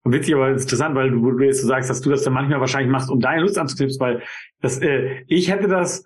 Und 0.04 0.14
witzig, 0.14 0.34
aber 0.34 0.48
interessant, 0.50 0.94
weil 0.94 1.10
du, 1.10 1.32
du 1.32 1.44
jetzt 1.44 1.60
so 1.60 1.66
sagst, 1.66 1.90
dass 1.90 2.00
du 2.00 2.08
das 2.08 2.22
dann 2.22 2.32
manchmal 2.32 2.60
wahrscheinlich 2.60 2.90
machst, 2.90 3.10
um 3.10 3.20
deine 3.20 3.42
Lust 3.42 3.58
anzuknipsen, 3.58 4.00
weil 4.00 4.22
das, 4.62 4.80
äh, 4.80 5.22
ich 5.26 5.50
hätte 5.50 5.68
das, 5.68 6.04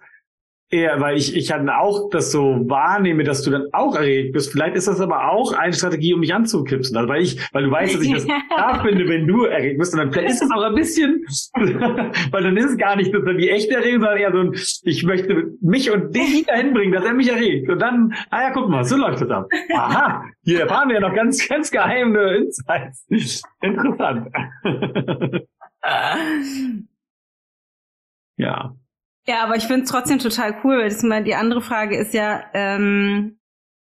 eher, 0.73 1.01
weil 1.01 1.17
ich, 1.19 1.37
ich 1.37 1.49
dann 1.49 1.69
auch 1.69 2.09
das 2.11 2.33
so 2.33 2.65
wahrnehme, 2.69 3.25
dass 3.25 3.43
du 3.43 3.51
dann 3.51 3.67
auch 3.73 3.95
erregt 3.95 4.33
bist. 4.33 4.51
Vielleicht 4.51 4.75
ist 4.75 4.89
das 4.89 5.01
aber 5.01 5.31
auch 5.31 5.53
eine 5.53 5.75
Strategie, 5.75 6.15
um 6.15 6.21
mich 6.21 6.35
anzukipsen. 6.35 6.97
Also 6.97 7.09
weil 7.09 7.23
ich, 7.23 7.39
weil 7.53 7.65
du 7.65 7.71
weißt, 7.71 7.95
dass 7.95 8.03
ich 8.03 8.13
das 8.13 8.27
da 8.57 8.83
finde, 8.83 9.07
wenn 9.07 9.27
du 9.27 9.45
erregt 9.45 9.79
bist. 9.79 9.93
Und 9.93 10.01
dann 10.01 10.13
vielleicht 10.13 10.31
ist 10.31 10.43
es 10.43 10.51
auch 10.51 10.63
ein 10.63 10.75
bisschen, 10.75 11.25
weil 12.31 12.43
dann 12.43 12.57
ist 12.57 12.71
es 12.71 12.77
gar 12.79 12.97
nicht 12.97 13.13
die 13.13 13.51
echte 13.51 13.75
Erregung, 13.75 14.01
sondern 14.01 14.19
eher 14.19 14.33
so 14.33 14.39
ein, 14.39 14.55
ich 14.85 15.05
möchte 15.05 15.53
mich 15.61 15.91
und 15.91 16.17
den 16.17 16.45
dahin 16.47 16.73
bringen, 16.73 16.93
dass 16.93 17.05
er 17.05 17.13
mich 17.13 17.31
erregt. 17.31 17.69
Und 17.69 17.79
dann, 17.79 18.15
ah 18.31 18.43
ja, 18.43 18.51
guck 18.51 18.69
mal, 18.69 18.85
so 18.85 18.97
läuft 18.97 19.21
das 19.21 19.31
ab. 19.31 19.49
Aha, 19.75 20.25
hier 20.43 20.61
erfahren 20.61 20.89
wir 20.89 20.95
ja 20.95 21.01
noch 21.01 21.15
ganz, 21.15 21.47
ganz 21.47 21.71
geheime 21.71 22.37
Insights. 22.37 23.07
Interessant. 23.61 24.29
ja. 28.39 28.75
Ja, 29.27 29.45
aber 29.45 29.57
ich 29.57 29.65
finde 29.65 29.85
es 29.85 29.91
trotzdem 29.91 30.19
total 30.19 30.57
cool, 30.65 30.79
weil 30.79 30.89
das 30.89 31.03
mal 31.03 31.23
die 31.23 31.35
andere 31.35 31.63
Frage 31.63 31.97
ist 31.97 32.13
ja, 32.13 32.43
ähm, 32.55 33.39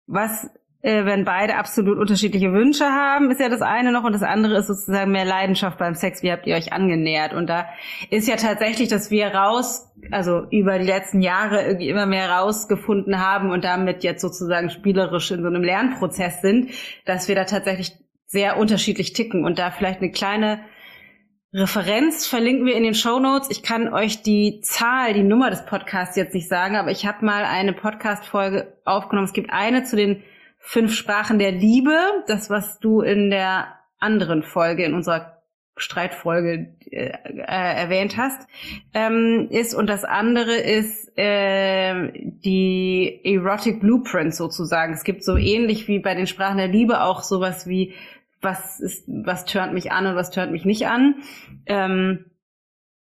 was, 0.05 0.49
äh, 0.81 1.05
wenn 1.05 1.23
beide 1.23 1.55
absolut 1.55 1.97
unterschiedliche 1.97 2.51
Wünsche 2.51 2.85
haben, 2.85 3.31
ist 3.31 3.39
ja 3.39 3.47
das 3.47 3.61
eine 3.61 3.93
noch 3.93 4.03
und 4.03 4.11
das 4.11 4.23
andere 4.23 4.57
ist 4.57 4.67
sozusagen 4.67 5.11
mehr 5.11 5.23
Leidenschaft 5.23 5.77
beim 5.77 5.95
Sex. 5.95 6.23
Wie 6.23 6.31
habt 6.31 6.45
ihr 6.45 6.55
euch 6.55 6.73
angenähert? 6.73 7.33
Und 7.33 7.47
da 7.47 7.69
ist 8.09 8.27
ja 8.27 8.35
tatsächlich, 8.35 8.89
dass 8.89 9.11
wir 9.11 9.27
raus, 9.27 9.93
also 10.11 10.45
über 10.49 10.77
die 10.77 10.85
letzten 10.85 11.21
Jahre 11.21 11.63
irgendwie 11.63 11.89
immer 11.89 12.05
mehr 12.05 12.29
rausgefunden 12.31 13.19
haben 13.25 13.51
und 13.51 13.63
damit 13.63 14.03
jetzt 14.03 14.21
sozusagen 14.21 14.69
spielerisch 14.69 15.31
in 15.31 15.41
so 15.41 15.47
einem 15.47 15.63
Lernprozess 15.63 16.41
sind, 16.41 16.71
dass 17.05 17.29
wir 17.29 17.35
da 17.35 17.45
tatsächlich 17.45 17.93
sehr 18.25 18.57
unterschiedlich 18.57 19.13
ticken 19.13 19.45
und 19.45 19.57
da 19.57 19.71
vielleicht 19.71 20.01
eine 20.01 20.11
kleine 20.11 20.59
Referenz 21.51 22.27
verlinken 22.27 22.67
wir 22.67 22.75
in 22.75 22.83
den 22.83 22.93
Show 22.93 23.19
Notes. 23.19 23.49
Ich 23.49 23.63
kann 23.63 23.91
euch 23.91 24.21
die 24.21 24.61
Zahl, 24.61 25.13
die 25.13 25.23
Nummer 25.23 25.49
des 25.49 25.65
Podcasts 25.65 26.15
jetzt 26.15 26.35
nicht 26.35 26.47
sagen, 26.47 26.75
aber 26.75 26.91
ich 26.91 27.07
habe 27.07 27.25
mal 27.25 27.43
eine 27.43 27.73
Podcast-Folge 27.73 28.77
aufgenommen. 28.85 29.25
Es 29.25 29.33
gibt 29.33 29.51
eine 29.51 29.83
zu 29.83 29.95
den 29.95 30.21
fünf 30.59 30.93
Sprachen 30.93 31.39
der 31.39 31.51
Liebe, 31.51 31.97
das, 32.27 32.51
was 32.51 32.79
du 32.79 33.01
in 33.01 33.31
der 33.31 33.79
anderen 33.97 34.43
Folge, 34.43 34.85
in 34.85 34.93
unserer 34.93 35.39
Streitfolge 35.75 36.75
äh, 36.91 37.05
äh, 37.05 37.43
erwähnt 37.45 38.15
hast, 38.17 38.47
ähm, 38.93 39.47
ist 39.49 39.73
und 39.73 39.87
das 39.87 40.03
andere 40.03 40.53
ist 40.53 41.17
äh, 41.17 42.11
die 42.13 43.21
Erotic 43.23 43.79
Blueprint 43.79 44.35
sozusagen. 44.35 44.93
Es 44.93 45.03
gibt 45.03 45.23
so 45.23 45.35
ähnlich 45.35 45.87
wie 45.87 45.97
bei 45.97 46.13
den 46.13 46.27
Sprachen 46.27 46.57
der 46.57 46.67
Liebe 46.67 47.01
auch 47.01 47.23
sowas 47.23 47.67
wie 47.67 47.95
was 48.41 48.79
ist, 48.79 49.05
was 49.07 49.45
turnt 49.45 49.73
mich 49.73 49.91
an 49.91 50.07
und 50.07 50.15
was 50.15 50.31
turnt 50.31 50.51
mich 50.51 50.65
nicht 50.65 50.87
an. 50.87 51.15
Ähm, 51.65 52.25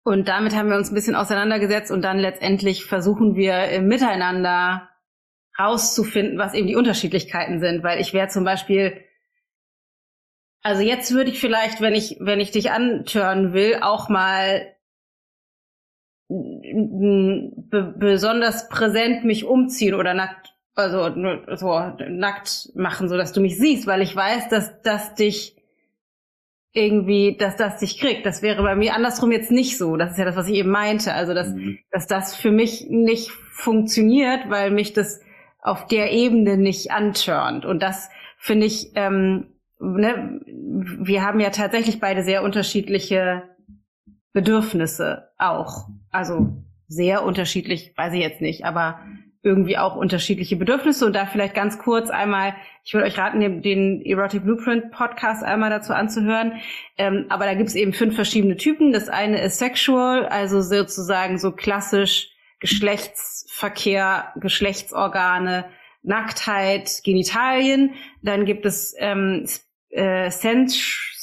und 0.05 0.29
damit 0.29 0.55
haben 0.55 0.69
wir 0.69 0.77
uns 0.77 0.91
ein 0.91 0.95
bisschen 0.95 1.15
auseinandergesetzt 1.15 1.91
und 1.91 2.03
dann 2.03 2.19
letztendlich 2.19 2.85
versuchen 2.85 3.37
wir 3.37 3.55
äh, 3.55 3.81
miteinander 3.81 4.89
rauszufinden, 5.59 6.39
was 6.39 6.55
eben 6.55 6.67
die 6.67 6.77
Unterschiedlichkeiten 6.77 7.61
sind. 7.61 7.83
Weil 7.83 8.01
ich 8.01 8.13
wäre 8.13 8.29
zum 8.29 8.45
Beispiel, 8.45 9.01
also 10.63 10.83
jetzt 10.83 11.13
würde 11.13 11.31
ich 11.31 11.41
vielleicht, 11.41 11.81
wenn 11.81 11.95
ich, 11.95 12.17
wenn 12.21 12.41
ich 12.41 12.51
dich 12.51 12.71
antören 12.71 13.53
will, 13.53 13.79
auch 13.81 14.09
mal 14.09 14.75
besonders 17.99 18.69
präsent 18.69 19.25
mich 19.25 19.45
umziehen 19.45 19.95
oder 19.95 20.15
nackt 20.15 20.52
also 20.75 21.11
so 21.57 21.93
nackt 22.09 22.71
machen, 22.75 23.09
so 23.09 23.17
dass 23.17 23.33
du 23.33 23.41
mich 23.41 23.59
siehst, 23.59 23.87
weil 23.87 24.03
ich 24.03 24.15
weiß, 24.15 24.49
dass 24.49 24.81
das 24.83 25.15
dich 25.15 25.57
irgendwie, 26.73 27.37
dass 27.37 27.57
das 27.57 27.79
dich 27.79 27.99
kriegt. 27.99 28.25
Das 28.25 28.41
wäre 28.41 28.63
bei 28.63 28.75
mir 28.75 28.95
andersrum 28.95 29.31
jetzt 29.31 29.51
nicht 29.51 29.77
so. 29.77 29.97
Das 29.97 30.13
ist 30.13 30.19
ja 30.19 30.25
das, 30.25 30.37
was 30.37 30.49
ich 30.49 30.55
eben 30.55 30.71
meinte. 30.71 31.13
Also, 31.13 31.35
dass, 31.35 31.49
mhm. 31.49 31.79
dass 31.91 32.07
das 32.07 32.35
für 32.35 32.51
mich 32.51 32.87
nicht 32.89 33.31
funktioniert, 33.31 34.49
weil 34.49 34.71
mich 34.71 34.95
das 34.95 35.21
auf 35.61 35.87
der 35.87 36.13
Ebene 36.13 36.57
nicht 36.57 36.91
antörnt. 36.91 37.65
Und 37.65 37.83
das 37.83 38.09
finde 38.39 38.67
ich, 38.67 38.93
ähm, 38.95 39.53
ne, 39.79 40.41
wir 40.47 41.23
haben 41.23 41.41
ja 41.41 41.51
tatsächlich 41.51 42.01
beide 42.01 42.23
sehr 42.23 42.43
unterschiedliche 42.43 43.43
Bedürfnisse 44.33 45.29
auch. 45.39 45.89
Also 46.11 46.65
sehr 46.89 47.23
unterschiedlich, 47.23 47.93
weiß 47.97 48.15
ich 48.15 48.21
jetzt 48.21 48.41
nicht, 48.41 48.65
aber 48.65 49.01
irgendwie 49.43 49.77
auch 49.77 49.97
unterschiedliche 49.97 50.57
Bedürfnisse 50.57 51.05
und 51.05 51.15
da 51.15 51.27
vielleicht 51.27 51.55
ganz 51.55 51.79
kurz 51.79 52.11
einmal, 52.11 52.55
ich 52.85 52.95
würde 52.95 53.07
euch 53.07 53.19
raten, 53.19 53.63
den, 53.63 54.05
Erotic 54.05 54.45
Blueprint 54.45 54.93
Podcast 54.93 55.43
einmal 55.43 55.71
dazu 55.71 55.93
anzuhören. 55.93 56.61
Ähm, 56.97 57.27
aber 57.29 57.47
da 57.47 57.55
gibt 57.55 57.69
es 57.69 57.75
eben 57.75 57.93
fünf 57.93 58.15
verschiedene 58.15 58.57
Typen. 58.57 58.93
Das 58.93 59.09
eine 59.09 59.43
ist 59.43 59.59
sexual, 59.59 60.27
also 60.27 60.63
sozusagen 60.63 61.39
so 61.39 61.51
klassisch 61.53 62.31
Geschlechtsverkehr, 62.61 64.33
Geschlechtsorgane, 64.37 65.65
Nacktheit, 66.05 67.01
Genitalien. 67.03 67.95
Dann 68.23 68.45
gibt 68.45 68.65
es 68.65 68.95
ähm, 68.99 69.47
äh, 69.91 70.31
sens 70.31 70.79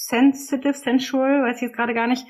sensitive, 0.10 0.74
sensual, 0.74 1.44
weiß 1.44 1.58
ich 1.58 1.62
jetzt 1.62 1.76
gerade 1.76 1.94
gar 1.94 2.08
nicht. 2.08 2.26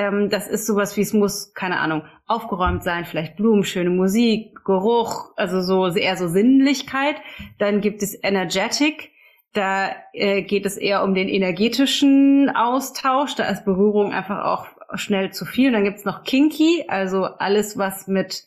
Ähm, 0.00 0.30
das 0.30 0.48
ist 0.48 0.66
sowas 0.66 0.96
wie 0.96 1.02
es 1.02 1.12
muss, 1.12 1.52
keine 1.52 1.78
Ahnung, 1.78 2.04
aufgeräumt 2.26 2.82
sein, 2.82 3.04
vielleicht 3.04 3.36
Blumen, 3.36 3.64
schöne 3.64 3.90
Musik, 3.90 4.64
Geruch, 4.64 5.32
also 5.36 5.60
so 5.60 5.94
eher 5.94 6.16
so 6.16 6.26
Sinnlichkeit. 6.26 7.16
Dann 7.58 7.82
gibt 7.82 8.02
es 8.02 8.18
Energetic. 8.22 9.10
Da 9.52 9.94
äh, 10.14 10.40
geht 10.40 10.64
es 10.64 10.78
eher 10.78 11.04
um 11.04 11.12
den 11.12 11.28
energetischen 11.28 12.48
Austausch. 12.48 13.34
Da 13.34 13.44
ist 13.50 13.66
Berührung 13.66 14.14
einfach 14.14 14.42
auch 14.42 14.68
schnell 14.94 15.32
zu 15.32 15.44
viel. 15.44 15.66
Und 15.66 15.74
dann 15.74 15.84
gibt's 15.84 16.06
noch 16.06 16.24
Kinky, 16.24 16.86
also 16.88 17.24
alles, 17.24 17.76
was 17.76 18.06
mit 18.06 18.44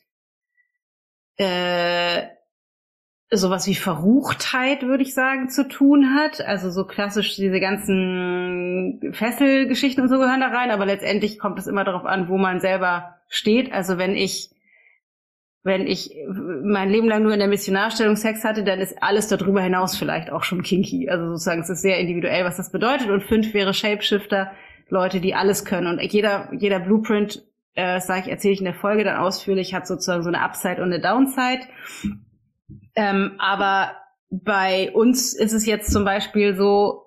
äh, 1.37 2.23
sowas 3.37 3.67
wie 3.67 3.75
Verruchtheit, 3.75 4.83
würde 4.83 5.03
ich 5.03 5.13
sagen, 5.13 5.49
zu 5.49 5.67
tun 5.67 6.15
hat. 6.15 6.41
Also 6.41 6.69
so 6.69 6.85
klassisch 6.85 7.35
diese 7.35 7.59
ganzen 7.59 8.99
Fesselgeschichten 9.13 10.03
und 10.03 10.09
so 10.09 10.17
gehören 10.17 10.41
da 10.41 10.47
rein, 10.47 10.71
aber 10.71 10.85
letztendlich 10.85 11.39
kommt 11.39 11.59
es 11.59 11.67
immer 11.67 11.83
darauf 11.83 12.05
an, 12.05 12.29
wo 12.29 12.37
man 12.37 12.59
selber 12.59 13.15
steht. 13.27 13.71
Also 13.71 13.97
wenn 13.97 14.15
ich 14.15 14.49
wenn 15.65 15.87
ich 15.87 16.13
mein 16.27 16.89
Leben 16.89 17.07
lang 17.07 17.23
nur 17.23 17.31
in 17.31 17.39
der 17.39 17.47
Missionarstellung 17.47 18.17
Sex 18.17 18.43
hatte, 18.43 18.65
dann 18.65 18.81
ist 18.81 19.01
alles 19.01 19.29
darüber 19.29 19.61
hinaus 19.61 19.97
vielleicht 19.97 20.29
auch 20.29 20.43
schon 20.43 20.61
kinky. 20.61 21.09
Also 21.09 21.29
sozusagen, 21.29 21.61
es 21.61 21.69
ist 21.69 21.81
sehr 21.81 21.99
individuell, 21.99 22.43
was 22.43 22.57
das 22.57 22.71
bedeutet. 22.71 23.09
Und 23.09 23.23
fünf 23.23 23.53
wäre 23.53 23.73
Shapeshifter, 23.73 24.51
Leute, 24.89 25.21
die 25.21 25.35
alles 25.35 25.63
können. 25.63 25.87
Und 25.87 26.01
jeder, 26.01 26.49
jeder 26.51 26.79
Blueprint, 26.79 27.43
äh, 27.75 28.01
sage 28.01 28.23
ich, 28.25 28.27
erzähle 28.27 28.53
ich 28.53 28.59
in 28.59 28.65
der 28.65 28.73
Folge 28.73 29.05
dann 29.05 29.15
ausführlich, 29.15 29.73
hat 29.73 29.87
sozusagen 29.87 30.21
so 30.21 30.27
eine 30.27 30.41
Upside 30.41 30.81
und 30.81 30.91
eine 30.91 30.99
Downside. 30.99 31.61
Ähm, 32.95 33.33
aber 33.39 33.95
bei 34.29 34.91
uns 34.93 35.33
ist 35.33 35.53
es 35.53 35.65
jetzt 35.65 35.91
zum 35.91 36.05
Beispiel 36.05 36.55
so, 36.55 37.03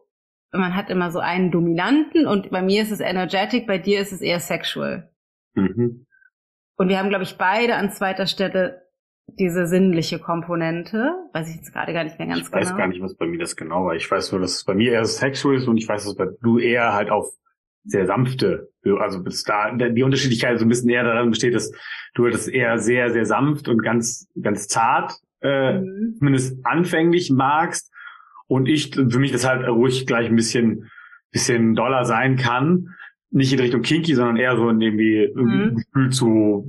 man 0.53 0.77
hat 0.77 0.91
immer 0.91 1.11
so 1.11 1.19
einen 1.19 1.51
Dominanten 1.51 2.27
und 2.27 2.51
bei 2.51 2.63
mir 2.63 2.83
ist 2.83 2.93
es 2.93 3.01
energetic, 3.01 3.67
bei 3.67 3.79
dir 3.79 4.01
ist 4.01 4.13
es 4.13 4.21
eher 4.21 4.41
sexual. 4.41 5.11
Mhm. 5.55 6.07
Und 6.77 6.89
wir 6.89 6.99
haben, 6.99 7.09
glaube 7.09 7.25
ich, 7.25 7.37
beide 7.37 7.75
an 7.75 7.91
zweiter 7.91 8.27
Stelle 8.27 8.83
diese 9.27 9.67
sinnliche 9.67 10.19
Komponente. 10.19 11.13
Weiß 11.33 11.49
ich 11.51 11.57
jetzt 11.57 11.73
gerade 11.73 11.93
gar 11.93 12.05
nicht 12.05 12.19
mehr 12.19 12.29
ganz 12.29 12.51
genau. 12.51 12.63
Ich 12.63 12.69
weiß 12.69 12.77
gar 12.77 12.87
nicht, 12.87 13.03
was 13.03 13.17
bei 13.17 13.27
mir 13.27 13.39
das 13.39 13.57
genau 13.57 13.87
war. 13.87 13.95
Ich 13.95 14.09
weiß 14.09 14.33
nur, 14.33 14.41
dass 14.41 14.55
es 14.55 14.65
bei 14.65 14.75
mir 14.75 14.93
eher 14.93 15.05
sexual 15.05 15.57
ist 15.57 15.67
und 15.67 15.77
ich 15.79 15.89
weiß, 15.89 16.05
dass 16.05 16.15
bei 16.15 16.27
du 16.43 16.59
eher 16.59 16.93
halt 16.93 17.11
auf 17.11 17.33
sehr 17.85 18.07
sanfte, 18.07 18.73
also 18.99 19.23
bis 19.23 19.45
da 19.45 19.71
die 19.73 20.03
Unterschiedlichkeit 20.03 20.59
so 20.59 20.65
ein 20.65 20.69
bisschen 20.69 20.91
eher 20.91 21.05
daran 21.05 21.31
besteht, 21.31 21.55
dass 21.55 21.73
du 22.15 22.29
das 22.29 22.49
eher 22.49 22.79
sehr, 22.79 23.11
sehr 23.11 23.27
sanft 23.27 23.69
und 23.69 23.81
ganz, 23.81 24.29
ganz 24.41 24.67
zart 24.67 25.21
äh, 25.47 25.81
mhm. 25.81 26.15
zumindest 26.19 26.59
anfänglich 26.65 27.31
magst 27.31 27.93
und 28.49 28.69
ich 28.69 28.95
für 28.95 29.19
mich 29.19 29.33
das 29.33 29.47
halt 29.47 29.67
ruhig 29.69 30.07
gleich 30.07 30.29
ein 30.29 30.37
bisschen 30.37 30.89
bisschen 31.33 31.75
doller 31.75 32.05
sein 32.05 32.37
kann. 32.37 32.95
Nicht 33.31 33.53
in 33.53 33.61
Richtung 33.61 33.83
kinky, 33.83 34.15
sondern 34.15 34.37
eher 34.37 34.57
so 34.57 34.69
in 34.69 34.81
irgendwie 34.81 35.31
mhm. 35.35 35.77
Gefühl 35.77 36.11
zu 36.11 36.67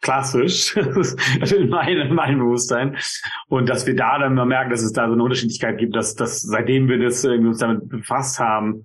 klassisch 0.00 0.76
in 0.76 1.68
meinem, 1.68 2.08
in 2.08 2.14
meinem 2.14 2.38
Bewusstsein. 2.38 2.96
Und 3.48 3.68
dass 3.68 3.86
wir 3.86 3.96
da 3.96 4.18
dann 4.18 4.34
mal 4.34 4.46
merken, 4.46 4.70
dass 4.70 4.82
es 4.82 4.92
da 4.92 5.06
so 5.06 5.14
eine 5.14 5.22
Unterschiedlichkeit 5.22 5.78
gibt, 5.78 5.96
dass, 5.96 6.14
dass 6.14 6.42
seitdem 6.42 6.88
wir 6.88 6.98
das 6.98 7.24
irgendwie 7.24 7.48
uns 7.48 7.58
damit 7.58 7.88
befasst 7.88 8.38
haben, 8.38 8.84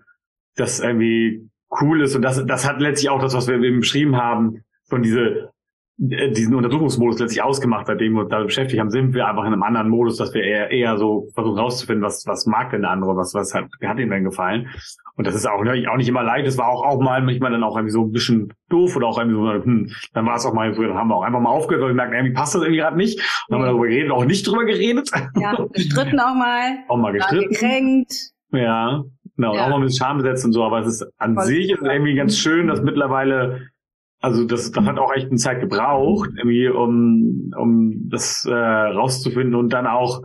das 0.55 0.79
irgendwie 0.79 1.47
cool 1.79 2.01
ist. 2.01 2.15
Und 2.15 2.23
das, 2.23 2.43
das 2.45 2.67
hat 2.67 2.81
letztlich 2.81 3.09
auch 3.09 3.21
das, 3.21 3.33
was 3.33 3.47
wir 3.47 3.61
eben 3.61 3.79
beschrieben 3.79 4.17
haben, 4.17 4.63
von 4.89 5.03
diese 5.03 5.51
diesen 5.97 6.55
Untersuchungsmodus 6.55 7.19
letztlich 7.19 7.43
ausgemacht, 7.43 7.85
seitdem 7.85 8.13
wir 8.13 8.21
uns 8.21 8.29
damit 8.29 8.47
beschäftigt 8.47 8.79
haben, 8.79 8.89
sind 8.89 9.13
wir 9.13 9.27
einfach 9.27 9.43
in 9.43 9.53
einem 9.53 9.61
anderen 9.61 9.89
Modus, 9.89 10.17
dass 10.17 10.33
wir 10.33 10.43
eher, 10.43 10.71
eher 10.71 10.97
so 10.97 11.27
versuchen 11.35 11.59
rauszufinden, 11.59 12.03
was, 12.03 12.25
was 12.25 12.47
mag 12.47 12.71
denn 12.71 12.81
der 12.81 12.91
andere, 12.91 13.15
was, 13.15 13.33
was 13.35 13.53
hat, 13.53 13.65
hat 13.83 13.99
ihm 13.99 14.09
denn 14.09 14.23
gefallen. 14.23 14.69
Und 15.15 15.27
das 15.27 15.35
ist 15.35 15.45
auch, 15.45 15.63
ne, 15.63 15.85
auch 15.91 15.97
nicht 15.97 16.09
immer 16.09 16.23
leicht. 16.23 16.47
Es 16.47 16.57
war 16.57 16.69
auch, 16.69 16.83
auch 16.83 16.99
mal 16.99 17.21
manchmal 17.21 17.51
dann 17.51 17.63
auch 17.63 17.75
irgendwie 17.75 17.91
so 17.91 18.03
ein 18.03 18.11
bisschen 18.11 18.51
doof 18.69 18.95
oder 18.95 19.07
auch 19.07 19.19
irgendwie 19.19 19.37
so, 19.37 19.63
hm, 19.63 19.91
dann 20.13 20.25
war 20.25 20.35
es 20.35 20.45
auch 20.45 20.53
mal 20.53 20.73
so, 20.73 20.81
dann 20.81 20.95
haben 20.95 21.09
wir 21.09 21.15
auch 21.15 21.23
einfach 21.23 21.39
mal 21.39 21.51
aufgehört, 21.51 21.83
weil 21.83 21.91
wir 21.91 21.95
merken, 21.95 22.13
irgendwie 22.13 22.33
passt 22.33 22.55
das 22.55 22.63
irgendwie 22.63 22.79
gerade 22.79 22.97
nicht. 22.97 23.19
Und 23.47 23.55
haben 23.55 23.61
wir 23.61 23.67
darüber 23.67 23.87
geredet, 23.87 24.11
auch 24.11 24.25
nicht 24.25 24.47
drüber 24.47 24.65
geredet. 24.65 25.11
Ja, 25.35 25.55
gestritten 25.73 26.19
auch 26.19 26.33
mal. 26.33 26.79
Auch 26.87 26.97
mal 26.97 27.13
gestritten. 27.13 27.49
Gekränkt. 27.49 28.31
Ja, 28.51 29.03
genau, 29.35 29.55
ja. 29.55 29.65
auch 29.65 29.69
mal 29.69 29.75
ein 29.75 29.81
bisschen 29.81 30.03
Scham 30.03 30.17
besetzt 30.17 30.45
und 30.45 30.53
so, 30.53 30.63
aber 30.63 30.79
es 30.79 30.87
ist 30.87 31.07
an 31.17 31.35
Voll 31.35 31.45
sich 31.45 31.71
ist 31.71 31.81
irgendwie 31.81 32.15
ganz 32.15 32.37
schön, 32.37 32.67
dass 32.67 32.81
mittlerweile 32.81 33.69
also 34.21 34.45
das, 34.45 34.71
das 34.71 34.85
hat 34.85 34.99
auch 34.99 35.11
echt 35.13 35.27
eine 35.27 35.37
Zeit 35.37 35.59
gebraucht, 35.59 36.29
irgendwie, 36.37 36.69
um, 36.69 37.51
um 37.57 38.09
das 38.09 38.45
äh, 38.45 38.53
rauszufinden 38.53 39.55
und 39.55 39.73
dann 39.73 39.87
auch 39.87 40.21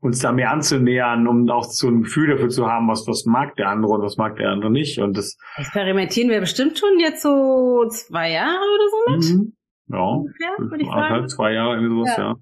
uns 0.00 0.20
da 0.20 0.32
mehr 0.32 0.50
anzunähern, 0.50 1.26
um 1.26 1.50
auch 1.50 1.64
so 1.64 1.88
ein 1.88 2.02
Gefühl 2.02 2.30
dafür 2.30 2.48
zu 2.48 2.66
haben, 2.66 2.88
was, 2.88 3.06
was 3.06 3.26
mag 3.26 3.56
der 3.56 3.68
andere 3.68 3.92
und 3.92 4.02
was 4.02 4.16
mag 4.16 4.36
der 4.36 4.50
andere 4.50 4.70
nicht. 4.70 4.98
Und 4.98 5.16
das 5.16 5.36
experimentieren 5.56 6.30
wir 6.30 6.40
bestimmt 6.40 6.78
schon 6.78 6.98
jetzt 7.00 7.22
so 7.22 7.84
zwei 7.88 8.30
Jahre 8.30 8.56
oder 8.56 8.88
so 8.88 9.12
mit. 9.12 9.38
Mhm. 9.38 9.52
Ja, 9.88 10.22
ja 10.40 10.70
würde 10.70 10.82
ich 10.82 10.88
sagen. 10.88 11.28
zwei 11.28 11.52
Jahre 11.52 11.74
irgendwie 11.74 11.96
sowas, 11.96 12.16
ja. 12.16 12.22
ja. 12.22 12.36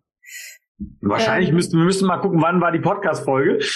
Wahrscheinlich 1.01 1.49
ähm, 1.49 1.57
müssten 1.57 1.77
wir 1.77 1.85
müssen 1.85 2.07
mal 2.07 2.19
gucken, 2.19 2.41
wann 2.41 2.61
war 2.61 2.71
die 2.71 2.79
Podcast-Folge. 2.79 3.59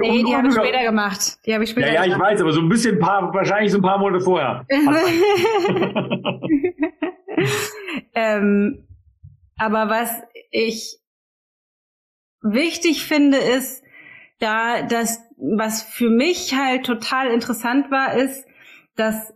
Nee, 0.00 0.22
die 0.22 0.34
habe 0.34 0.48
ich 0.48 0.54
später 0.54 0.82
gemacht. 0.82 1.38
Die 1.44 1.52
habe 1.52 1.64
ich 1.64 1.70
später. 1.70 1.92
Ja, 1.92 2.04
ja, 2.04 2.12
ich 2.12 2.18
weiß, 2.18 2.40
aber 2.40 2.52
so 2.52 2.60
ein 2.60 2.68
bisschen 2.68 2.98
paar, 2.98 3.34
wahrscheinlich 3.34 3.72
so 3.72 3.78
ein 3.78 3.82
paar 3.82 3.98
Monate 3.98 4.24
vorher. 4.24 4.64
ähm, 8.14 8.86
aber 9.56 9.90
was 9.90 10.10
ich 10.50 10.98
wichtig 12.42 13.04
finde, 13.04 13.38
ist, 13.38 13.82
da 14.38 14.82
das, 14.82 15.20
was 15.36 15.82
für 15.82 16.08
mich 16.08 16.54
halt 16.54 16.86
total 16.86 17.28
interessant 17.28 17.90
war, 17.90 18.14
ist, 18.14 18.46
dass 18.96 19.34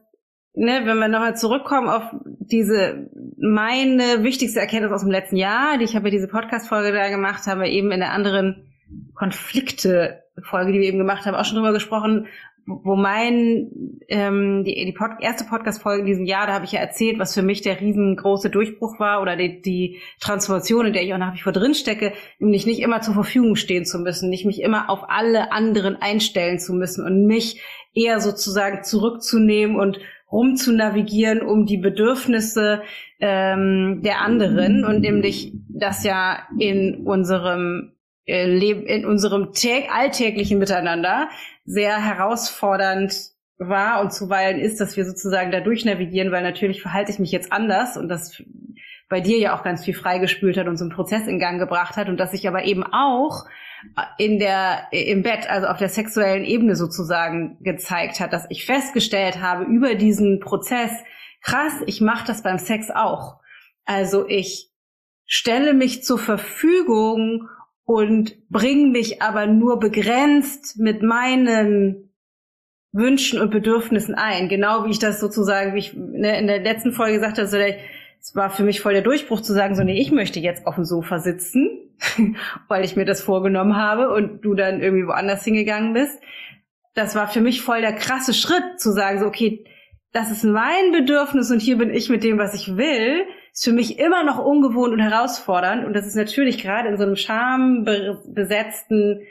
ne, 0.55 0.83
wenn 0.85 0.99
wir 0.99 1.09
nochmal 1.09 1.37
zurückkommen 1.37 1.89
auf 1.89 2.03
diese 2.25 3.11
meine 3.39 4.23
wichtigste 4.23 4.61
Erkenntnis 4.61 4.93
aus 4.93 5.03
dem 5.03 5.11
letzten 5.11 5.37
Jahr, 5.37 5.79
die 5.79 5.85
ich 5.85 5.97
habe 5.97 6.09
ja 6.09 6.13
diese 6.13 6.29
Podcast-Folge 6.29 6.93
da 6.93 7.09
gemacht, 7.09 7.47
haben 7.47 7.61
wir 7.61 7.69
eben 7.69 7.91
in 7.91 8.01
der 8.01 8.13
anderen 8.13 8.67
Konflikte-Folge, 9.15 10.73
die 10.73 10.81
wir 10.81 10.89
eben 10.89 10.99
gemacht 10.99 11.27
haben, 11.27 11.35
auch 11.35 11.45
schon 11.45 11.57
drüber 11.57 11.73
gesprochen, 11.73 12.27
wo 12.65 12.95
mein 12.95 14.01
ähm, 14.09 14.63
die, 14.65 14.85
die 14.85 14.93
Pod 14.93 15.11
erste 15.21 15.45
Podcast-Folge 15.45 16.01
in 16.03 16.07
diesem 16.07 16.25
Jahr, 16.27 16.47
da 16.47 16.53
habe 16.53 16.65
ich 16.65 16.73
ja 16.73 16.81
erzählt, 16.81 17.19
was 17.19 17.35
für 17.35 17.43
mich 17.43 17.63
der 17.63 17.81
riesengroße 17.81 18.51
Durchbruch 18.51 19.01
war 19.01 19.21
oder 19.21 19.37
die, 19.37 19.61
die 19.63 20.01
Transformation, 20.21 20.87
in 20.87 20.93
der 20.93 21.03
ich 21.03 21.13
auch 21.13 21.19
nach 21.19 21.35
wie 21.35 21.41
vor 21.41 21.53
drin 21.53 21.75
stecke, 21.75 22.13
nämlich 22.39 22.65
nicht 22.65 22.81
immer 22.81 23.01
zur 23.01 23.15
Verfügung 23.15 23.57
stehen 23.57 23.85
zu 23.85 23.99
müssen, 23.99 24.31
nicht 24.31 24.45
mich 24.45 24.63
immer 24.63 24.91
auf 24.91 25.11
alle 25.11 25.51
anderen 25.51 25.97
einstellen 25.97 26.61
zu 26.61 26.73
müssen 26.73 27.05
und 27.05 27.27
mich 27.27 27.61
eher 27.95 28.21
sozusagen 28.21 28.85
zurückzunehmen 28.85 29.77
und 29.79 29.99
rumzunavigieren 30.33 31.43
um 31.43 31.67
die 31.67 31.77
Bedürfnisse 31.77 32.83
ähm, 33.21 34.01
der 34.03 34.21
anderen 34.23 34.85
und 34.85 35.01
nämlich 35.01 35.53
das 35.69 36.03
ja 36.05 36.49
in 36.59 37.07
unserem 37.07 37.93
äh, 38.27 38.47
Leben, 38.47 38.87
in 38.87 39.05
unserem 39.05 39.53
alltäglichen 39.91 40.59
Miteinander 40.59 41.29
sehr 41.65 42.03
herausfordernd 42.03 43.15
war. 43.59 44.01
Und 44.01 44.13
zuweilen 44.13 44.59
ist, 44.59 44.81
dass 44.81 44.97
wir 44.97 45.05
sozusagen 45.05 45.53
da 45.53 45.61
durchnavigieren, 45.61 46.33
weil 46.33 46.43
natürlich 46.43 46.83
verhalte 46.83 47.13
ich 47.13 47.19
mich 47.19 47.33
jetzt 47.33 47.53
anders 47.53 47.97
und 47.97 48.09
das 48.09 48.43
bei 49.09 49.21
dir 49.21 49.39
ja 49.39 49.55
auch 49.55 49.63
ganz 49.63 49.85
viel 49.85 49.95
freigespült 49.95 50.57
hat 50.57 50.69
und 50.69 50.79
so 50.79 50.85
einen 50.85 50.95
Prozess 50.95 51.27
in 51.27 51.39
Gang 51.39 51.59
gebracht 51.59 51.97
hat 51.97 52.09
und 52.09 52.19
dass 52.19 52.33
ich 52.33 52.49
aber 52.49 52.65
eben 52.65 52.83
auch 52.83 53.45
in 54.19 54.39
der, 54.39 54.89
im 54.91 55.23
Bett, 55.23 55.49
also 55.51 55.67
auf 55.67 55.79
der 55.79 55.89
sexuellen 55.89 56.45
Ebene 56.45 56.77
sozusagen 56.77 57.59
gezeigt 57.63 58.21
hat, 58.21 58.33
dass 58.33 58.47
ich 58.49 58.65
festgestellt 58.65 59.41
habe 59.41 59.65
über 59.65 59.95
diesen 59.95 60.41
Prozess, 60.41 60.91
krass, 61.43 61.73
ich 61.87 62.01
mache 62.01 62.27
das 62.27 62.43
beim 62.43 62.59
Sex 62.59 62.91
auch. 62.91 63.41
Also 63.85 64.27
ich 64.29 64.71
stelle 65.27 65.75
mich 65.75 66.05
zur 66.05 66.19
Verfügung 66.19 67.49
und 67.85 68.49
bringe 68.49 68.89
mich 68.89 69.23
aber 69.23 69.47
nur 69.47 69.79
begrenzt 69.79 70.79
mit 70.79 71.03
meinen 71.03 72.15
Wünschen 72.93 73.41
und 73.41 73.51
Bedürfnissen 73.51 74.15
ein. 74.15 74.49
Genau 74.49 74.85
wie 74.85 74.91
ich 74.91 74.99
das 74.99 75.19
sozusagen, 75.19 75.75
wie 75.75 75.81
ich 75.81 75.95
ne, 75.95 76.39
in 76.39 76.47
der 76.47 76.61
letzten 76.61 76.93
Folge 76.93 77.15
gesagt 77.15 77.39
habe, 77.39 77.77
es 78.21 78.35
war 78.37 78.51
für 78.51 78.63
mich 78.63 78.81
voll 78.81 78.93
der 78.93 79.03
Durchbruch 79.03 79.41
zu 79.41 79.53
sagen, 79.53 79.75
so 79.75 79.83
nee, 79.83 80.01
ich 80.01 80.13
möchte 80.13 80.39
jetzt 80.39 80.67
auf 80.67 80.77
dem 80.77 80.85
Sofa 80.85 81.19
sitzen 81.19 81.82
weil 82.69 82.85
ich 82.85 82.97
mir 82.97 83.05
das 83.05 83.23
vorgenommen 83.23 83.77
habe 83.77 84.11
und 84.11 84.43
du 84.43 84.55
dann 84.55 84.81
irgendwie 84.81 85.07
woanders 85.07 85.45
hingegangen 85.45 85.93
bist. 85.93 86.21
Das 86.95 87.15
war 87.15 87.29
für 87.29 87.41
mich 87.41 87.63
voll 87.63 87.81
der 87.81 87.95
krasse 87.95 88.35
Schritt 88.35 88.79
zu 88.79 88.93
sagen, 88.93 89.21
so, 89.21 89.27
okay, 89.27 89.65
das 90.13 90.31
ist 90.31 90.45
mein 90.45 90.93
Bedürfnis 90.93 91.51
und 91.51 91.61
hier 91.61 91.79
bin 91.79 91.91
ich 91.91 92.11
mit 92.11 92.23
dem, 92.23 92.39
was 92.39 92.55
ich 92.55 92.77
will, 92.77 93.25
ist 93.53 93.65
für 93.65 93.73
mich 93.73 93.99
immer 93.99 94.25
noch 94.25 94.39
ungewohnt 94.39 94.93
und 94.93 95.01
herausfordernd. 95.01 95.87
Und 95.87 95.95
das 95.95 96.07
ist 96.07 96.17
natürlich 96.17 96.59
gerade 96.59 96.89
in 96.89 96.99
so 96.99 97.05
einem 97.05 97.17
schambesetzten 97.17 99.23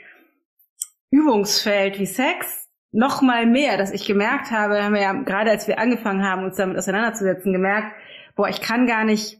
Übungsfeld 1.10 2.00
wie 2.00 2.06
Sex 2.06 2.68
noch 2.90 3.22
mal 3.22 3.46
mehr, 3.46 3.78
dass 3.78 3.92
ich 3.92 4.06
gemerkt 4.06 4.50
habe, 4.50 4.82
haben 4.82 4.94
wir 4.94 5.00
ja 5.00 5.12
gerade 5.12 5.50
als 5.50 5.66
wir 5.66 5.78
angefangen 5.78 6.28
haben, 6.28 6.44
uns 6.44 6.56
damit 6.56 6.76
auseinanderzusetzen, 6.76 7.52
gemerkt, 7.52 7.94
boah, 8.36 8.48
ich 8.48 8.60
kann 8.60 8.86
gar 8.86 9.04
nicht, 9.04 9.38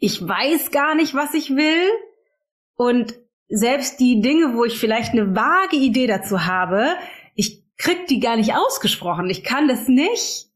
ich 0.00 0.26
weiß 0.26 0.70
gar 0.70 0.94
nicht, 0.94 1.14
was 1.14 1.34
ich 1.34 1.54
will 1.54 1.90
und 2.80 3.12
selbst 3.50 4.00
die 4.00 4.22
Dinge, 4.22 4.54
wo 4.54 4.64
ich 4.64 4.80
vielleicht 4.80 5.12
eine 5.12 5.36
vage 5.36 5.76
Idee 5.76 6.06
dazu 6.06 6.46
habe, 6.46 6.86
ich 7.34 7.62
krieg 7.76 8.06
die 8.06 8.20
gar 8.20 8.38
nicht 8.38 8.54
ausgesprochen. 8.54 9.28
Ich 9.28 9.44
kann 9.44 9.68
das 9.68 9.86
nicht. 9.86 10.46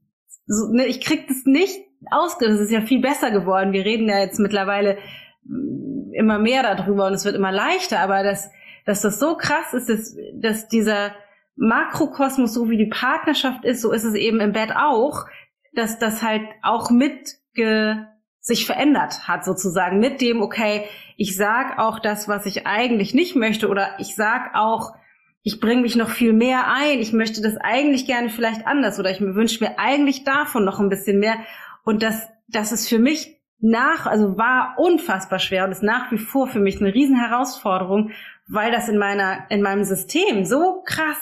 So, 0.46 0.72
ne, 0.72 0.86
ich 0.86 1.02
krieg 1.02 1.28
das 1.28 1.44
nicht 1.44 1.78
ausgesprochen. 2.10 2.56
Das 2.56 2.64
ist 2.64 2.72
ja 2.72 2.80
viel 2.80 3.02
besser 3.02 3.30
geworden. 3.30 3.74
Wir 3.74 3.84
reden 3.84 4.08
ja 4.08 4.20
jetzt 4.20 4.38
mittlerweile 4.38 4.96
mm, 5.44 6.14
immer 6.14 6.38
mehr 6.38 6.62
darüber 6.62 7.08
und 7.08 7.12
es 7.12 7.26
wird 7.26 7.36
immer 7.36 7.52
leichter. 7.52 8.00
Aber 8.00 8.22
dass, 8.22 8.48
dass 8.86 9.02
das 9.02 9.18
so 9.18 9.36
krass 9.36 9.74
ist, 9.74 9.90
dass, 9.90 10.16
dass 10.32 10.68
dieser 10.68 11.14
Makrokosmos, 11.56 12.54
so 12.54 12.70
wie 12.70 12.78
die 12.78 12.88
Partnerschaft 12.88 13.66
ist, 13.66 13.82
so 13.82 13.92
ist 13.92 14.04
es 14.04 14.14
eben 14.14 14.40
im 14.40 14.52
Bett 14.52 14.70
auch, 14.74 15.26
dass 15.74 15.98
das 15.98 16.22
halt 16.22 16.48
auch 16.62 16.90
mitge 16.90 18.08
sich 18.44 18.66
verändert 18.66 19.26
hat 19.26 19.42
sozusagen 19.42 20.00
mit 20.00 20.20
dem, 20.20 20.42
okay, 20.42 20.84
ich 21.16 21.34
sag 21.34 21.78
auch 21.78 21.98
das, 21.98 22.28
was 22.28 22.44
ich 22.44 22.66
eigentlich 22.66 23.14
nicht 23.14 23.36
möchte 23.36 23.68
oder 23.68 23.94
ich 23.98 24.14
sag 24.14 24.54
auch, 24.54 24.94
ich 25.42 25.60
bringe 25.60 25.80
mich 25.80 25.96
noch 25.96 26.10
viel 26.10 26.34
mehr 26.34 26.66
ein, 26.70 26.98
ich 26.98 27.14
möchte 27.14 27.40
das 27.40 27.56
eigentlich 27.56 28.06
gerne 28.06 28.28
vielleicht 28.28 28.66
anders 28.66 29.00
oder 29.00 29.10
ich 29.10 29.22
wünsche 29.22 29.64
mir 29.64 29.78
eigentlich 29.78 30.24
davon 30.24 30.66
noch 30.66 30.78
ein 30.78 30.90
bisschen 30.90 31.18
mehr 31.18 31.36
und 31.84 32.02
das, 32.02 32.28
das 32.46 32.70
ist 32.70 32.86
für 32.86 32.98
mich 32.98 33.40
nach, 33.60 34.04
also 34.04 34.36
war 34.36 34.74
unfassbar 34.76 35.38
schwer 35.38 35.64
und 35.64 35.72
ist 35.72 35.82
nach 35.82 36.12
wie 36.12 36.18
vor 36.18 36.46
für 36.46 36.60
mich 36.60 36.82
eine 36.82 36.92
riesen 36.92 37.18
Herausforderung, 37.18 38.10
weil 38.46 38.70
das 38.70 38.90
in 38.90 38.98
meiner, 38.98 39.46
in 39.48 39.62
meinem 39.62 39.84
System 39.84 40.44
so 40.44 40.82
krass, 40.84 41.16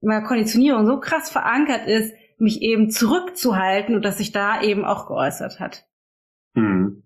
in 0.00 0.08
meiner 0.08 0.26
Konditionierung 0.26 0.86
so 0.86 0.98
krass 0.98 1.28
verankert 1.28 1.86
ist, 1.86 2.14
mich 2.38 2.62
eben 2.62 2.90
zurückzuhalten 2.90 3.96
und 3.96 4.02
dass 4.02 4.16
sich 4.16 4.32
da 4.32 4.62
eben 4.62 4.86
auch 4.86 5.08
geäußert 5.08 5.60
hat. 5.60 5.84
Hm. 6.58 7.02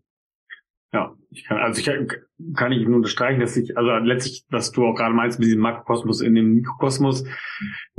Ja, 0.93 1.15
ich 1.31 1.45
kann, 1.45 1.59
also 1.59 1.81
ich 1.81 1.87
kann, 1.87 2.07
kann 2.55 2.73
ich 2.73 2.87
nur 2.87 2.97
unterstreichen, 2.97 3.41
dass 3.41 3.57
ich, 3.57 3.77
also 3.79 3.91
letztlich, 4.05 4.45
was 4.51 4.73
du 4.73 4.85
auch 4.85 4.95
gerade 4.95 5.15
meinst 5.15 5.39
mit 5.39 5.47
diesem 5.47 5.61
Makrokosmos 5.61 6.21
in 6.21 6.35
dem 6.35 6.55
Mikrokosmos, 6.55 7.25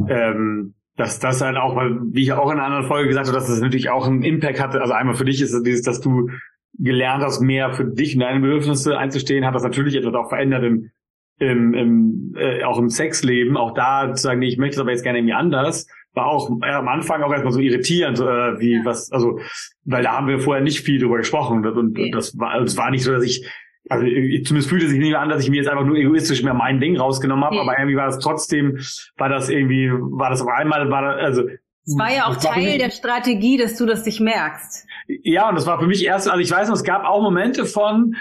ähm, 0.08 0.76
dass 0.96 1.20
das 1.20 1.42
halt 1.42 1.58
auch, 1.58 1.76
weil, 1.76 1.98
wie 2.12 2.22
ich 2.22 2.34
auch 2.34 2.52
in 2.52 2.60
einer 2.60 2.66
anderen 2.66 2.86
Folge 2.86 3.08
gesagt 3.08 3.28
habe, 3.28 3.36
dass 3.36 3.48
das 3.48 3.62
natürlich 3.62 3.90
auch 3.90 4.06
einen 4.06 4.22
Impact 4.22 4.62
hatte. 4.62 4.82
Also 4.82 4.94
einmal 4.94 5.16
für 5.16 5.26
dich 5.26 5.42
ist 5.42 5.54
es 5.54 5.64
dieses, 5.64 5.82
dass 5.82 6.02
du 6.02 6.30
gelernt 6.78 7.24
hast, 7.24 7.40
mehr 7.40 7.74
für 7.74 7.86
dich 7.86 8.16
und 8.16 8.22
deine 8.22 8.40
Bedürfnisse 8.40 8.98
einzustehen, 8.98 9.46
hat 9.46 9.56
das 9.56 9.64
natürlich 9.64 9.96
etwas 9.96 10.14
auch 10.14 10.30
verändert 10.30 10.64
im, 10.64 10.92
im, 11.40 11.74
im 11.74 12.36
äh, 12.36 12.64
auch 12.64 12.78
im 12.78 12.90
Sexleben. 12.90 13.58
Auch 13.58 13.74
da 13.74 14.14
zu 14.14 14.22
sagen, 14.22 14.40
nee, 14.40 14.48
ich 14.48 14.58
möchte 14.58 14.76
es 14.76 14.80
aber 14.80 14.92
jetzt 14.92 15.04
gerne 15.04 15.20
irgendwie 15.20 15.34
anders 15.34 15.88
war 16.14 16.28
auch 16.28 16.50
äh, 16.62 16.72
am 16.72 16.88
Anfang 16.88 17.24
auch 17.24 17.32
erstmal 17.32 17.54
so 17.54 17.60
irritierend, 17.60 18.20
äh, 18.20 18.60
wie 18.60 18.76
ja. 18.76 18.86
was, 18.86 19.12
also, 19.12 19.40
weil 19.86 20.04
da 20.04 20.14
haben 20.14 20.28
wir 20.28 20.40
vorher 20.40 20.64
nicht 20.64 20.82
viel 20.82 21.00
drüber 21.00 21.18
gesprochen 21.18 21.66
und, 21.66 21.92
okay. 21.92 22.12
das 22.12 22.38
war, 22.38 22.62
es 22.62 22.78
war 22.78 22.92
nicht 22.92 23.04
so, 23.04 23.12
dass 23.12 23.24
ich, 23.24 23.48
also 23.90 24.06
ich, 24.06 24.46
zumindest 24.46 24.70
fühlte 24.70 24.88
sich 24.88 25.00
nicht 25.00 25.16
an, 25.16 25.30
dass 25.30 25.44
ich 25.44 25.50
mir 25.50 25.58
jetzt 25.58 25.68
einfach 25.68 25.86
nur 25.86 25.98
egoistisch 25.98 26.44
mehr 26.44 26.54
mein 26.54 26.80
Ding 26.80 26.98
rausgenommen 26.98 27.44
habe, 27.44 27.60
aber 27.60 27.78
irgendwie 27.78 27.98
war 27.98 28.06
das 28.06 28.20
trotzdem, 28.20 28.80
war 29.18 29.30
das 29.30 29.50
irgendwie, 29.50 29.92
war 29.92 30.30
das 30.30 30.42
auf 30.42 30.48
einmal, 30.48 30.90
war 30.90 31.02
das, 31.02 31.24
also 31.24 31.44
es 31.86 31.98
war 31.98 32.14
ja 32.14 32.28
auch 32.28 32.38
Teil 32.38 32.64
mich, 32.64 32.78
der 32.78 32.92
Strategie, 32.92 33.58
dass 33.58 33.76
du 33.76 33.86
das 33.86 34.04
dich 34.04 34.22
merkst. 34.22 34.88
Ja, 35.24 35.50
und 35.50 35.56
das 35.56 35.68
war 35.68 35.80
für 35.80 35.88
mich 35.88 36.06
erst, 36.06 36.30
also 36.30 36.40
ich 36.40 36.50
weiß 36.50 36.70
noch, 36.70 36.76
es 36.76 36.84
gab 36.86 37.04
auch 37.04 37.22
Momente 37.22 37.66
von, 37.66 38.16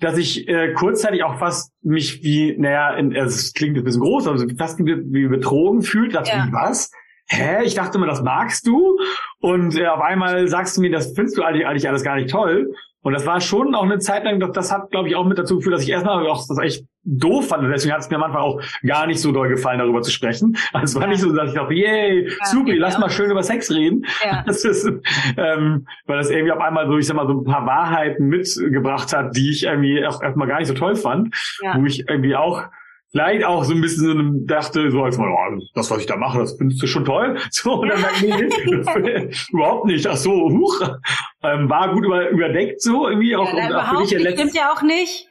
dass 0.00 0.18
ich 0.18 0.48
äh, 0.48 0.72
kurzzeitig 0.72 1.22
auch 1.22 1.38
fast 1.38 1.72
mich 1.82 2.22
wie, 2.24 2.56
naja, 2.58 2.94
in, 2.96 3.16
also 3.16 3.34
es 3.34 3.52
klingt 3.52 3.76
ein 3.76 3.84
bisschen 3.84 4.02
groß, 4.02 4.26
aber 4.26 4.44
fast 4.58 4.78
wie, 4.80 4.96
wie 5.12 5.28
betrogen 5.28 5.82
fühlt, 5.82 6.14
dachte 6.14 6.30
ja. 6.30 6.46
ich, 6.46 6.52
was? 6.52 6.90
Hä, 7.28 7.64
ich 7.64 7.74
dachte 7.74 7.98
immer, 7.98 8.06
das 8.06 8.22
magst 8.22 8.66
du. 8.66 8.98
Und 9.40 9.76
äh, 9.78 9.86
auf 9.86 10.00
einmal 10.00 10.48
sagst 10.48 10.76
du 10.76 10.80
mir, 10.80 10.90
das 10.90 11.12
findest 11.14 11.36
du 11.38 11.42
eigentlich, 11.42 11.66
eigentlich 11.66 11.88
alles 11.88 12.02
gar 12.02 12.16
nicht 12.16 12.30
toll. 12.30 12.72
Und 13.06 13.12
das 13.12 13.24
war 13.24 13.40
schon 13.40 13.76
auch 13.76 13.84
eine 13.84 14.00
Zeit 14.00 14.24
lang, 14.24 14.40
das, 14.40 14.50
das 14.50 14.72
hat, 14.72 14.90
glaube 14.90 15.08
ich, 15.08 15.14
auch 15.14 15.24
mit 15.24 15.38
dazu 15.38 15.58
geführt, 15.58 15.76
dass 15.76 15.84
ich 15.84 15.90
erstmal 15.90 16.26
auch 16.26 16.44
das 16.48 16.58
echt 16.58 16.86
doof 17.04 17.46
fand. 17.46 17.62
Und 17.62 17.70
deswegen 17.70 17.94
hat 17.94 18.00
es 18.00 18.10
mir 18.10 18.16
am 18.16 18.24
Anfang 18.24 18.40
auch 18.40 18.60
gar 18.84 19.06
nicht 19.06 19.20
so 19.20 19.30
doll 19.30 19.48
gefallen, 19.48 19.78
darüber 19.78 20.02
zu 20.02 20.10
sprechen. 20.10 20.56
Also 20.72 20.84
es 20.86 20.94
war 20.96 21.02
ja. 21.02 21.08
nicht 21.10 21.20
so, 21.20 21.32
dass 21.32 21.50
ich 21.50 21.54
dachte, 21.54 21.72
yay, 21.72 22.28
ja, 22.28 22.46
super, 22.46 22.72
lass 22.74 22.98
mal 22.98 23.08
schön 23.08 23.30
über 23.30 23.44
Sex 23.44 23.70
reden. 23.70 24.04
Ja. 24.24 24.42
Das 24.46 24.64
ist, 24.64 24.86
ähm, 25.36 25.86
weil 26.06 26.18
das 26.18 26.30
irgendwie 26.30 26.50
auf 26.50 26.60
einmal 26.60 26.88
so, 26.88 26.98
ich 26.98 27.06
sag 27.06 27.14
mal, 27.14 27.28
so 27.28 27.34
ein 27.34 27.44
paar 27.44 27.64
Wahrheiten 27.64 28.26
mitgebracht 28.26 29.12
hat, 29.12 29.36
die 29.36 29.50
ich 29.50 29.64
irgendwie 29.64 30.04
auch 30.04 30.20
erstmal 30.20 30.48
gar 30.48 30.58
nicht 30.58 30.68
so 30.68 30.74
toll 30.74 30.96
fand. 30.96 31.32
Ja. 31.62 31.76
Wo 31.78 31.84
ich 31.84 32.08
irgendwie 32.08 32.34
auch 32.34 32.64
vielleicht 33.10 33.44
auch 33.44 33.64
so 33.64 33.74
ein 33.74 33.80
bisschen 33.80 34.46
dachte, 34.46 34.90
so 34.90 35.02
als 35.02 35.18
mal, 35.18 35.30
oh, 35.30 35.58
das, 35.74 35.90
was 35.90 36.00
ich 36.00 36.06
da 36.06 36.16
mache, 36.16 36.38
das 36.38 36.56
findest 36.56 36.82
du 36.82 36.86
schon 36.86 37.04
toll. 37.04 37.36
So, 37.50 37.74
und 37.80 37.88
dann 37.88 38.02
dachte 38.02 38.26
ich, 39.30 39.48
überhaupt 39.50 39.86
nicht. 39.86 40.06
Ach 40.06 40.16
so, 40.16 40.50
huch. 40.50 40.80
Ähm, 41.42 41.70
war 41.70 41.92
gut 41.92 42.04
über, 42.04 42.28
überdeckt 42.28 42.82
so 42.82 43.08
irgendwie. 43.08 43.34
Auch, 43.34 43.52
ja, 43.52 43.70
überhaupt 43.70 44.12
nicht, 44.12 44.20
stimmt 44.20 44.54
ja 44.54 44.72
auch 44.72 44.82
nicht. 44.82 45.28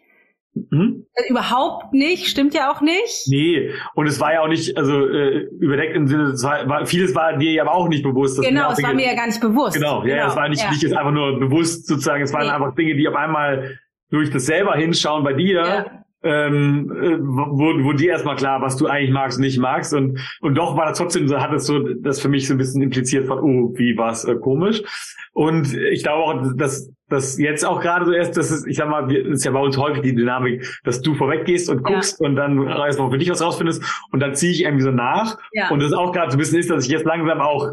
Hm? 0.55 1.05
Äh, 1.13 1.29
überhaupt 1.29 1.93
nicht, 1.93 2.27
stimmt 2.27 2.53
ja 2.53 2.71
auch 2.71 2.79
nicht. 2.79 3.27
Nee, 3.27 3.71
und 3.93 4.07
es 4.07 4.21
war 4.21 4.33
ja 4.33 4.41
auch 4.41 4.47
nicht, 4.47 4.77
also 4.77 5.05
äh, 5.05 5.49
überdeckt 5.59 5.95
im 5.95 6.07
Sinne, 6.07 6.33
war, 6.41 6.67
war, 6.69 6.85
vieles 6.85 7.13
war 7.13 7.37
dir 7.37 7.51
ja 7.51 7.63
aber 7.63 7.73
auch 7.73 7.89
nicht 7.89 8.03
bewusst. 8.03 8.41
Genau, 8.41 8.71
es 8.71 8.81
war 8.81 8.93
mir 8.93 9.05
ja 9.05 9.15
gar 9.15 9.27
nicht 9.27 9.41
bewusst. 9.41 9.75
Genau, 9.75 10.05
ja, 10.05 10.15
genau. 10.15 10.27
es 10.29 10.35
war 10.35 10.47
nicht, 10.47 10.63
ja. 10.63 10.69
nicht 10.69 10.81
jetzt 10.81 10.95
einfach 10.95 11.11
nur 11.11 11.39
bewusst 11.39 11.87
sozusagen, 11.87 12.23
es 12.23 12.31
waren 12.31 12.47
nee. 12.47 12.53
einfach 12.53 12.73
Dinge, 12.73 12.95
die 12.95 13.07
auf 13.07 13.15
einmal 13.15 13.77
durch 14.11 14.29
das 14.29 14.45
selber 14.45 14.75
hinschauen 14.75 15.25
bei 15.25 15.33
dir, 15.33 15.61
ja. 15.61 16.04
Ähm, 16.25 16.91
äh, 16.91 17.17
wo, 17.21 17.83
wo 17.83 17.93
dir 17.93 18.11
erstmal 18.11 18.35
klar, 18.35 18.61
was 18.61 18.75
du 18.77 18.87
eigentlich 18.87 19.11
magst 19.11 19.37
und 19.37 19.43
nicht 19.43 19.59
magst. 19.59 19.93
Und, 19.93 20.19
und 20.41 20.55
doch 20.55 20.75
war 20.75 20.87
das 20.87 20.97
trotzdem 20.97 21.27
so, 21.27 21.39
hat 21.39 21.53
es 21.53 21.67
so 21.67 21.79
das 21.79 22.19
für 22.19 22.29
mich 22.29 22.47
so 22.47 22.55
ein 22.55 22.57
bisschen 22.57 22.81
impliziert 22.81 23.27
von, 23.27 23.39
oh, 23.39 23.73
wie 23.75 23.95
war 23.97 24.11
es 24.11 24.25
äh, 24.25 24.35
komisch. 24.35 24.81
Und 25.33 25.73
ich 25.73 26.01
glaube 26.01 26.23
auch, 26.23 26.53
dass 26.55 26.91
das 27.09 27.37
jetzt 27.37 27.63
auch 27.65 27.79
gerade 27.81 28.05
so 28.05 28.11
erst, 28.11 28.35
das 28.37 28.49
ist, 28.51 28.65
ich 28.65 28.77
sag 28.77 28.89
mal, 28.89 29.07
das 29.07 29.39
ist 29.39 29.45
ja 29.45 29.51
bei 29.51 29.59
uns 29.59 29.77
häufig 29.77 30.01
die 30.01 30.15
Dynamik, 30.15 30.65
dass 30.83 31.01
du 31.01 31.13
vorweggehst 31.13 31.69
und 31.69 31.83
guckst 31.83 32.19
ja. 32.19 32.27
und 32.27 32.35
dann 32.35 32.65
erstmal 32.67 33.11
für 33.11 33.17
dich 33.17 33.29
was 33.29 33.43
rausfindest 33.43 33.83
und 34.11 34.19
dann 34.21 34.33
ziehe 34.33 34.51
ich 34.51 34.63
irgendwie 34.63 34.83
so 34.83 34.91
nach. 34.91 35.37
Ja. 35.53 35.69
Und 35.69 35.81
das 35.83 35.93
auch 35.93 36.11
gerade 36.11 36.31
so 36.31 36.37
ein 36.37 36.39
bisschen 36.39 36.59
ist, 36.59 36.71
dass 36.71 36.85
ich 36.85 36.91
jetzt 36.91 37.05
langsam 37.05 37.41
auch, 37.41 37.69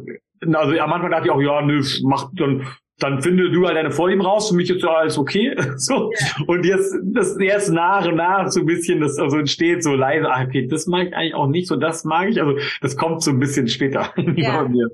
also 0.53 0.79
am 0.79 0.93
Anfang 0.93 1.11
dachte 1.11 1.27
ich 1.27 1.31
auch, 1.31 1.41
ja, 1.41 1.63
nö, 1.63 1.83
mach 2.03 2.31
dann 2.35 2.67
dann 2.99 3.21
finde 3.23 3.51
du 3.51 3.67
halt 3.67 3.77
deine 3.77 3.91
Vorlieben 3.91 4.23
raus, 4.23 4.49
für 4.49 4.55
mich 4.55 4.71
ist 4.71 4.83
ja 4.83 4.91
alles 4.91 5.19
okay. 5.19 5.57
so. 5.77 6.13
Und 6.47 6.65
jetzt, 6.65 6.95
das 7.03 7.37
jetzt 7.41 7.71
nach 7.71 8.07
und 8.07 8.17
nach 8.17 8.49
so 8.49 8.61
ein 8.61 8.67
bisschen, 8.67 9.01
das 9.01 9.19
also 9.19 9.39
entsteht 9.39 9.83
so 9.83 9.95
leise, 9.95 10.31
ah, 10.31 10.45
okay, 10.45 10.67
das 10.67 10.87
mag 10.87 11.09
ich 11.09 11.15
eigentlich 11.15 11.35
auch 11.35 11.49
nicht, 11.49 11.69
so 11.69 11.77
das 11.77 12.05
mag 12.05 12.29
ich. 12.29 12.41
Also 12.41 12.59
das 12.81 12.97
kommt 12.97 13.23
so 13.23 13.31
ein 13.31 13.39
bisschen 13.39 13.69
später 13.69 14.13
ja. 14.37 14.63
bei 14.63 14.69
mir. 14.69 14.89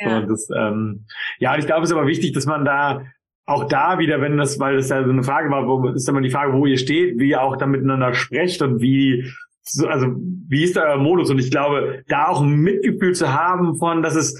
Ja. 0.00 0.18
Und 0.18 0.30
das, 0.30 0.48
ähm, 0.56 1.04
ja, 1.38 1.52
und 1.54 1.60
ich 1.60 1.66
glaube, 1.66 1.82
es 1.82 1.90
ist 1.90 1.96
aber 1.96 2.06
wichtig, 2.06 2.32
dass 2.32 2.46
man 2.46 2.64
da 2.64 3.02
auch 3.46 3.64
da 3.64 3.98
wieder, 3.98 4.20
wenn 4.20 4.36
das, 4.36 4.60
weil 4.60 4.76
das 4.76 4.90
ja 4.90 5.02
so 5.02 5.10
eine 5.10 5.22
Frage 5.22 5.50
war, 5.50 5.66
wo 5.66 5.88
ist 5.88 6.08
immer 6.08 6.20
die 6.20 6.30
Frage, 6.30 6.52
wo 6.52 6.66
ihr 6.66 6.76
steht, 6.76 7.18
wie 7.18 7.30
ihr 7.30 7.42
auch 7.42 7.56
da 7.56 7.66
miteinander 7.66 8.12
sprecht 8.12 8.60
und 8.60 8.82
wie 8.82 9.32
so, 9.62 9.86
also 9.86 10.08
wie 10.48 10.64
ist 10.64 10.76
da 10.76 10.82
euer 10.82 10.98
Modus? 10.98 11.30
Und 11.30 11.38
ich 11.38 11.50
glaube, 11.50 12.02
da 12.08 12.28
auch 12.28 12.42
ein 12.42 12.56
Mitgefühl 12.56 13.14
zu 13.14 13.32
haben 13.32 13.76
von, 13.76 14.02
dass 14.02 14.14
es 14.14 14.38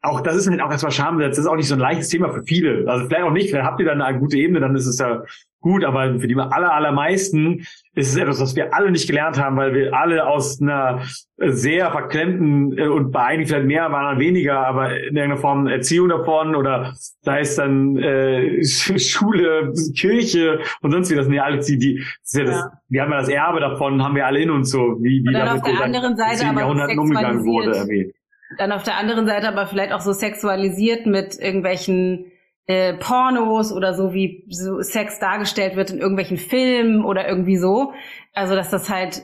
auch 0.00 0.20
das 0.20 0.36
ist 0.36 0.48
halt 0.48 0.60
auch 0.60 0.70
erstmal 0.70 0.92
Schambesetzt. 0.92 1.38
Das 1.38 1.44
ist 1.44 1.50
auch 1.50 1.56
nicht 1.56 1.68
so 1.68 1.74
ein 1.74 1.80
leichtes 1.80 2.08
Thema 2.08 2.30
für 2.30 2.42
viele. 2.44 2.88
Also 2.88 3.06
vielleicht 3.06 3.24
auch 3.24 3.32
nicht, 3.32 3.50
vielleicht 3.50 3.66
habt 3.66 3.80
ihr 3.80 3.86
da 3.86 3.92
eine 3.92 4.18
gute 4.18 4.36
Ebene, 4.36 4.60
dann 4.60 4.76
ist 4.76 4.86
es 4.86 4.98
ja 4.98 5.22
gut, 5.60 5.84
aber 5.84 6.20
für 6.20 6.28
die 6.28 6.36
aller, 6.36 6.72
allermeisten 6.72 7.66
ist 7.94 8.12
es 8.12 8.16
etwas, 8.16 8.40
was 8.40 8.54
wir 8.54 8.72
alle 8.74 8.92
nicht 8.92 9.08
gelernt 9.08 9.42
haben, 9.42 9.56
weil 9.56 9.74
wir 9.74 9.92
alle 9.92 10.24
aus 10.26 10.60
einer 10.62 11.02
sehr 11.36 11.90
verklemmten 11.90 12.78
äh, 12.78 12.86
und 12.86 13.10
bei 13.10 13.24
einigen 13.24 13.48
vielleicht 13.48 13.66
mehr, 13.66 13.90
waren 13.90 14.20
weniger, 14.20 14.64
aber 14.64 14.90
in 14.96 15.16
irgendeiner 15.16 15.36
Form 15.36 15.66
Erziehung 15.66 16.08
davon 16.08 16.54
oder 16.54 16.94
sei 17.22 17.40
es 17.40 17.56
dann 17.56 17.96
äh, 17.96 18.64
Schule, 18.64 19.72
Kirche 19.96 20.60
und 20.80 20.92
sonst 20.92 21.10
wie, 21.10 21.16
das 21.16 21.24
sind 21.24 21.34
ja 21.34 21.42
alles 21.42 21.66
die, 21.66 21.78
die, 21.78 22.04
ist 22.22 22.36
ja 22.36 22.44
das, 22.44 22.56
ja. 22.56 22.72
wir 22.88 23.02
haben 23.02 23.10
ja 23.10 23.18
das 23.18 23.28
Erbe 23.28 23.58
davon, 23.58 24.02
haben 24.02 24.14
wir 24.14 24.26
alle 24.26 24.40
in 24.40 24.50
uns 24.50 24.70
so, 24.70 24.96
wie, 25.00 25.24
wie 25.24 25.28
und 25.28 25.32
dann 25.32 25.48
auf 25.48 25.62
der 25.62 25.80
anderen 25.80 26.16
Seite 26.16 26.46
aber 26.46 26.60
Jahrhunderten 26.60 26.98
umgegangen 27.00 27.44
wurde, 27.44 27.76
erwähnt. 27.76 28.14
Dann 28.56 28.72
auf 28.72 28.82
der 28.82 28.96
anderen 28.96 29.26
Seite 29.26 29.48
aber 29.48 29.66
vielleicht 29.66 29.92
auch 29.92 30.00
so 30.00 30.12
sexualisiert 30.12 31.06
mit 31.06 31.38
irgendwelchen 31.38 32.32
äh, 32.66 32.94
Pornos 32.94 33.72
oder 33.72 33.94
so, 33.94 34.14
wie 34.14 34.44
so 34.48 34.80
Sex 34.80 35.18
dargestellt 35.18 35.76
wird 35.76 35.90
in 35.90 35.98
irgendwelchen 35.98 36.38
Filmen 36.38 37.04
oder 37.04 37.28
irgendwie 37.28 37.56
so. 37.56 37.92
Also 38.32 38.54
dass 38.54 38.70
das 38.70 38.88
halt 38.88 39.22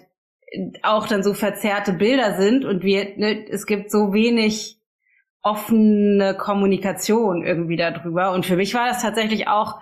auch 0.83 1.07
dann 1.07 1.22
so 1.22 1.35
verzerrte 1.35 1.93
Bilder 1.93 2.35
sind 2.35 2.64
und 2.64 2.83
wir, 2.83 3.16
ne, 3.16 3.47
es 3.49 3.66
gibt 3.66 3.91
so 3.91 4.12
wenig 4.12 4.79
offene 5.43 6.35
Kommunikation 6.39 7.45
irgendwie 7.45 7.77
darüber. 7.77 8.33
Und 8.33 8.47
für 8.47 8.57
mich 8.57 8.72
war 8.75 8.87
das 8.87 9.03
tatsächlich 9.03 9.47
auch 9.47 9.81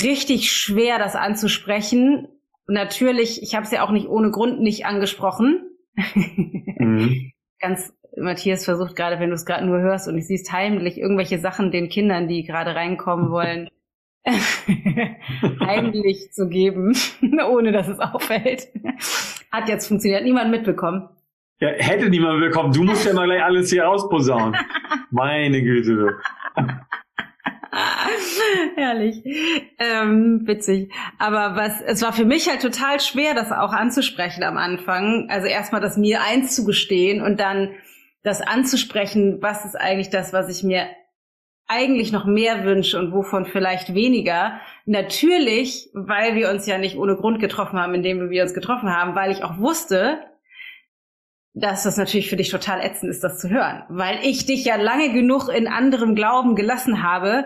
richtig 0.00 0.52
schwer, 0.52 0.98
das 0.98 1.16
anzusprechen. 1.16 2.28
natürlich, 2.68 3.42
ich 3.42 3.54
habe 3.54 3.64
es 3.64 3.72
ja 3.72 3.84
auch 3.84 3.90
nicht 3.90 4.08
ohne 4.08 4.30
Grund 4.30 4.60
nicht 4.60 4.86
angesprochen. 4.86 5.70
Mhm. 6.78 7.32
Ganz 7.60 7.92
Matthias 8.16 8.64
versucht 8.64 8.96
gerade, 8.96 9.20
wenn 9.20 9.28
du 9.28 9.34
es 9.34 9.46
gerade 9.46 9.66
nur 9.66 9.78
hörst 9.78 10.08
und 10.08 10.16
ich 10.16 10.26
siehst 10.26 10.52
heimlich 10.52 10.98
irgendwelche 10.98 11.38
Sachen 11.38 11.70
den 11.70 11.88
Kindern, 11.88 12.28
die 12.28 12.44
gerade 12.44 12.74
reinkommen 12.74 13.30
wollen, 13.30 13.68
heimlich 15.60 16.32
zu 16.32 16.48
geben, 16.48 16.96
ohne 17.48 17.72
dass 17.72 17.88
es 17.88 18.00
auffällt. 18.00 18.68
Hat 19.52 19.68
jetzt 19.68 19.86
funktioniert. 19.88 20.24
Niemand 20.24 20.50
mitbekommen. 20.50 21.08
Ja, 21.60 21.68
hätte 21.68 22.10
niemand 22.10 22.40
mitbekommen. 22.40 22.72
Du 22.72 22.82
musst 22.82 23.06
ja 23.06 23.14
mal 23.14 23.26
gleich 23.26 23.42
alles 23.42 23.70
hier 23.70 23.84
rausposaunen. 23.84 24.56
Meine 25.10 25.62
Güte. 25.62 26.16
Herrlich. 28.76 29.22
Ähm, 29.78 30.42
witzig. 30.46 30.92
Aber 31.18 31.56
was, 31.56 31.80
es 31.82 32.02
war 32.02 32.12
für 32.12 32.24
mich 32.24 32.48
halt 32.48 32.62
total 32.62 33.00
schwer, 33.00 33.34
das 33.34 33.52
auch 33.52 33.72
anzusprechen 33.72 34.42
am 34.42 34.56
Anfang. 34.56 35.28
Also 35.30 35.46
erstmal 35.46 35.80
das 35.80 35.96
mir 35.96 36.20
einzugestehen 36.22 37.22
und 37.22 37.40
dann 37.40 37.70
das 38.26 38.40
anzusprechen, 38.40 39.40
was 39.40 39.64
ist 39.64 39.76
eigentlich 39.76 40.10
das, 40.10 40.32
was 40.32 40.48
ich 40.48 40.64
mir 40.64 40.88
eigentlich 41.68 42.10
noch 42.10 42.26
mehr 42.26 42.64
wünsche 42.64 42.98
und 42.98 43.12
wovon 43.12 43.46
vielleicht 43.46 43.94
weniger. 43.94 44.60
Natürlich, 44.84 45.90
weil 45.94 46.34
wir 46.34 46.50
uns 46.50 46.66
ja 46.66 46.76
nicht 46.76 46.96
ohne 46.96 47.14
Grund 47.14 47.38
getroffen 47.38 47.78
haben, 47.78 47.94
indem 47.94 48.28
wir 48.28 48.42
uns 48.42 48.52
getroffen 48.52 48.92
haben, 48.92 49.14
weil 49.14 49.30
ich 49.30 49.44
auch 49.44 49.58
wusste, 49.58 50.18
dass 51.54 51.84
das 51.84 51.96
natürlich 51.96 52.28
für 52.28 52.36
dich 52.36 52.50
total 52.50 52.80
ätzend 52.80 53.10
ist, 53.10 53.22
das 53.22 53.38
zu 53.38 53.48
hören. 53.48 53.84
Weil 53.88 54.18
ich 54.24 54.44
dich 54.44 54.64
ja 54.64 54.74
lange 54.74 55.12
genug 55.12 55.48
in 55.48 55.68
anderem 55.68 56.16
Glauben 56.16 56.56
gelassen 56.56 57.04
habe, 57.04 57.44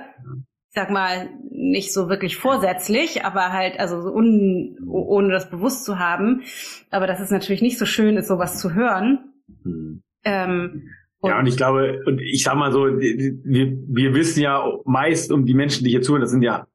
ich 0.70 0.74
sag 0.74 0.91
mal, 0.91 1.28
nicht 1.51 1.93
so 1.93 2.09
wirklich 2.09 2.37
vorsätzlich, 2.39 3.24
aber 3.24 3.53
halt, 3.53 3.78
also 3.78 4.01
so 4.01 4.11
un, 4.11 4.78
ohne 4.89 5.31
das 5.31 5.51
bewusst 5.51 5.85
zu 5.85 5.99
haben. 5.99 6.43
Aber 6.91 7.07
dass 7.07 7.20
es 7.20 7.31
natürlich 7.31 7.61
nicht 7.61 7.78
so 7.78 7.85
schön 7.85 8.16
ist, 8.16 8.28
sowas 8.28 8.59
zu 8.59 8.72
hören. 8.72 9.35
Mhm. 9.62 10.03
Ähm, 10.25 10.91
und 11.21 11.31
ja, 11.31 11.39
und 11.39 11.47
ich 11.47 11.57
glaube, 11.57 12.01
und 12.07 12.21
ich 12.21 12.43
sag 12.43 12.55
mal 12.55 12.73
so, 12.73 12.87
wir, 12.87 13.77
wir 13.89 14.14
wissen 14.14 14.41
ja 14.41 14.64
meist 14.85 15.31
um 15.33 15.45
die 15.45 15.55
Menschen, 15.55 15.85
die 15.85 15.91
hier 15.91 16.03
zuhören, 16.03 16.23
das 16.23 16.31
sind 16.31 16.43
ja 16.43 16.66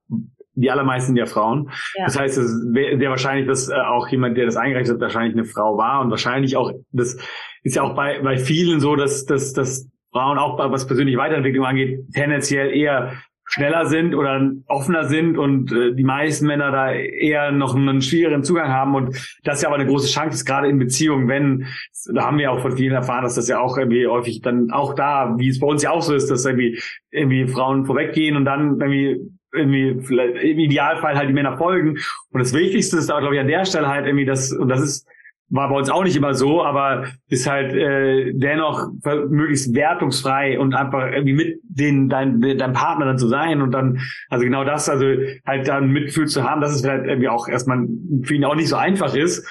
die 0.56 0.72
allermeisten 0.72 1.08
sind 1.08 1.18
ja 1.18 1.26
Frauen. 1.26 1.70
Ja. 1.98 2.06
Das 2.06 2.18
heißt, 2.18 2.38
es 2.38 2.52
wäre 2.72 3.00
wär 3.00 3.10
wahrscheinlich, 3.10 3.48
dass 3.48 3.70
äh, 3.70 3.74
auch 3.74 4.08
jemand, 4.08 4.38
der 4.38 4.46
das 4.46 4.56
eingereicht 4.56 4.89
hat, 4.89 5.00
wahrscheinlich 5.00 5.34
eine 5.34 5.46
Frau 5.46 5.78
war 5.78 6.02
und 6.02 6.10
wahrscheinlich 6.10 6.56
auch, 6.56 6.72
das 6.91 7.18
ist 7.64 7.76
ja 7.76 7.84
auch 7.84 7.96
bei, 7.96 8.22
bei 8.22 8.38
vielen 8.38 8.80
so, 8.80 8.96
dass, 8.96 9.26
dass, 9.26 9.54
dass 9.54 9.89
Frauen 10.12 10.38
auch 10.38 10.58
was 10.72 10.88
persönliche 10.88 11.18
Weiterentwicklung 11.18 11.66
angeht, 11.66 12.06
tendenziell 12.14 12.72
eher 12.72 13.14
schneller 13.56 13.86
sind 13.86 14.14
oder 14.14 14.51
offener 14.68 15.06
sind 15.06 15.38
und 15.38 15.72
äh, 15.72 15.93
die 15.93 16.03
meisten 16.03 16.45
Männer 16.45 16.72
da 16.72 16.91
eher 16.91 17.51
noch 17.51 17.74
einen 17.74 18.01
schwierigeren 18.01 18.43
Zugang 18.43 18.68
haben. 18.68 18.95
Und 18.95 19.16
das 19.43 19.58
ist 19.58 19.62
ja 19.62 19.70
aber 19.70 19.78
eine 19.78 19.88
große 19.88 20.12
Chance, 20.12 20.43
gerade 20.43 20.68
in 20.68 20.78
Beziehungen, 20.78 21.30
wenn, 21.30 21.68
da 22.14 22.26
haben 22.26 22.38
wir 22.38 22.51
auch 22.51 22.60
von 22.60 22.76
vielen 22.76 22.93
erfahren, 22.93 23.24
dass 23.24 23.36
das 23.36 23.47
ja 23.47 23.60
auch 23.60 23.78
irgendwie 23.78 24.08
häufig 24.08 24.41
dann 24.41 24.72
auch 24.72 24.93
da, 24.93 25.36
wie 25.38 25.47
es 25.47 25.62
bei 25.62 25.68
uns 25.68 25.84
ja 25.84 25.91
auch 25.91 26.01
so 26.01 26.14
ist, 26.14 26.30
dass 26.30 26.45
irgendwie, 26.45 26.82
irgendwie 27.12 27.47
Frauen 27.47 27.86
vorweggehen 27.86 28.36
und 28.36 28.43
dann 28.43 28.80
irgendwie 28.82 29.22
irgendwie 29.53 30.01
vielleicht 30.06 30.43
im 30.43 30.60
Idealfall 30.60 31.16
halt 31.16 31.30
die 31.30 31.34
Männer 31.34 31.58
folgen. 31.58 31.97
Und 32.32 32.39
das 32.41 32.53
Wichtigste 32.53 32.97
ist 32.97 33.10
da 33.10 33.20
glaube 33.22 33.36
ich 33.36 33.41
an 33.41 33.47
der 33.47 33.64
Stelle 33.64 33.88
halt 33.88 34.06
irgendwie 34.06 34.26
das 34.26 34.51
und 34.51 34.68
das 34.68 34.82
ist 34.82 35.08
war 35.56 35.70
bei 35.70 35.76
uns 35.76 35.89
auch 35.89 36.03
nicht 36.03 36.16
immer 36.16 36.34
so, 36.34 36.64
aber 36.64 37.06
ist 37.30 37.47
halt 37.47 37.74
äh, 37.74 38.34
dennoch 38.34 38.89
möglichst 39.30 39.74
wertungsfrei 39.74 40.60
und 40.60 40.74
einfach 40.74 41.12
irgendwie 41.12 41.34
mit 41.34 41.60
den 41.64 42.10
dein, 42.10 42.41
dein 42.41 42.74
Partner 42.74 43.06
dann 43.06 43.18
zu 43.18 43.28
sein 43.28 43.62
und 43.62 43.72
dann 43.72 43.99
also 44.30 44.43
genau 44.43 44.64
das 44.64 44.89
also 44.89 45.06
halt 45.45 45.68
dann 45.68 45.91
Mitgefühl 45.91 46.28
zu 46.28 46.43
haben, 46.43 46.62
dass 46.62 46.74
es 46.74 46.82
vielleicht 46.82 47.06
irgendwie 47.06 47.30
auch 47.30 47.47
erstmal 47.47 47.88
für 48.24 48.36
ihn 48.36 48.45
auch 48.45 48.56
nicht 48.56 48.70
so 48.70 48.76
einfach 48.76 49.16
ist, 49.16 49.47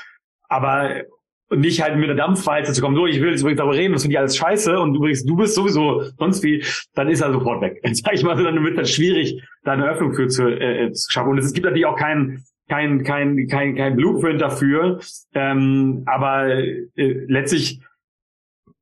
aber 0.48 1.05
nicht 1.50 1.82
halt 1.82 1.96
mit 1.96 2.09
der 2.09 2.16
Dampfwalze 2.16 2.72
zu 2.72 2.80
kommen, 2.80 2.96
so, 2.96 3.07
ich 3.07 3.20
will 3.20 3.30
jetzt 3.30 3.40
übrigens 3.40 3.59
darüber 3.59 3.76
reden, 3.76 3.92
das 3.92 4.02
finde 4.02 4.14
ich 4.14 4.18
alles 4.18 4.36
scheiße 4.36 4.78
und 4.78 4.94
übrigens, 4.94 5.24
du 5.24 5.36
bist 5.36 5.55
sowieso 5.55 6.02
sonst 6.18 6.42
wie, 6.42 6.64
dann 6.94 7.09
ist 7.09 7.20
er 7.20 7.32
sofort 7.32 7.61
weg. 7.61 7.80
Sag 7.92 8.14
ich 8.14 8.24
mal, 8.24 8.42
dann 8.42 8.64
wird 8.64 8.78
das 8.78 8.90
schwierig, 8.90 9.42
da 9.62 9.72
eine 9.72 9.88
Öffnung 9.88 10.14
für 10.14 10.28
zu, 10.28 10.48
äh, 10.48 10.90
zu 10.92 11.11
schaffen. 11.11 11.30
Und 11.30 11.38
es 11.38 11.52
gibt 11.52 11.64
natürlich 11.64 11.86
auch 11.86 11.96
keinen 11.96 12.44
kein, 12.68 13.04
kein, 13.04 13.46
kein, 13.48 13.76
kein 13.76 13.96
Blueprint 13.96 14.40
dafür. 14.40 15.00
Ähm, 15.34 16.02
aber 16.06 16.48
äh, 16.48 16.80
letztlich, 16.94 17.80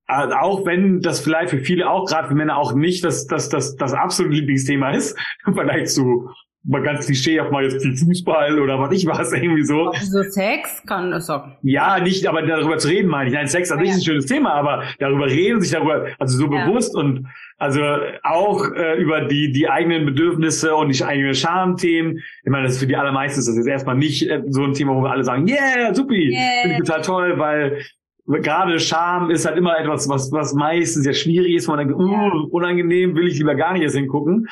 also 0.07 0.35
auch 0.35 0.67
wenn 0.67 1.01
das 1.01 1.21
vielleicht 1.21 1.51
für 1.51 1.61
viele 1.61 1.89
auch, 1.89 2.07
gerade 2.07 2.29
für 2.29 2.35
Männer 2.35 2.57
auch 2.57 2.75
nicht 2.75 3.05
das, 3.05 3.27
das, 3.27 3.49
das, 3.49 3.77
das 3.77 3.93
absolute 3.93 4.35
Lieblingsthema 4.35 4.91
ist, 4.91 5.19
im 5.47 5.55
Vergleich 5.55 5.89
zu 5.89 6.31
mal 6.65 6.83
ganz 6.83 7.07
Klischee 7.07 7.41
auf 7.41 7.51
mal 7.51 7.65
jetzt 7.65 7.85
Fußball 8.05 8.61
oder 8.61 8.79
was 8.79 8.93
ich 8.93 9.07
was 9.07 9.33
irgendwie 9.33 9.65
so. 9.65 9.89
Also 9.91 10.23
Sex 10.23 10.83
kann 10.87 11.13
es 11.13 11.29
auch. 11.29 11.45
Ja, 11.63 11.99
nicht, 11.99 12.27
aber 12.27 12.43
darüber 12.43 12.79
zu 12.79 12.89
reden 12.89 13.09
meine 13.09 13.29
ich. 13.29 13.35
Nein, 13.35 13.49
Sex 13.49 13.71
an 13.73 13.79
sich 13.79 13.89
ja. 13.89 13.95
ist 13.95 14.03
ein 14.03 14.05
schönes 14.05 14.27
Thema, 14.27 14.53
aber 14.55 14.85
darüber 14.99 15.27
reden, 15.27 15.61
sich 15.61 15.73
darüber, 15.73 16.07
also 16.19 16.39
so 16.39 16.53
ja. 16.53 16.67
bewusst 16.67 16.95
und 16.95 17.27
also 17.59 17.83
auch 18.23 18.73
äh, 18.75 19.01
über 19.01 19.23
die 19.23 19.53
die 19.53 19.69
eigenen 19.69 20.07
Bedürfnisse 20.07 20.75
und 20.75 20.95
die 20.95 21.05
eigenen 21.05 21.35
Schamthemen. 21.35 22.19
Ich 22.45 22.51
meine, 22.51 22.65
das 22.65 22.75
ist 22.75 22.81
für 22.81 22.87
die 22.87 22.97
allermeisten 22.97 23.41
ist 23.41 23.49
das 23.49 23.57
jetzt 23.57 23.69
erstmal 23.69 23.97
nicht 23.97 24.29
äh, 24.29 24.43
so 24.49 24.65
ein 24.65 24.75
Thema, 24.75 24.95
wo 24.95 25.03
wir 25.03 25.11
alle 25.11 25.25
sagen, 25.25 25.49
yeah, 25.49 25.93
supi, 25.95 26.31
yeah. 26.31 26.63
finde 26.63 26.77
ich 26.77 26.79
total 26.85 27.03
toll, 27.03 27.39
weil 27.39 27.83
gerade 28.27 28.79
Scham 28.79 29.31
ist 29.31 29.47
halt 29.47 29.59
immer 29.59 29.79
etwas, 29.79 30.09
was, 30.09 30.31
was 30.33 30.55
meistens 30.55 31.05
sehr 31.05 31.15
schwierig 31.15 31.55
ist. 31.55 31.67
Man 31.67 31.79
denkt, 31.79 31.95
uh, 31.95 32.49
unangenehm, 32.51 33.17
will 33.17 33.27
ich 33.27 33.39
lieber 33.39 33.55
gar 33.55 33.73
nicht 33.73 33.83
erst 33.83 33.97
hingucken. 33.97 34.49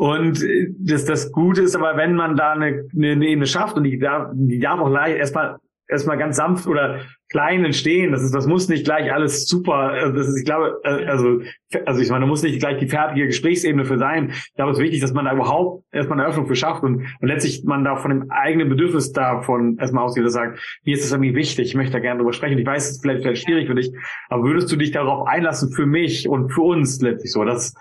Und 0.00 0.42
äh, 0.42 0.68
das, 0.78 1.04
das 1.04 1.30
Gute 1.30 1.60
ist 1.60 1.76
aber, 1.76 1.94
wenn 1.98 2.14
man 2.14 2.34
da 2.34 2.52
eine, 2.52 2.88
eine, 2.96 3.26
Ebene 3.26 3.46
schafft 3.46 3.76
und 3.76 3.84
die 3.84 3.98
darf, 3.98 4.30
die 4.32 4.58
darf 4.58 4.80
auch 4.80 4.88
leicht 4.88 5.18
erstmal 5.18 5.58
erstmal 5.88 6.16
ganz 6.16 6.36
sanft 6.36 6.66
oder 6.66 7.00
klein 7.28 7.66
entstehen. 7.66 8.12
Das 8.12 8.22
ist, 8.22 8.34
das 8.34 8.46
muss 8.46 8.68
nicht 8.70 8.84
gleich 8.84 9.12
alles 9.12 9.46
super. 9.46 9.94
Äh, 9.94 10.12
das 10.14 10.28
ist, 10.28 10.38
ich 10.38 10.46
glaube, 10.46 10.80
äh, 10.84 11.04
also, 11.04 11.42
also 11.84 12.00
ich 12.00 12.08
meine, 12.08 12.22
da 12.22 12.28
muss 12.28 12.42
nicht 12.42 12.60
gleich 12.60 12.78
die 12.78 12.86
fertige 12.86 13.26
Gesprächsebene 13.26 13.84
für 13.84 13.98
sein. 13.98 14.30
Ich 14.30 14.54
glaube, 14.54 14.70
es 14.70 14.78
ist 14.78 14.84
wichtig, 14.84 15.02
dass 15.02 15.12
man 15.12 15.26
da 15.26 15.34
überhaupt 15.34 15.84
erstmal 15.92 16.18
eine 16.18 16.28
Öffnung 16.28 16.46
für 16.46 16.56
schafft 16.56 16.82
und, 16.82 17.04
und 17.20 17.28
letztlich 17.28 17.64
man 17.64 17.84
da 17.84 17.96
von 17.96 18.10
dem 18.10 18.30
eigenen 18.30 18.70
Bedürfnis 18.70 19.12
davon 19.12 19.76
erstmal 19.78 20.04
ausgeht 20.04 20.24
und 20.24 20.30
sagt, 20.30 20.80
mir 20.82 20.94
ist 20.94 21.04
das 21.04 21.12
irgendwie 21.12 21.34
wichtig, 21.34 21.66
ich 21.66 21.74
möchte 21.74 21.92
da 21.92 21.98
gerne 21.98 22.20
drüber 22.20 22.32
sprechen. 22.32 22.56
Ich 22.56 22.66
weiß, 22.66 22.84
es 22.84 22.90
ist 22.92 23.02
vielleicht, 23.02 23.20
vielleicht 23.20 23.42
schwierig 23.42 23.66
für 23.66 23.74
dich, 23.74 23.92
aber 24.30 24.44
würdest 24.44 24.72
du 24.72 24.76
dich 24.76 24.92
darauf 24.92 25.28
einlassen 25.28 25.72
für 25.72 25.84
mich 25.84 26.26
und 26.26 26.50
für 26.50 26.62
uns 26.62 27.02
letztlich 27.02 27.32
so? 27.32 27.44
Das, 27.44 27.74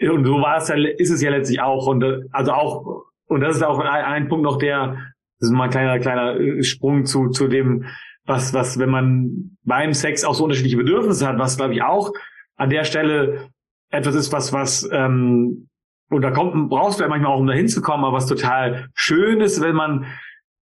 und 0.00 0.24
so 0.24 0.40
war 0.40 0.58
es 0.58 0.68
ja, 0.68 0.76
ist 0.76 1.10
es 1.10 1.22
ja 1.22 1.30
letztlich 1.30 1.60
auch. 1.60 1.86
Und 1.86 2.04
also 2.32 2.52
auch, 2.52 3.04
und 3.26 3.40
das 3.40 3.56
ist 3.56 3.62
auch 3.62 3.78
ein, 3.78 3.86
ein 3.86 4.28
Punkt 4.28 4.44
noch, 4.44 4.58
der, 4.58 4.96
das 5.38 5.50
ist 5.50 5.54
mal 5.54 5.64
ein 5.64 5.70
kleiner, 5.70 5.98
kleiner 5.98 6.38
äh, 6.38 6.62
Sprung 6.62 7.04
zu, 7.04 7.28
zu 7.28 7.48
dem, 7.48 7.84
was, 8.24 8.52
was, 8.54 8.78
wenn 8.78 8.90
man 8.90 9.56
beim 9.62 9.94
Sex 9.94 10.24
auch 10.24 10.34
so 10.34 10.44
unterschiedliche 10.44 10.76
Bedürfnisse 10.76 11.26
hat, 11.26 11.38
was 11.38 11.56
glaube 11.56 11.74
ich 11.74 11.82
auch 11.82 12.12
an 12.56 12.70
der 12.70 12.84
Stelle 12.84 13.50
etwas 13.90 14.14
ist, 14.14 14.32
was, 14.32 14.52
was, 14.52 14.88
ähm, 14.92 15.68
und 16.08 16.22
da 16.22 16.30
kommt, 16.30 16.70
brauchst 16.70 16.98
du 16.98 17.04
ja 17.04 17.08
manchmal 17.08 17.32
auch, 17.32 17.40
um 17.40 17.46
da 17.46 17.52
hinzukommen, 17.52 18.04
aber 18.04 18.16
was 18.16 18.26
total 18.26 18.88
schön 18.94 19.40
ist, 19.40 19.60
wenn 19.60 19.74
man 19.74 20.06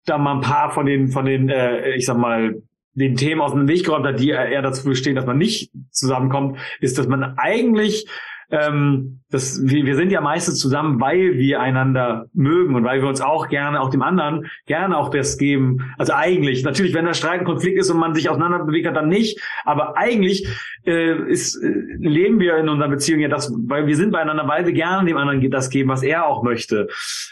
da 0.05 0.18
mal 0.18 0.35
ein 0.35 0.41
paar 0.41 0.70
von 0.70 0.87
den, 0.87 1.09
von 1.09 1.25
den, 1.25 1.49
äh, 1.49 1.95
ich 1.95 2.07
sag 2.07 2.18
mal, 2.18 2.62
den 2.95 3.16
Themen 3.16 3.41
aus 3.41 3.53
dem 3.53 3.66
Weg 3.66 3.85
geräumt 3.85 4.07
hat, 4.07 4.20
die 4.20 4.31
eher 4.31 4.62
dazu 4.62 4.89
bestehen, 4.89 5.16
dass 5.16 5.27
man 5.27 5.39
nicht 5.39 5.72
zusammenkommt, 5.91 6.59
ist, 6.81 6.97
dass 6.99 7.09
man 7.09 7.37
eigentlich 7.37 8.07
ähm, 8.55 9.20
das, 9.30 9.61
wir, 9.64 9.84
wir 9.84 9.96
sind 9.96 10.12
ja 10.12 10.20
meistens 10.20 10.61
zusammen, 10.61 11.00
weil 11.00 11.34
wir 11.34 11.61
einander 11.61 12.26
mögen 12.34 12.76
und 12.76 12.84
weil 12.84 13.02
wir 13.02 13.09
uns 13.09 13.20
auch 13.20 13.48
gerne, 13.48 13.80
auch 13.80 13.90
dem 13.90 14.02
anderen, 14.02 14.46
gerne 14.66 14.96
auch 14.96 15.11
das 15.11 15.38
geben. 15.38 15.92
Also 15.98 16.12
eigentlich, 16.12 16.62
natürlich, 16.62 16.94
wenn 16.94 17.05
da 17.05 17.14
Streit 17.14 17.40
und 17.40 17.46
Konflikt 17.46 17.78
ist 17.78 17.90
und 17.90 17.98
man 17.98 18.14
sich 18.14 18.30
auseinander 18.30 18.64
bewegt 18.64 18.86
hat, 18.86 18.94
dann 18.94 19.09
nicht. 19.09 19.40
Aber 19.64 19.96
eigentlich 19.96 20.46
äh, 20.86 21.16
ist, 21.28 21.57
äh, 21.57 21.68
leben 21.98 22.38
wir 22.38 22.57
in 22.59 22.68
unserer 22.68 22.88
Beziehung 22.88 23.20
ja 23.20 23.28
das, 23.28 23.52
weil 23.66 23.88
wir 23.88 23.96
sind 23.96 24.12
beieinander, 24.12 24.46
weil 24.46 24.66
wir 24.66 24.72
gerne 24.72 25.09
dem 25.09 25.16
anderen 25.16 25.50
das 25.50 25.68
geben, 25.68 25.88
was 25.88 26.05
er 26.05 26.26
auch 26.26 26.44
möchte. 26.44 26.86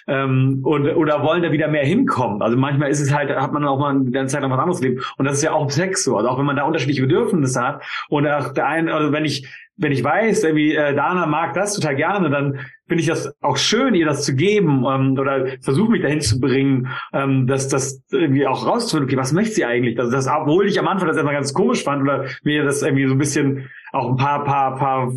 Ähm, 0.09 0.61
und, 0.65 0.89
oder 0.89 1.23
wollen 1.23 1.45
da 1.45 1.53
wieder 1.53 1.69
mehr 1.69 1.87
hinkommen. 1.87 2.43
Also 2.43 2.57
manchmal 2.57 2.91
ist 2.91 3.01
es 3.01 3.15
halt, 3.15 3.31
hat 3.31 3.53
man 3.53 3.65
auch 3.65 3.79
mal 3.79 3.91
eine 3.91 4.27
Zeit 4.27 4.43
lang 4.43 4.51
was 4.51 4.59
anderes 4.59 4.81
leben. 4.81 5.01
Und 5.19 5.27
das 5.27 5.37
ist 5.37 5.45
ja 5.45 5.53
auch 5.53 5.71
Sex 5.71 6.03
so. 6.03 6.17
Also 6.17 6.29
auch 6.29 6.39
wenn 6.39 6.47
man 6.47 6.57
da 6.57 6.65
unterschiedliche 6.65 7.03
Bedürfnisse 7.03 7.63
hat. 7.63 7.85
Und 8.09 8.27
auch 8.27 8.53
der 8.53 8.67
eine, 8.67 8.93
also 8.93 9.13
wenn 9.13 9.25
ich 9.25 9.47
wenn 9.83 9.93
ich 9.93 10.03
weiß, 10.03 10.45
irgendwie 10.45 10.75
äh, 10.75 10.95
Dana 10.95 11.27
mag 11.27 11.55
das 11.55 11.75
total 11.75 11.97
gerne, 11.97 12.31
dann 12.31 12.61
finde 12.87 13.03
ich 13.03 13.09
das 13.09 13.35
auch 13.43 13.57
schön, 13.57 13.95
ihr 13.95 14.07
das 14.07 14.25
zu 14.25 14.35
geben 14.35 14.85
ähm, 14.89 15.19
oder 15.19 15.47
versuche 15.61 15.91
mich 15.91 16.03
dahin 16.03 16.21
zu 16.21 16.39
bringen, 16.41 16.89
ähm, 17.13 17.47
dass 17.47 17.69
das 17.69 18.03
irgendwie 18.11 18.47
auch 18.47 18.67
rauszufinden, 18.67 19.09
okay, 19.09 19.17
was 19.17 19.33
möchte 19.33 19.55
sie 19.55 19.65
eigentlich? 19.65 19.99
Also 19.99 20.13
das, 20.13 20.29
obwohl 20.29 20.69
ich 20.69 20.79
am 20.79 20.89
Anfang 20.89 21.09
das 21.09 21.17
immer 21.17 21.33
ganz 21.33 21.53
komisch 21.53 21.83
fand 21.83 22.03
oder 22.03 22.27
mir 22.45 22.65
das 22.65 22.83
irgendwie 22.83 23.07
so 23.07 23.15
ein 23.15 23.19
bisschen 23.19 23.69
auch 23.93 24.09
ein 24.09 24.17
paar, 24.17 24.45
paar, 24.45 24.77
paar 24.77 25.13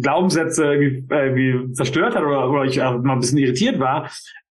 Glaubenssätze 0.00 0.64
irgendwie, 0.64 1.14
äh, 1.14 1.26
irgendwie 1.28 1.72
zerstört 1.72 2.16
hat 2.16 2.22
oder, 2.22 2.50
oder 2.50 2.64
ich 2.64 2.80
auch 2.82 3.02
mal 3.02 3.12
ein 3.12 3.20
bisschen 3.20 3.38
irritiert 3.38 3.78
war, 3.78 4.08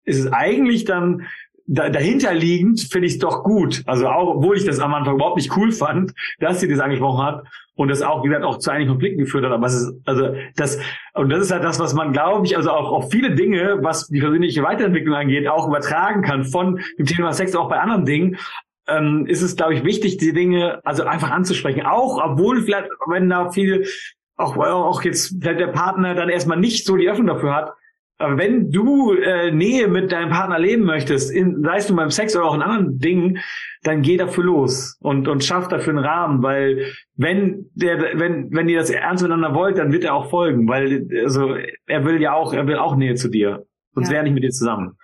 ist 0.06 0.20
es 0.20 0.32
eigentlich 0.34 0.84
dann 0.84 1.24
da, 1.66 1.90
dahinterliegend 1.90 2.82
finde 2.82 3.08
ich 3.08 3.14
es 3.14 3.20
doch 3.20 3.44
gut. 3.44 3.84
Also 3.86 4.08
auch, 4.08 4.36
obwohl 4.36 4.58
ich 4.58 4.66
das 4.66 4.80
am 4.80 4.94
Anfang 4.94 5.16
überhaupt 5.16 5.38
nicht 5.38 5.56
cool 5.56 5.72
fand, 5.72 6.14
dass 6.40 6.60
sie 6.60 6.68
das 6.68 6.80
angesprochen 6.80 7.24
hat 7.24 7.44
und 7.76 7.88
das 7.88 8.02
auch, 8.02 8.24
wie 8.24 8.28
gesagt, 8.28 8.46
auch 8.46 8.58
zu 8.58 8.72
einigen 8.72 8.92
Konflikten 8.92 9.20
geführt 9.20 9.46
hat. 9.46 9.52
Aber 9.52 9.66
es 9.66 9.74
ist, 9.74 9.94
also 10.06 10.36
das, 10.56 10.80
und 11.14 11.30
das 11.30 11.42
ist 11.42 11.52
halt 11.52 11.64
das, 11.64 11.80
was 11.80 11.94
man, 11.94 12.12
glaube 12.12 12.46
ich, 12.46 12.58
also 12.58 12.72
auch 12.72 12.92
auf 12.92 13.12
viele 13.12 13.34
Dinge, 13.36 13.80
was 13.82 14.08
die 14.08 14.20
persönliche 14.20 14.64
Weiterentwicklung 14.64 15.16
angeht, 15.16 15.48
auch 15.48 15.68
übertragen 15.68 16.22
kann 16.22 16.46
von 16.46 16.80
dem 16.98 17.06
Thema 17.06 17.34
Sex 17.34 17.56
auch 17.56 17.70
bei 17.70 17.80
anderen 17.80 18.06
Dingen. 18.06 18.38
Ähm, 18.86 19.26
ist 19.28 19.42
es, 19.42 19.56
glaube 19.56 19.74
ich, 19.74 19.86
wichtig, 19.86 20.18
die 20.18 20.34
Dinge 20.34 20.82
also 20.84 21.04
einfach 21.04 21.32
anzusprechen. 21.32 21.86
Auch, 21.86 22.22
obwohl 22.22 22.62
vielleicht, 22.62 22.90
wenn 23.08 23.30
da 23.30 23.50
viel, 23.50 23.88
auch, 24.36 24.58
auch 24.58 25.02
jetzt 25.04 25.38
vielleicht 25.40 25.62
der 25.62 25.68
Partner 25.68 26.16
dann 26.16 26.28
erstmal 26.28 26.60
nicht 26.60 26.86
so 26.86 26.98
die 26.98 27.10
Öffnung 27.10 27.28
dafür 27.28 27.56
hat, 27.56 27.74
wenn 28.20 28.72
du 28.72 29.14
äh, 29.14 29.52
Nähe 29.52 29.88
mit 29.88 30.12
deinem 30.12 30.30
Partner 30.30 30.60
leben 30.60 30.84
möchtest, 30.84 31.32
in, 31.32 31.64
sei 31.64 31.78
es 31.78 31.90
nun 31.90 31.98
beim 31.98 32.12
Sex 32.12 32.36
oder 32.36 32.46
auch 32.46 32.56
in 32.56 32.62
anderen 32.62 33.00
Dingen, 33.00 33.40
dann 33.84 34.02
geh 34.02 34.18
dafür 34.18 34.44
los 34.44 34.98
und, 35.02 35.28
und 35.28 35.44
schaff 35.44 35.68
dafür 35.68 35.94
einen 35.94 36.06
Rahmen, 36.06 36.44
weil 36.44 36.94
wenn 37.16 37.70
der, 37.74 38.20
wenn, 38.20 38.52
wenn 38.52 38.70
ihr 38.70 38.80
das 38.80 38.90
ernst 38.90 39.24
miteinander 39.24 39.56
wollt, 39.56 39.78
dann 39.78 39.92
wird 39.92 40.04
er 40.04 40.14
auch 40.14 40.30
folgen, 40.30 40.68
weil 40.68 41.08
also 41.24 41.56
er 41.88 42.06
will 42.06 42.22
ja 42.22 42.34
auch, 42.34 42.54
er 42.54 42.68
will 42.68 42.78
auch 42.78 42.96
Nähe 42.96 43.16
zu 43.16 43.30
dir. 43.30 43.66
Sonst 43.94 44.08
ja. 44.08 44.14
wäre 44.14 44.22
er 44.22 44.24
nicht 44.24 44.34
mit 44.34 44.44
dir 44.44 44.52
zusammen. 44.52 44.98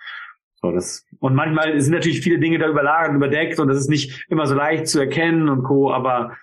So, 0.54 0.72
das, 0.72 1.06
und 1.20 1.34
manchmal 1.34 1.80
sind 1.80 1.94
natürlich 1.94 2.20
viele 2.20 2.38
Dinge 2.38 2.58
da 2.58 2.68
überlagert, 2.68 3.14
überdeckt 3.14 3.58
und 3.58 3.68
das 3.68 3.78
ist 3.78 3.88
nicht 3.88 4.26
immer 4.28 4.46
so 4.46 4.54
leicht 4.54 4.88
zu 4.88 5.00
erkennen 5.00 5.48
und 5.48 5.62
Co., 5.62 5.90
aber 5.90 6.36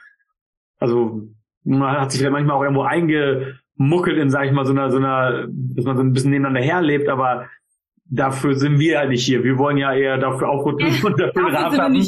also 0.79 1.21
man 1.63 1.99
hat 1.99 2.11
sich 2.11 2.19
vielleicht 2.19 2.33
manchmal 2.33 2.57
auch 2.57 2.63
irgendwo 2.63 2.83
einge 2.83 3.59
muckelt 3.77 4.17
in, 4.17 4.29
sag 4.29 4.45
ich 4.45 4.51
mal, 4.51 4.65
so 4.65 4.71
einer, 4.71 4.91
so 4.91 4.97
einer, 4.97 5.47
dass 5.49 5.85
man 5.85 5.97
so 5.97 6.03
ein 6.03 6.13
bisschen 6.13 6.31
nebeneinander 6.31 6.61
herlebt, 6.61 7.09
aber 7.09 7.47
dafür 8.05 8.55
sind 8.55 8.79
wir 8.79 8.99
halt 8.99 9.09
nicht 9.09 9.25
hier. 9.25 9.43
Wir 9.43 9.57
wollen 9.57 9.77
ja 9.77 9.93
eher 9.93 10.17
dafür 10.17 10.49
aufrütteln 10.49 10.93
und 11.03 11.19
dafür 11.19 11.51
dafür 11.51 11.83
haben, 11.83 12.05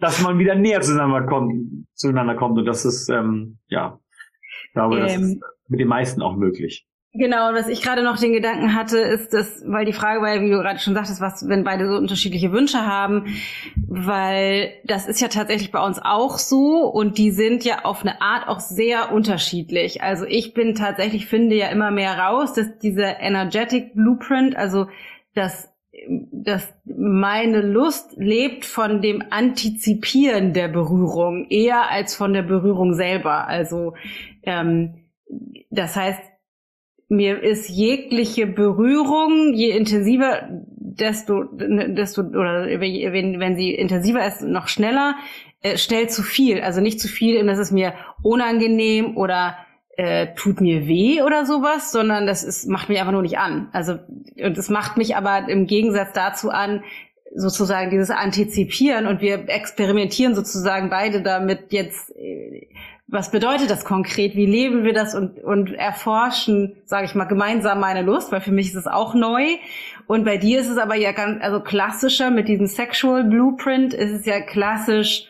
dass 0.00 0.22
man 0.22 0.38
wieder 0.38 0.54
näher 0.54 0.80
zueinander 0.80 1.22
kommt, 1.22 1.86
zueinander 1.94 2.34
kommt. 2.34 2.58
Und 2.58 2.64
das 2.64 2.84
ist, 2.84 3.08
ähm, 3.08 3.58
ja, 3.68 3.98
ich 4.66 4.72
glaube, 4.72 4.96
ähm, 4.96 5.02
das 5.02 5.16
ist 5.16 5.40
mit 5.68 5.80
den 5.80 5.88
meisten 5.88 6.22
auch 6.22 6.36
möglich. 6.36 6.86
Genau, 7.14 7.50
und 7.50 7.54
was 7.54 7.68
ich 7.68 7.82
gerade 7.82 8.02
noch 8.02 8.18
den 8.18 8.32
Gedanken 8.32 8.74
hatte, 8.74 8.96
ist 8.96 9.34
das, 9.34 9.62
weil 9.66 9.84
die 9.84 9.92
Frage 9.92 10.22
war 10.22 10.34
ja, 10.34 10.40
wie 10.40 10.48
du 10.48 10.56
gerade 10.56 10.78
schon 10.78 10.94
sagtest, 10.94 11.20
was, 11.20 11.46
wenn 11.46 11.62
beide 11.62 11.86
so 11.86 11.94
unterschiedliche 11.98 12.52
Wünsche 12.52 12.86
haben, 12.86 13.26
weil 13.86 14.72
das 14.84 15.06
ist 15.06 15.20
ja 15.20 15.28
tatsächlich 15.28 15.70
bei 15.72 15.84
uns 15.84 16.00
auch 16.02 16.38
so 16.38 16.86
und 16.90 17.18
die 17.18 17.30
sind 17.30 17.64
ja 17.64 17.84
auf 17.84 18.00
eine 18.00 18.22
Art 18.22 18.48
auch 18.48 18.60
sehr 18.60 19.12
unterschiedlich. 19.12 20.02
Also 20.02 20.24
ich 20.24 20.54
bin 20.54 20.74
tatsächlich, 20.74 21.26
finde 21.26 21.54
ja 21.54 21.68
immer 21.68 21.90
mehr 21.90 22.18
raus, 22.18 22.54
dass 22.54 22.78
dieser 22.78 23.20
Energetic 23.20 23.94
Blueprint, 23.94 24.56
also 24.56 24.86
dass 25.34 25.70
dass 26.32 26.72
meine 26.84 27.60
Lust 27.60 28.14
lebt 28.16 28.64
von 28.64 29.02
dem 29.02 29.22
Antizipieren 29.30 30.52
der 30.52 30.68
Berührung 30.68 31.46
eher 31.48 31.90
als 31.90 32.16
von 32.16 32.32
der 32.32 32.42
Berührung 32.42 32.94
selber. 32.94 33.46
Also 33.46 33.94
ähm, 34.42 34.94
das 35.70 35.94
heißt, 35.94 36.31
mir 37.12 37.42
ist 37.42 37.68
jegliche 37.68 38.46
Berührung, 38.46 39.52
je 39.54 39.70
intensiver, 39.70 40.48
desto, 40.50 41.44
desto 41.52 42.22
oder 42.22 42.66
wenn, 42.80 43.38
wenn 43.38 43.56
sie 43.56 43.74
intensiver 43.74 44.26
ist, 44.26 44.42
noch 44.42 44.68
schneller, 44.68 45.14
äh, 45.62 45.76
schnell 45.78 46.08
zu 46.08 46.22
viel. 46.22 46.60
Also 46.60 46.80
nicht 46.80 47.00
zu 47.00 47.08
viel, 47.08 47.44
dass 47.46 47.58
es 47.58 47.70
mir 47.70 47.94
unangenehm 48.22 49.16
oder 49.16 49.56
äh, 49.96 50.34
tut 50.34 50.60
mir 50.60 50.86
weh 50.88 51.22
oder 51.22 51.44
sowas, 51.44 51.92
sondern 51.92 52.26
das 52.26 52.42
ist, 52.42 52.66
macht 52.66 52.88
mich 52.88 52.98
einfach 52.98 53.12
nur 53.12 53.22
nicht 53.22 53.38
an. 53.38 53.68
Also 53.72 53.98
und 54.42 54.58
es 54.58 54.70
macht 54.70 54.96
mich 54.96 55.14
aber 55.16 55.48
im 55.48 55.66
Gegensatz 55.66 56.12
dazu 56.14 56.50
an, 56.50 56.82
sozusagen 57.34 57.90
dieses 57.90 58.10
Antizipieren 58.10 59.06
und 59.06 59.20
wir 59.20 59.48
experimentieren 59.48 60.34
sozusagen 60.34 60.90
beide 60.90 61.22
damit 61.22 61.72
jetzt 61.72 62.10
äh, 62.16 62.68
was 63.12 63.30
bedeutet 63.30 63.68
das 63.68 63.84
konkret? 63.84 64.36
Wie 64.36 64.46
leben 64.46 64.84
wir 64.84 64.94
das 64.94 65.14
und, 65.14 65.38
und 65.44 65.74
erforschen, 65.74 66.76
sage 66.86 67.04
ich 67.04 67.14
mal, 67.14 67.26
gemeinsam 67.26 67.78
meine 67.78 68.00
Lust, 68.00 68.32
weil 68.32 68.40
für 68.40 68.52
mich 68.52 68.68
ist 68.68 68.74
es 68.74 68.86
auch 68.86 69.14
neu. 69.14 69.44
Und 70.06 70.24
bei 70.24 70.38
dir 70.38 70.60
ist 70.60 70.70
es 70.70 70.78
aber 70.78 70.96
ja 70.96 71.12
ganz, 71.12 71.42
also 71.42 71.60
klassischer 71.60 72.30
mit 72.30 72.48
diesem 72.48 72.66
Sexual 72.66 73.24
Blueprint 73.24 73.92
ist 73.92 74.12
es 74.12 74.24
ja 74.24 74.40
klassisch 74.40 75.28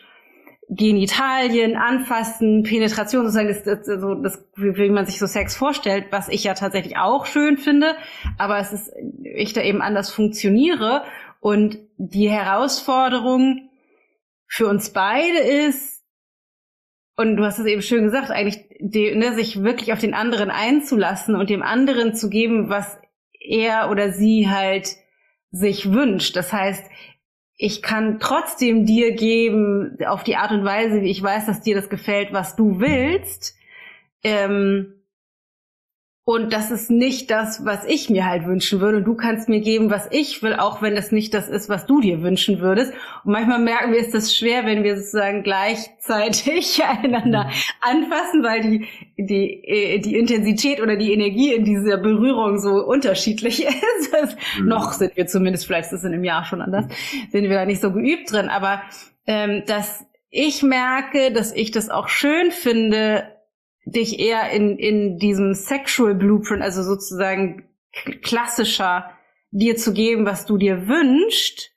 Genitalien, 0.69 1.75
Anfassen, 1.75 2.63
Penetration, 2.63 3.23
sozusagen 3.23 3.49
das, 3.49 3.63
das, 3.63 3.85
so, 3.85 4.15
das, 4.15 4.41
wie 4.55 4.89
man 4.89 5.05
sich 5.05 5.19
so 5.19 5.27
Sex 5.27 5.53
vorstellt, 5.53 6.05
was 6.09 6.29
ich 6.29 6.45
ja 6.45 6.53
tatsächlich 6.53 6.97
auch 6.97 7.25
schön 7.25 7.57
finde, 7.57 7.95
aber 8.37 8.59
es 8.59 8.71
ist, 8.71 8.93
ich 9.23 9.51
da 9.51 9.61
eben 9.61 9.81
anders 9.81 10.09
funktioniere 10.09 11.03
und 11.41 11.79
die 11.97 12.29
Herausforderung 12.29 13.69
für 14.47 14.67
uns 14.67 14.91
beide 14.91 15.39
ist, 15.39 15.92
und 17.15 17.35
du 17.37 17.43
hast 17.43 17.59
es 17.59 17.65
eben 17.65 17.81
schön 17.81 18.03
gesagt, 18.03 18.31
eigentlich 18.31 18.59
die, 18.79 19.13
ne, 19.15 19.33
sich 19.33 19.63
wirklich 19.63 19.93
auf 19.93 19.99
den 19.99 20.13
anderen 20.13 20.49
einzulassen 20.49 21.35
und 21.35 21.49
dem 21.49 21.61
anderen 21.61 22.15
zu 22.15 22.29
geben, 22.29 22.69
was 22.69 22.99
er 23.39 23.89
oder 23.91 24.11
sie 24.11 24.49
halt 24.49 24.95
sich 25.51 25.91
wünscht. 25.91 26.35
Das 26.35 26.51
heißt, 26.51 26.83
ich 27.55 27.81
kann 27.81 28.19
trotzdem 28.19 28.85
dir 28.85 29.13
geben, 29.13 29.97
auf 30.07 30.23
die 30.23 30.35
Art 30.35 30.51
und 30.51 30.65
Weise, 30.65 31.01
wie 31.01 31.11
ich 31.11 31.21
weiß, 31.21 31.45
dass 31.45 31.61
dir 31.61 31.75
das 31.75 31.89
gefällt, 31.89 32.33
was 32.33 32.55
du 32.55 32.79
willst. 32.79 33.55
Ähm, 34.23 35.02
und 36.25 36.53
das 36.53 36.71
ist 36.71 36.89
nicht 36.89 37.29
das, 37.31 37.65
was 37.65 37.83
ich 37.83 38.09
mir 38.09 38.25
halt 38.25 38.45
wünschen 38.45 38.79
würde. 38.79 38.99
Und 38.99 39.03
du 39.03 39.13
kannst 39.13 39.49
mir 39.49 39.59
geben, 39.59 39.89
was 39.89 40.07
ich 40.09 40.41
will, 40.41 40.53
auch 40.53 40.81
wenn 40.81 40.95
das 40.95 41.11
nicht 41.11 41.33
das 41.33 41.49
ist, 41.49 41.67
was 41.67 41.85
du 41.85 41.99
dir 41.99 42.21
wünschen 42.21 42.61
würdest. 42.61 42.93
Und 43.25 43.33
manchmal 43.33 43.59
merken 43.59 43.91
wir, 43.91 43.99
ist 43.99 44.13
das 44.13 44.33
schwer, 44.33 44.65
wenn 44.65 44.85
wir 44.85 44.95
sozusagen 44.95 45.43
gleichzeitig 45.43 46.81
einander 47.03 47.49
anfassen, 47.81 48.41
weil 48.41 48.61
die, 48.61 48.87
die, 49.17 49.63
äh, 49.65 49.99
die 49.99 50.15
Intensität 50.15 50.81
oder 50.81 50.95
die 50.95 51.11
Energie 51.11 51.53
in 51.53 51.65
dieser 51.65 51.97
Berührung 51.97 52.57
so 52.57 52.85
unterschiedlich 52.85 53.65
ist. 53.65 54.37
Mhm. 54.59 54.67
Noch 54.67 54.93
sind 54.93 55.17
wir 55.17 55.27
zumindest, 55.27 55.65
vielleicht 55.65 55.91
ist 55.91 55.99
es 55.99 56.03
in 56.05 56.13
einem 56.13 56.23
Jahr 56.23 56.45
schon 56.45 56.61
anders, 56.61 56.85
sind 57.33 57.49
wir 57.49 57.55
da 57.55 57.65
nicht 57.65 57.81
so 57.81 57.91
geübt 57.91 58.31
drin. 58.31 58.47
Aber 58.47 58.81
ähm, 59.27 59.63
dass 59.67 60.05
ich 60.29 60.63
merke, 60.63 61.33
dass 61.33 61.53
ich 61.53 61.71
das 61.71 61.89
auch 61.89 62.07
schön 62.07 62.51
finde, 62.51 63.25
dich 63.85 64.19
eher 64.19 64.49
in, 64.51 64.77
in 64.77 65.17
diesem 65.17 65.53
Sexual 65.53 66.15
Blueprint, 66.15 66.61
also 66.61 66.83
sozusagen 66.83 67.67
klassischer, 68.21 69.11
dir 69.51 69.75
zu 69.75 69.93
geben, 69.93 70.25
was 70.25 70.45
du 70.45 70.57
dir 70.57 70.87
wünschst 70.87 71.71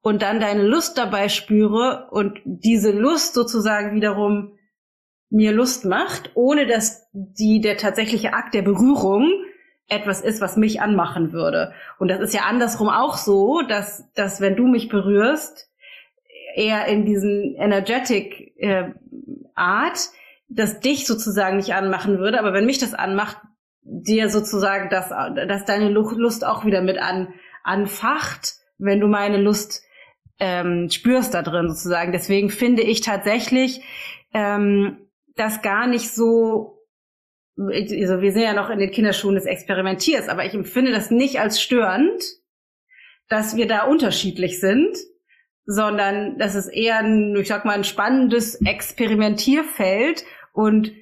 und 0.00 0.22
dann 0.22 0.40
deine 0.40 0.62
Lust 0.62 0.98
dabei 0.98 1.28
spüre 1.28 2.08
und 2.10 2.40
diese 2.44 2.90
Lust 2.90 3.34
sozusagen 3.34 3.94
wiederum 3.94 4.58
mir 5.30 5.52
Lust 5.52 5.84
macht, 5.84 6.30
ohne 6.34 6.66
dass 6.66 7.08
die 7.12 7.60
der 7.60 7.76
tatsächliche 7.76 8.34
Akt 8.34 8.54
der 8.54 8.62
Berührung 8.62 9.30
etwas 9.88 10.20
ist, 10.20 10.40
was 10.40 10.56
mich 10.56 10.80
anmachen 10.80 11.32
würde. 11.32 11.72
Und 11.98 12.08
das 12.08 12.20
ist 12.20 12.34
ja 12.34 12.42
andersrum 12.42 12.88
auch 12.88 13.16
so, 13.16 13.62
dass, 13.62 14.10
dass 14.14 14.40
wenn 14.40 14.56
du 14.56 14.66
mich 14.66 14.88
berührst, 14.88 15.70
eher 16.54 16.86
in 16.86 17.04
diesen 17.04 17.54
energetic 17.56 18.54
äh, 18.58 18.90
Art, 19.54 20.10
das 20.54 20.80
dich 20.80 21.06
sozusagen 21.06 21.56
nicht 21.56 21.74
anmachen 21.74 22.18
würde, 22.18 22.38
aber 22.38 22.52
wenn 22.52 22.66
mich 22.66 22.78
das 22.78 22.94
anmacht, 22.94 23.38
dir 23.82 24.28
sozusagen 24.28 24.90
das, 24.90 25.08
dass 25.08 25.64
deine 25.64 25.88
Lust 25.88 26.46
auch 26.46 26.64
wieder 26.64 26.82
mit 26.82 26.98
an, 26.98 27.34
anfacht, 27.64 28.54
wenn 28.78 29.00
du 29.00 29.08
meine 29.08 29.38
Lust 29.38 29.82
ähm, 30.38 30.88
spürst 30.90 31.34
da 31.34 31.42
drin 31.42 31.68
sozusagen. 31.68 32.12
Deswegen 32.12 32.50
finde 32.50 32.82
ich 32.82 33.00
tatsächlich 33.00 33.82
ähm, 34.34 35.08
das 35.36 35.62
gar 35.62 35.86
nicht 35.86 36.10
so, 36.10 36.78
also 37.56 38.20
wir 38.20 38.32
sind 38.32 38.42
ja 38.42 38.54
noch 38.54 38.70
in 38.70 38.78
den 38.78 38.90
Kinderschuhen 38.90 39.34
des 39.34 39.46
Experimentiers, 39.46 40.28
aber 40.28 40.44
ich 40.44 40.54
empfinde 40.54 40.92
das 40.92 41.10
nicht 41.10 41.40
als 41.40 41.60
störend, 41.60 42.22
dass 43.28 43.56
wir 43.56 43.66
da 43.66 43.84
unterschiedlich 43.84 44.60
sind, 44.60 44.96
sondern 45.64 46.38
das 46.38 46.54
ist 46.54 46.68
eher 46.68 46.98
ein, 46.98 47.36
ich 47.36 47.48
sag 47.48 47.64
mal, 47.64 47.74
ein 47.74 47.84
spannendes 47.84 48.56
Experimentierfeld 48.64 50.24
und 50.52 50.92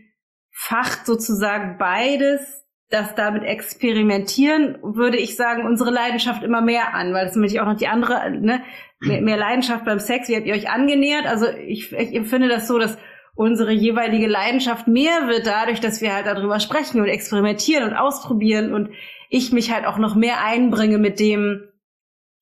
facht 0.52 1.06
sozusagen 1.06 1.78
beides, 1.78 2.64
das 2.88 3.14
damit 3.14 3.44
experimentieren, 3.44 4.78
würde 4.82 5.16
ich 5.16 5.36
sagen, 5.36 5.64
unsere 5.64 5.90
Leidenschaft 5.90 6.42
immer 6.42 6.60
mehr 6.60 6.92
an, 6.94 7.14
weil 7.14 7.26
das 7.26 7.36
nämlich 7.36 7.60
auch 7.60 7.66
noch 7.66 7.76
die 7.76 7.86
andere, 7.86 8.30
ne, 8.30 8.62
mehr, 8.98 9.22
mehr 9.22 9.36
Leidenschaft 9.36 9.84
beim 9.84 10.00
Sex, 10.00 10.28
wie 10.28 10.36
habt 10.36 10.46
ihr 10.46 10.54
euch 10.54 10.68
angenähert? 10.68 11.26
Also 11.26 11.46
ich, 11.48 11.92
ich 11.92 12.14
empfinde 12.14 12.48
das 12.48 12.66
so, 12.66 12.78
dass 12.78 12.98
unsere 13.34 13.72
jeweilige 13.72 14.26
Leidenschaft 14.26 14.88
mehr 14.88 15.28
wird 15.28 15.46
dadurch, 15.46 15.80
dass 15.80 16.00
wir 16.00 16.12
halt 16.12 16.26
darüber 16.26 16.58
sprechen 16.58 17.00
und 17.00 17.06
experimentieren 17.06 17.84
und 17.88 17.94
ausprobieren 17.94 18.74
und 18.74 18.90
ich 19.30 19.52
mich 19.52 19.72
halt 19.72 19.86
auch 19.86 19.98
noch 19.98 20.16
mehr 20.16 20.44
einbringe 20.44 20.98
mit 20.98 21.20
dem, 21.20 21.68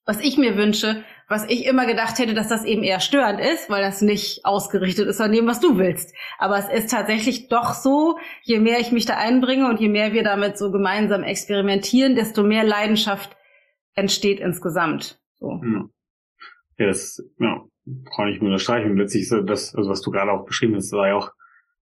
was 0.07 0.19
ich 0.21 0.39
mir 0.39 0.57
wünsche, 0.57 1.05
was 1.29 1.45
ich 1.49 1.67
immer 1.67 1.87
gedacht 1.87 2.19
hätte, 2.19 2.33
dass 2.35 2.49
das 2.49 2.65
eben 2.65 2.83
eher 2.83 3.01
störend 3.01 3.39
ist, 3.39 3.69
weil 3.69 3.83
das 3.83 4.01
nicht 4.01 4.45
ausgerichtet 4.45 5.07
ist 5.09 5.21
an 5.21 5.33
dem, 5.33 5.47
was 5.47 5.61
du 5.61 5.77
willst. 5.77 6.15
Aber 6.39 6.59
es 6.59 6.69
ist 6.69 6.91
tatsächlich 6.91 7.49
doch 7.49 7.75
so, 7.75 8.19
je 8.43 8.59
mehr 8.59 8.81
ich 8.81 8.93
mich 8.93 9.05
da 9.05 9.17
einbringe 9.17 9.69
und 9.69 9.79
je 9.79 9.91
mehr 9.91 10.15
wir 10.15 10.23
damit 10.23 10.57
so 10.57 10.73
gemeinsam 10.73 11.23
experimentieren, 11.23 12.15
desto 12.15 12.43
mehr 12.43 12.65
Leidenschaft 12.65 13.37
entsteht 13.95 14.41
insgesamt. 14.41 15.21
So. 15.39 15.61
Hm. 15.61 15.91
Ja, 16.79 16.87
das 16.87 17.23
ja, 17.39 17.63
kann 18.17 18.29
ich 18.29 18.41
nur 18.41 18.51
unterstreichen. 18.51 18.97
letztlich 18.97 19.25
ist 19.25 19.35
das, 19.47 19.75
also 19.75 19.91
was 19.91 20.01
du 20.01 20.11
gerade 20.11 20.33
auch 20.33 20.47
beschrieben 20.47 20.77
hast, 20.77 20.93
ja 20.93 21.15
auch, 21.15 21.33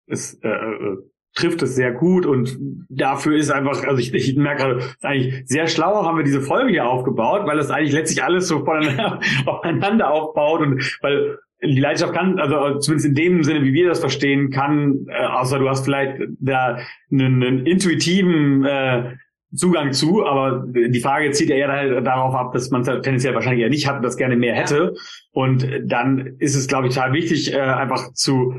ist 0.07 0.45
äh, 0.45 0.49
äh 0.49 0.99
trifft 1.35 1.62
es 1.62 1.74
sehr 1.74 1.93
gut 1.93 2.26
und 2.26 2.59
dafür 2.89 3.37
ist 3.37 3.51
einfach, 3.51 3.85
also 3.85 3.99
ich, 3.99 4.12
ich 4.12 4.37
merke 4.37 4.62
gerade, 4.62 4.85
eigentlich 5.03 5.43
sehr 5.47 5.66
schlau 5.66 6.05
haben 6.05 6.18
wir 6.18 6.24
diese 6.24 6.43
Folge 6.43 6.70
hier 6.70 6.87
aufgebaut, 6.87 7.47
weil 7.47 7.57
das 7.57 7.70
eigentlich 7.70 7.93
letztlich 7.93 8.22
alles 8.22 8.49
so 8.49 8.64
voneinander, 8.64 9.20
aufeinander 9.47 10.11
aufbaut 10.11 10.61
und 10.61 10.99
weil 11.01 11.39
die 11.62 11.80
Leidenschaft 11.80 12.12
kann, 12.12 12.39
also 12.39 12.78
zumindest 12.80 13.09
in 13.09 13.14
dem 13.14 13.45
Sinne, 13.45 13.62
wie 13.64 13.72
wir 13.72 13.89
das 13.89 14.01
verstehen, 14.01 14.51
kann, 14.51 15.07
äh, 15.09 15.26
außer 15.26 15.59
du 15.59 15.68
hast 15.68 15.85
vielleicht 15.85 16.20
da 16.41 16.78
einen, 17.11 17.43
einen 17.43 17.66
intuitiven 17.66 18.64
äh, 18.64 19.14
Zugang 19.55 19.93
zu, 19.93 20.24
aber 20.24 20.64
die 20.66 21.01
Frage 21.01 21.30
zieht 21.30 21.51
ja 21.51 21.57
eher 21.57 22.01
darauf 22.01 22.35
ab, 22.35 22.53
dass 22.53 22.70
man 22.70 22.80
es 22.80 22.87
tendenziell 22.87 23.35
wahrscheinlich 23.35 23.62
eher 23.62 23.70
nicht 23.70 23.87
hat 23.87 23.97
und 23.97 24.03
das 24.03 24.16
gerne 24.16 24.37
mehr 24.37 24.55
hätte. 24.55 24.95
Und 25.30 25.68
dann 25.85 26.37
ist 26.39 26.57
es, 26.57 26.68
glaube 26.68 26.89
ich, 26.89 26.95
total 26.95 27.12
wichtig, 27.12 27.53
äh, 27.53 27.61
einfach 27.61 28.12
zu 28.14 28.55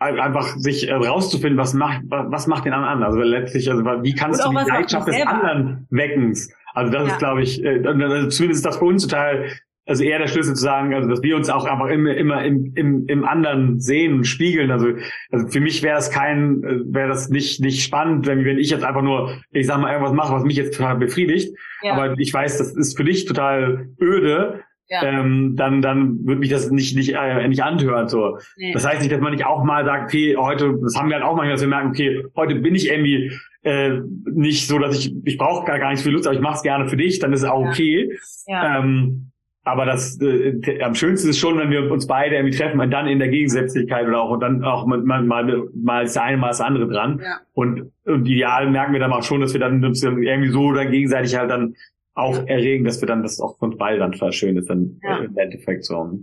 einfach 0.00 0.56
sich 0.56 0.88
äh, 0.88 0.94
rauszufinden, 0.94 1.58
was 1.58 1.74
macht, 1.74 2.02
was 2.08 2.46
macht 2.46 2.64
den 2.64 2.72
anderen 2.72 2.94
an. 2.94 3.02
Also 3.02 3.20
letztlich, 3.20 3.70
also 3.70 3.84
wie 3.84 4.14
kannst 4.14 4.44
du 4.44 4.48
die 4.48 4.56
Leidenschaft 4.56 5.06
des 5.06 5.26
anderen 5.26 5.86
wecken? 5.90 6.34
Also 6.74 6.92
das 6.92 7.06
ja. 7.06 7.12
ist, 7.12 7.18
glaube 7.18 7.42
ich, 7.42 7.62
äh, 7.62 7.82
also 7.86 8.28
zumindest 8.28 8.60
ist 8.60 8.66
das 8.66 8.78
für 8.78 8.86
uns 8.86 9.06
total, 9.06 9.46
also 9.86 10.02
eher 10.02 10.18
der 10.18 10.28
Schlüssel 10.28 10.54
zu 10.54 10.62
sagen, 10.62 10.94
also 10.94 11.08
dass 11.08 11.22
wir 11.22 11.36
uns 11.36 11.50
auch 11.50 11.66
einfach 11.66 11.88
immer, 11.88 12.14
immer 12.14 12.44
im, 12.44 12.72
im, 12.76 13.06
im 13.08 13.24
anderen 13.24 13.80
sehen 13.80 14.14
und 14.14 14.24
spiegeln. 14.24 14.70
Also, 14.70 14.88
also 15.30 15.48
für 15.48 15.60
mich 15.60 15.82
wäre 15.82 15.98
es 15.98 16.10
kein, 16.10 16.64
äh, 16.64 16.94
wäre 16.94 17.08
das 17.08 17.28
nicht, 17.28 17.60
nicht 17.60 17.82
spannend, 17.82 18.26
wenn, 18.26 18.44
wenn 18.44 18.58
ich 18.58 18.70
jetzt 18.70 18.84
einfach 18.84 19.02
nur, 19.02 19.36
ich 19.50 19.66
sag 19.66 19.80
mal, 19.80 19.92
irgendwas 19.92 20.14
mache, 20.14 20.32
was 20.32 20.44
mich 20.44 20.56
jetzt 20.56 20.76
total 20.76 20.96
befriedigt. 20.96 21.54
Ja. 21.82 21.92
Aber 21.92 22.18
ich 22.18 22.32
weiß, 22.32 22.56
das 22.56 22.74
ist 22.74 22.96
für 22.96 23.04
dich 23.04 23.26
total 23.26 23.88
öde 24.00 24.62
ja. 24.90 25.02
ähm, 25.02 25.54
dann, 25.56 25.80
dann 25.82 26.26
würde 26.26 26.40
mich 26.40 26.50
das 26.50 26.70
nicht, 26.70 26.96
nicht, 26.96 27.14
äh, 27.14 27.48
nicht 27.48 27.62
anhören. 27.62 28.08
So. 28.08 28.38
Nee. 28.56 28.72
Das 28.72 28.86
heißt 28.86 29.00
nicht, 29.00 29.12
dass 29.12 29.20
man 29.20 29.32
nicht 29.32 29.46
auch 29.46 29.62
mal 29.64 29.84
sagt, 29.84 30.04
okay, 30.04 30.36
heute, 30.36 30.76
das 30.82 30.96
haben 30.96 31.08
wir 31.08 31.16
halt 31.16 31.24
auch 31.24 31.36
manchmal, 31.36 31.52
dass 31.52 31.60
wir 31.60 31.68
merken, 31.68 31.90
okay, 31.90 32.24
heute 32.36 32.56
bin 32.56 32.74
ich 32.74 32.90
irgendwie 32.90 33.32
äh, 33.62 34.00
nicht 34.32 34.66
so, 34.66 34.78
dass 34.78 34.98
ich, 34.98 35.14
ich 35.24 35.38
brauche 35.38 35.64
gar, 35.64 35.78
gar 35.78 35.90
nicht 35.90 36.02
viel 36.02 36.12
Lust, 36.12 36.26
aber 36.26 36.34
ich 36.34 36.42
mache 36.42 36.56
es 36.56 36.62
gerne 36.62 36.88
für 36.88 36.96
dich, 36.96 37.20
dann 37.20 37.32
ist 37.32 37.42
es 37.42 37.48
auch 37.48 37.64
okay. 37.66 38.16
Ja. 38.46 38.80
Ähm, 38.80 39.30
aber 39.62 39.84
das 39.84 40.18
äh, 40.20 40.82
am 40.82 40.94
schönsten 40.94 41.28
ist 41.28 41.38
schon, 41.38 41.58
wenn 41.58 41.70
wir 41.70 41.92
uns 41.92 42.06
beide 42.06 42.34
irgendwie 42.34 42.56
treffen 42.56 42.80
und 42.80 42.90
dann 42.90 43.06
in 43.06 43.18
der 43.18 43.28
Gegensätzlichkeit 43.28 44.08
oder 44.08 44.22
auch 44.22 44.30
und 44.30 44.40
dann 44.40 44.64
auch 44.64 44.86
mal, 44.86 45.22
mal, 45.22 45.68
mal 45.74 46.02
das 46.04 46.16
eine, 46.16 46.38
mal 46.38 46.48
das 46.48 46.62
andere 46.62 46.88
dran. 46.88 47.20
Ja. 47.22 47.40
Und, 47.52 47.92
und 48.04 48.26
ideal 48.26 48.70
merken 48.70 48.94
wir 48.94 49.00
dann 49.00 49.12
auch 49.12 49.22
schon, 49.22 49.42
dass 49.42 49.52
wir 49.52 49.60
dann 49.60 49.82
irgendwie 49.82 50.48
so 50.48 50.62
oder 50.62 50.86
gegenseitig 50.86 51.36
halt 51.36 51.50
dann 51.50 51.76
auch 52.20 52.36
ja. 52.36 52.44
erregen, 52.44 52.84
dass 52.84 53.00
wir 53.00 53.08
dann 53.08 53.22
das 53.22 53.40
auch 53.40 53.58
von 53.58 53.76
beiden 53.76 54.12
dann 54.12 54.32
schön 54.32 54.56
ist, 54.56 54.68
dann 54.68 55.00
ja. 55.02 55.18
im 55.18 55.36
Endeffekt 55.36 55.84
so. 55.84 56.20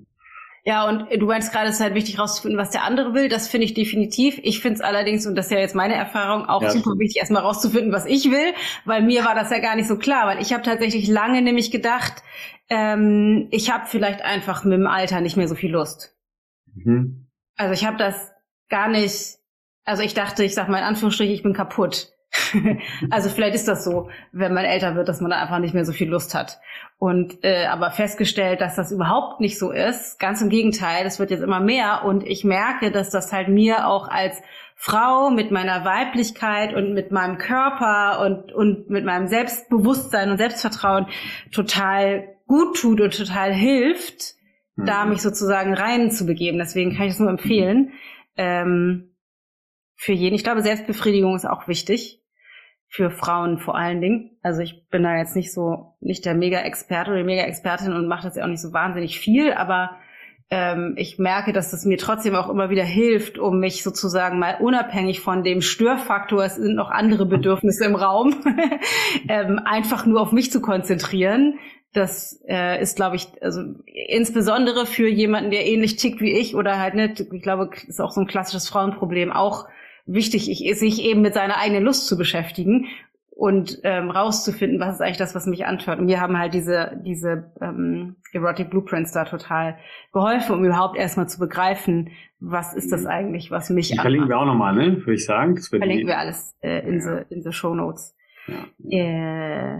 Ja, 0.67 0.85
und 0.89 1.07
du 1.17 1.25
meinst 1.27 1.53
gerade, 1.53 1.69
es 1.69 1.75
ist 1.75 1.81
halt 1.81 1.95
wichtig 1.95 2.19
rauszufinden, 2.19 2.59
was 2.59 2.71
der 2.71 2.83
andere 2.83 3.13
will. 3.13 3.29
Das 3.29 3.47
finde 3.47 3.63
ich 3.63 3.73
definitiv. 3.73 4.37
Ich 4.43 4.59
finde 4.59 4.75
es 4.75 4.81
allerdings, 4.81 5.25
und 5.25 5.35
das 5.35 5.45
ist 5.45 5.53
ja 5.53 5.59
jetzt 5.59 5.75
meine 5.75 5.93
Erfahrung, 5.95 6.45
auch 6.45 6.61
ja, 6.61 6.71
super 6.71 6.91
wichtig, 6.99 7.21
erstmal 7.21 7.41
rauszufinden, 7.41 7.93
was 7.93 8.05
ich 8.05 8.25
will, 8.31 8.53
weil 8.83 9.01
mir 9.01 9.23
war 9.23 9.33
das 9.33 9.49
ja 9.49 9.59
gar 9.59 9.77
nicht 9.77 9.87
so 9.87 9.97
klar, 9.97 10.27
weil 10.27 10.41
ich 10.41 10.51
habe 10.51 10.63
tatsächlich 10.63 11.07
lange 11.07 11.41
nämlich 11.41 11.71
gedacht, 11.71 12.21
ähm, 12.69 13.47
ich 13.51 13.71
habe 13.71 13.85
vielleicht 13.87 14.21
einfach 14.21 14.65
mit 14.65 14.73
dem 14.73 14.87
Alter 14.87 15.21
nicht 15.21 15.37
mehr 15.37 15.47
so 15.47 15.55
viel 15.55 15.71
Lust. 15.71 16.17
Mhm. 16.75 17.27
Also 17.55 17.73
ich 17.73 17.85
habe 17.85 17.95
das 17.95 18.33
gar 18.67 18.89
nicht, 18.89 19.37
also 19.85 20.03
ich 20.03 20.15
dachte, 20.15 20.43
ich 20.43 20.53
sag 20.53 20.67
mal 20.67 20.79
in 20.79 20.83
Anführungsstrichen, 20.83 21.33
ich 21.33 21.43
bin 21.43 21.53
kaputt. 21.53 22.09
also 23.09 23.29
vielleicht 23.29 23.55
ist 23.55 23.67
das 23.67 23.83
so, 23.83 24.09
wenn 24.31 24.53
man 24.53 24.65
älter 24.65 24.95
wird, 24.95 25.09
dass 25.09 25.21
man 25.21 25.31
da 25.31 25.41
einfach 25.41 25.59
nicht 25.59 25.73
mehr 25.73 25.85
so 25.85 25.93
viel 25.93 26.09
Lust 26.09 26.35
hat. 26.35 26.59
Und 26.99 27.43
äh, 27.43 27.65
aber 27.65 27.91
festgestellt, 27.91 28.61
dass 28.61 28.75
das 28.75 28.91
überhaupt 28.91 29.39
nicht 29.39 29.59
so 29.59 29.71
ist. 29.71 30.19
Ganz 30.19 30.41
im 30.41 30.49
Gegenteil, 30.49 31.05
es 31.05 31.19
wird 31.19 31.31
jetzt 31.31 31.43
immer 31.43 31.59
mehr 31.59 32.03
und 32.05 32.25
ich 32.25 32.43
merke, 32.43 32.91
dass 32.91 33.09
das 33.09 33.31
halt 33.31 33.49
mir 33.49 33.87
auch 33.87 34.07
als 34.07 34.41
Frau 34.75 35.29
mit 35.29 35.51
meiner 35.51 35.85
Weiblichkeit 35.85 36.73
und 36.73 36.93
mit 36.93 37.11
meinem 37.11 37.37
Körper 37.37 38.21
und, 38.21 38.51
und 38.51 38.89
mit 38.89 39.05
meinem 39.05 39.27
Selbstbewusstsein 39.27 40.29
und 40.29 40.37
Selbstvertrauen 40.37 41.07
total 41.51 42.35
gut 42.45 42.77
tut 42.77 43.01
und 43.01 43.15
total 43.17 43.53
hilft, 43.53 44.35
mhm. 44.75 44.85
da 44.85 45.05
mich 45.05 45.21
sozusagen 45.21 45.73
reinzubegeben. 45.73 46.59
Deswegen 46.59 46.95
kann 46.95 47.07
ich 47.07 47.13
es 47.13 47.19
nur 47.19 47.29
empfehlen. 47.29 47.93
Ähm, 48.37 49.15
für 49.95 50.13
jeden. 50.13 50.35
Ich 50.35 50.43
glaube, 50.43 50.61
Selbstbefriedigung 50.61 51.35
ist 51.35 51.45
auch 51.45 51.67
wichtig. 51.67 52.21
Für 52.97 53.11
Frauen 53.11 53.59
vor 53.59 53.77
allen 53.77 54.01
Dingen. 54.01 54.31
Also 54.41 54.61
ich 54.61 54.89
bin 54.89 55.03
da 55.03 55.15
jetzt 55.15 55.35
nicht 55.35 55.53
so, 55.53 55.93
nicht 55.99 56.25
der 56.25 56.33
Mega-Experte 56.33 57.11
oder 57.11 57.23
Mega-Expertin 57.23 57.93
und 57.93 58.07
mache 58.07 58.23
das 58.23 58.35
ja 58.35 58.43
auch 58.43 58.47
nicht 58.47 58.59
so 58.59 58.73
wahnsinnig 58.73 59.19
viel, 59.19 59.53
aber 59.53 59.91
ähm, 60.49 60.95
ich 60.97 61.19
merke, 61.19 61.53
dass 61.53 61.69
das 61.69 61.85
mir 61.85 61.99
trotzdem 61.99 62.33
auch 62.33 62.49
immer 62.49 62.71
wieder 62.71 62.83
hilft, 62.83 63.37
um 63.37 63.59
mich 63.59 63.83
sozusagen 63.83 64.39
mal 64.39 64.57
unabhängig 64.59 65.19
von 65.19 65.43
dem 65.43 65.61
Störfaktor, 65.61 66.43
es 66.43 66.55
sind 66.55 66.73
noch 66.73 66.89
andere 66.89 67.27
Bedürfnisse 67.27 67.85
im 67.85 67.93
Raum, 67.93 68.33
ähm, 69.29 69.59
einfach 69.63 70.07
nur 70.07 70.19
auf 70.19 70.31
mich 70.31 70.51
zu 70.51 70.59
konzentrieren. 70.59 71.59
Das 71.93 72.43
äh, 72.47 72.81
ist, 72.81 72.95
glaube 72.95 73.17
ich, 73.17 73.27
also 73.43 73.61
insbesondere 73.85 74.87
für 74.87 75.07
jemanden, 75.07 75.51
der 75.51 75.67
ähnlich 75.67 75.97
tickt 75.97 76.19
wie 76.19 76.35
ich 76.35 76.55
oder 76.55 76.79
halt 76.79 76.95
nicht, 76.95 77.19
ich 77.31 77.43
glaube, 77.43 77.69
ist 77.87 78.01
auch 78.01 78.11
so 78.11 78.21
ein 78.21 78.27
klassisches 78.27 78.67
Frauenproblem, 78.67 79.31
auch 79.31 79.67
wichtig, 80.07 80.49
ich, 80.49 80.79
sich 80.79 81.03
eben 81.03 81.21
mit 81.21 81.33
seiner 81.33 81.57
eigenen 81.57 81.83
Lust 81.83 82.07
zu 82.07 82.17
beschäftigen 82.17 82.87
und 83.29 83.79
ähm, 83.83 84.09
rauszufinden, 84.09 84.79
was 84.79 84.95
ist 84.95 85.01
eigentlich 85.01 85.17
das, 85.17 85.35
was 85.35 85.45
mich 85.45 85.65
antört. 85.65 85.99
Und 85.99 86.07
wir 86.07 86.19
haben 86.19 86.39
halt 86.39 86.55
diese, 86.55 86.99
diese 87.05 87.51
ähm, 87.61 88.15
Erotic 88.33 88.71
Blueprints 88.71 89.11
da 89.11 89.25
total 89.25 89.77
geholfen, 90.11 90.55
um 90.55 90.65
überhaupt 90.65 90.97
erstmal 90.97 91.29
zu 91.29 91.39
begreifen, 91.39 92.09
was 92.39 92.73
ist 92.73 92.91
das 92.91 93.05
eigentlich, 93.05 93.51
was 93.51 93.69
mich 93.69 93.89
die 93.89 93.97
verlinken 93.97 94.29
wir 94.29 94.39
auch 94.39 94.45
nochmal, 94.45 94.75
ne? 94.75 94.97
Würde 94.97 95.13
ich 95.13 95.25
sagen. 95.25 95.55
Das 95.55 95.67
verlinken 95.67 96.01
die... 96.01 96.07
wir 96.07 96.17
alles 96.17 96.55
äh, 96.61 96.87
in, 96.87 96.99
ja. 96.99 97.01
the, 97.01 97.33
in 97.33 97.43
the 97.43 97.51
Show 97.51 97.75
Notes. 97.75 98.15
Ja. 98.47 98.97
Äh, 98.97 99.79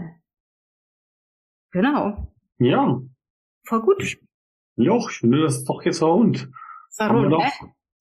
genau. 1.72 2.28
Ja. 2.58 3.00
Voll 3.64 3.80
gut. 3.82 4.18
Ja, 4.76 4.96
ich 4.96 5.18
finde 5.18 5.42
das 5.42 5.64
doch 5.64 5.82
jetzt 5.82 6.02
rund. 6.02 6.48
Das 6.96 7.10
rund, 7.10 7.30
ne? 7.30 7.50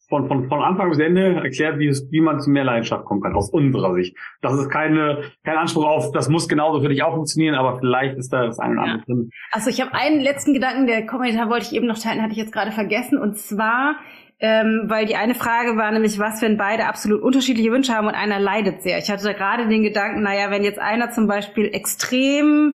Von, 0.10 0.28
von, 0.28 0.48
von 0.48 0.62
Anfang 0.62 0.90
bis 0.90 1.00
Ende 1.00 1.36
erklärt, 1.36 1.80
wie, 1.80 1.88
es, 1.88 2.10
wie 2.12 2.22
man 2.22 2.40
zu 2.40 2.50
mehr 2.50 2.64
Leidenschaft 2.64 3.06
kommen 3.06 3.22
kann, 3.22 3.36
aus 3.36 3.50
unserer 3.50 3.94
Sicht. 3.94 4.16
Das 4.42 4.54
ist 4.54 4.70
keine, 4.70 5.24
kein 5.44 5.58
Anspruch 5.58 5.86
auf, 5.86 6.12
das 6.12 6.30
muss 6.30 6.48
genauso 6.48 6.82
für 6.82 6.90
dich 6.90 7.04
auch 7.04 7.14
funktionieren, 7.14 7.56
aber 7.56 7.78
vielleicht 7.80 8.18
ist 8.18 8.32
da 8.32 8.46
das 8.46 8.60
eine 8.60 8.74
oder 8.74 8.82
andere 8.84 9.00
ja. 9.00 9.06
drin. 9.06 9.30
Also 9.52 9.70
ich 9.70 9.82
habe 9.82 9.94
einen 9.94 10.22
letzten 10.22 10.54
Gedanken, 10.54 10.88
der 10.88 11.06
Kommentar 11.06 11.50
wollte 11.50 11.66
ich 11.66 11.74
eben 11.74 11.88
noch 11.88 12.00
teilen, 12.00 12.22
hatte 12.22 12.32
ich 12.32 12.38
jetzt 12.38 12.54
gerade 12.54 12.72
vergessen, 12.72 13.18
und 13.18 13.38
zwar, 13.38 13.98
ähm, 14.40 14.84
weil 14.86 15.06
die 15.06 15.16
eine 15.16 15.36
Frage 15.36 15.78
war 15.78 15.92
nämlich, 15.92 16.20
was, 16.20 16.42
wenn 16.42 16.58
beide 16.58 16.86
absolut 16.86 17.22
unterschiedliche 17.22 17.72
Wünsche 17.72 17.94
haben 17.94 18.08
und 18.08 18.16
einer 18.16 18.40
leidet 18.40 18.84
sehr. 18.84 19.00
Ich 19.00 19.10
hatte 19.10 19.26
da 19.26 19.34
gerade 19.34 19.68
den 19.68 19.84
Gedanken, 19.84 20.22
naja, 20.22 20.52
wenn 20.52 20.64
jetzt 20.64 20.80
einer 20.80 21.10
zum 21.10 21.28
Beispiel 21.28 21.66
extrem 21.74 22.72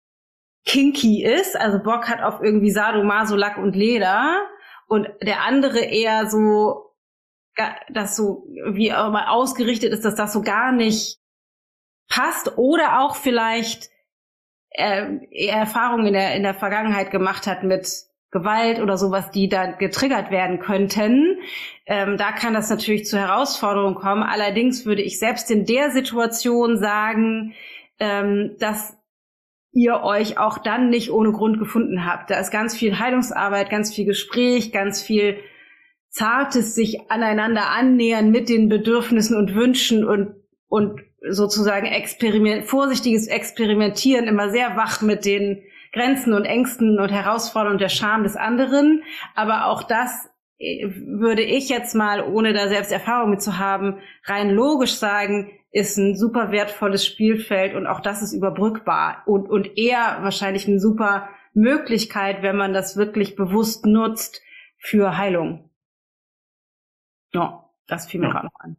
kinky 0.66 1.24
ist, 1.24 1.59
also 1.59 1.83
Bock 1.83 2.09
hat 2.09 2.22
auf 2.22 2.43
irgendwie 2.43 2.70
Sadomaso, 2.70 3.37
Lack 3.37 3.57
und 3.57 3.76
Leder, 3.76 4.49
und 4.89 5.09
der 5.22 5.43
andere 5.47 5.78
eher 5.78 6.28
so 6.28 6.89
das 7.89 8.17
so 8.17 8.47
wie 8.73 8.93
auch 8.93 9.11
mal 9.11 9.29
ausgerichtet 9.29 9.93
ist, 9.93 10.05
dass 10.05 10.15
das 10.15 10.33
so 10.33 10.43
gar 10.43 10.73
nicht 10.73 11.19
passt 12.09 12.59
oder 12.59 13.01
auch 13.01 13.17
vielleicht 13.17 13.91
äh, 14.71 15.19
Erfahrungen 15.49 16.07
in 16.07 16.13
der 16.13 16.35
in 16.35 16.43
der 16.43 16.55
Vergangenheit 16.55 17.11
gemacht 17.11 17.47
hat 17.47 17.63
mit 17.63 17.87
Gewalt 18.31 18.81
oder 18.81 18.97
sowas, 18.97 19.31
die 19.33 19.49
da 19.49 19.67
getriggert 19.73 20.31
werden 20.31 20.61
könnten. 20.61 21.39
Ähm, 21.87 22.17
da 22.17 22.31
kann 22.31 22.55
das 22.55 22.71
natürlich 22.71 23.07
zu 23.07 23.19
Herausforderungen 23.19 23.97
kommen. 23.97 24.23
Allerdings 24.23 24.87
würde 24.87 25.03
ich 25.03 25.19
selbst 25.19 25.51
in 25.51 25.67
der 25.67 25.91
Situation 25.91 26.79
sagen, 26.79 27.55
ähm, 27.99 28.57
dass 28.61 28.97
ihr 29.73 30.03
euch 30.03 30.39
auch 30.39 30.59
dann 30.59 30.91
nicht 30.91 31.11
ohne 31.11 31.33
Grund 31.33 31.59
gefunden 31.59 32.05
habt. 32.05 32.31
Da 32.31 32.39
ist 32.39 32.51
ganz 32.51 32.77
viel 32.77 32.99
Heilungsarbeit, 32.99 33.71
ganz 33.71 33.93
viel 33.93 34.05
Gespräch, 34.05 34.73
ganz 34.73 35.03
viel 35.03 35.39
zartes 36.11 36.75
sich 36.75 37.11
aneinander 37.11 37.71
annähern 37.71 38.31
mit 38.31 38.49
den 38.49 38.69
Bedürfnissen 38.69 39.37
und 39.37 39.55
Wünschen 39.55 40.05
und, 40.05 40.35
und 40.69 41.01
sozusagen 41.29 41.87
experiment, 41.87 42.65
vorsichtiges 42.65 43.29
Experimentieren, 43.29 44.27
immer 44.27 44.51
sehr 44.51 44.77
wach 44.77 45.03
mit 45.03 45.25
den 45.25 45.63
Grenzen 45.93 46.35
und 46.35 46.45
Ängsten 46.45 46.99
und 46.99 47.11
Herausforderungen 47.11 47.79
der 47.79 47.89
Scham 47.89 48.23
des 48.23 48.37
anderen. 48.37 49.03
Aber 49.35 49.67
auch 49.67 49.83
das 49.83 50.29
äh, 50.59 50.89
würde 50.89 51.43
ich 51.43 51.69
jetzt 51.69 51.95
mal, 51.95 52.23
ohne 52.23 52.53
da 52.53 52.69
selbst 52.69 52.93
Erfahrung 52.93 53.31
mit 53.31 53.43
zu 53.43 53.59
haben, 53.59 53.99
rein 54.25 54.51
logisch 54.51 54.95
sagen, 54.95 55.53
ist 55.73 55.97
ein 55.97 56.17
super 56.17 56.51
wertvolles 56.51 57.07
Spielfeld 57.07 57.77
und 57.77 57.87
auch 57.87 58.01
das 58.01 58.23
ist 58.23 58.33
überbrückbar 58.33 59.23
und, 59.27 59.49
und 59.49 59.79
eher 59.79 60.19
wahrscheinlich 60.23 60.67
eine 60.67 60.81
super 60.81 61.29
Möglichkeit, 61.55 62.43
wenn 62.43 62.57
man 62.57 62.73
das 62.73 62.97
wirklich 62.97 63.37
bewusst 63.37 63.87
nutzt 63.87 64.43
für 64.79 65.17
Heilung. 65.17 65.70
Ja, 67.33 67.64
das 67.87 68.07
fiel 68.07 68.20
mir 68.20 68.26
ja. 68.26 68.33
gerade 68.33 68.47
noch 68.47 68.61
an. 68.61 68.76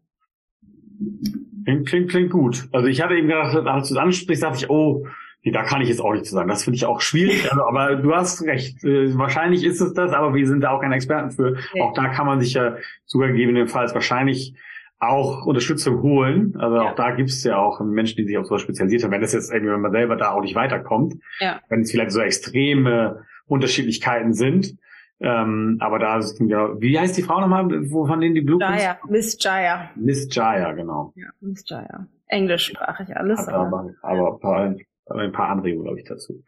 Klingt, 1.63 1.87
klingt, 1.87 2.09
klingt 2.09 2.31
gut. 2.31 2.67
Also 2.71 2.87
ich 2.87 3.01
hatte 3.01 3.15
eben 3.15 3.27
gedacht, 3.27 3.55
als 3.55 3.89
du 3.89 3.95
es 3.95 3.99
ansprichst, 3.99 4.43
dachte 4.43 4.57
ich, 4.57 4.69
oh, 4.69 5.05
nee, 5.43 5.51
da 5.51 5.63
kann 5.63 5.81
ich 5.81 5.89
jetzt 5.89 6.01
auch 6.01 6.13
nicht 6.13 6.25
zu 6.25 6.33
sagen. 6.33 6.49
Das 6.49 6.63
finde 6.63 6.75
ich 6.75 6.85
auch 6.85 7.01
schwierig. 7.01 7.49
Also, 7.51 7.63
aber 7.63 7.95
du 7.95 8.15
hast 8.15 8.41
recht. 8.43 8.83
Äh, 8.83 9.17
wahrscheinlich 9.17 9.63
ist 9.63 9.81
es 9.81 9.93
das, 9.93 10.11
aber 10.11 10.33
wir 10.33 10.47
sind 10.47 10.61
da 10.61 10.71
auch 10.71 10.81
keine 10.81 10.95
Experten 10.95 11.31
für. 11.31 11.57
Ja. 11.73 11.83
Auch 11.83 11.93
da 11.93 12.09
kann 12.09 12.25
man 12.25 12.39
sich 12.39 12.53
ja 12.53 12.75
sogar 13.05 13.29
gegebenenfalls 13.29 13.93
wahrscheinlich 13.93 14.55
auch 14.99 15.45
Unterstützung 15.45 16.01
holen. 16.03 16.55
Also 16.59 16.75
ja. 16.75 16.83
auch 16.83 16.95
da 16.95 17.11
gibt 17.11 17.29
es 17.29 17.43
ja 17.43 17.57
auch 17.57 17.79
Menschen, 17.81 18.17
die 18.17 18.25
sich 18.25 18.37
auf 18.37 18.45
sowas 18.45 18.61
spezialisiert 18.61 19.03
haben. 19.03 19.11
Wenn 19.11 19.21
das 19.21 19.33
jetzt 19.33 19.51
irgendwie, 19.51 19.73
wenn 19.73 19.81
man 19.81 19.91
selber 19.91 20.15
da 20.15 20.31
auch 20.31 20.41
nicht 20.41 20.55
weiterkommt, 20.55 21.15
ja. 21.39 21.59
wenn 21.69 21.81
es 21.81 21.91
vielleicht 21.91 22.11
so 22.11 22.21
extreme 22.21 23.23
Unterschiedlichkeiten 23.47 24.33
sind, 24.33 24.77
ähm, 25.21 25.77
aber 25.79 25.99
da 25.99 26.17
ist 26.17 26.39
genau, 26.39 26.81
wie 26.81 26.97
heißt 26.97 27.15
die 27.15 27.21
Frau 27.21 27.39
nochmal, 27.39 27.67
wo 27.91 28.05
von 28.05 28.19
denen 28.19 28.33
die 28.33 28.41
Blueprints? 28.41 28.83
Jaya, 28.83 28.99
Miss 29.07 29.37
Jaya. 29.39 29.91
Miss 29.95 30.27
Jaya, 30.33 30.71
genau. 30.73 31.13
Ja, 31.15 31.27
Miss 31.39 31.63
Jaya. 31.67 32.07
Englischsprachig 32.27 33.15
alles. 33.15 33.47
Aber, 33.47 33.93
aber, 34.01 34.01
aber 34.01 34.29
ein, 34.31 34.39
paar, 34.39 35.19
ein 35.19 35.31
paar 35.31 35.49
Anregungen, 35.49 35.83
glaube 35.85 35.99
ich, 35.99 36.07
dazu. 36.07 36.43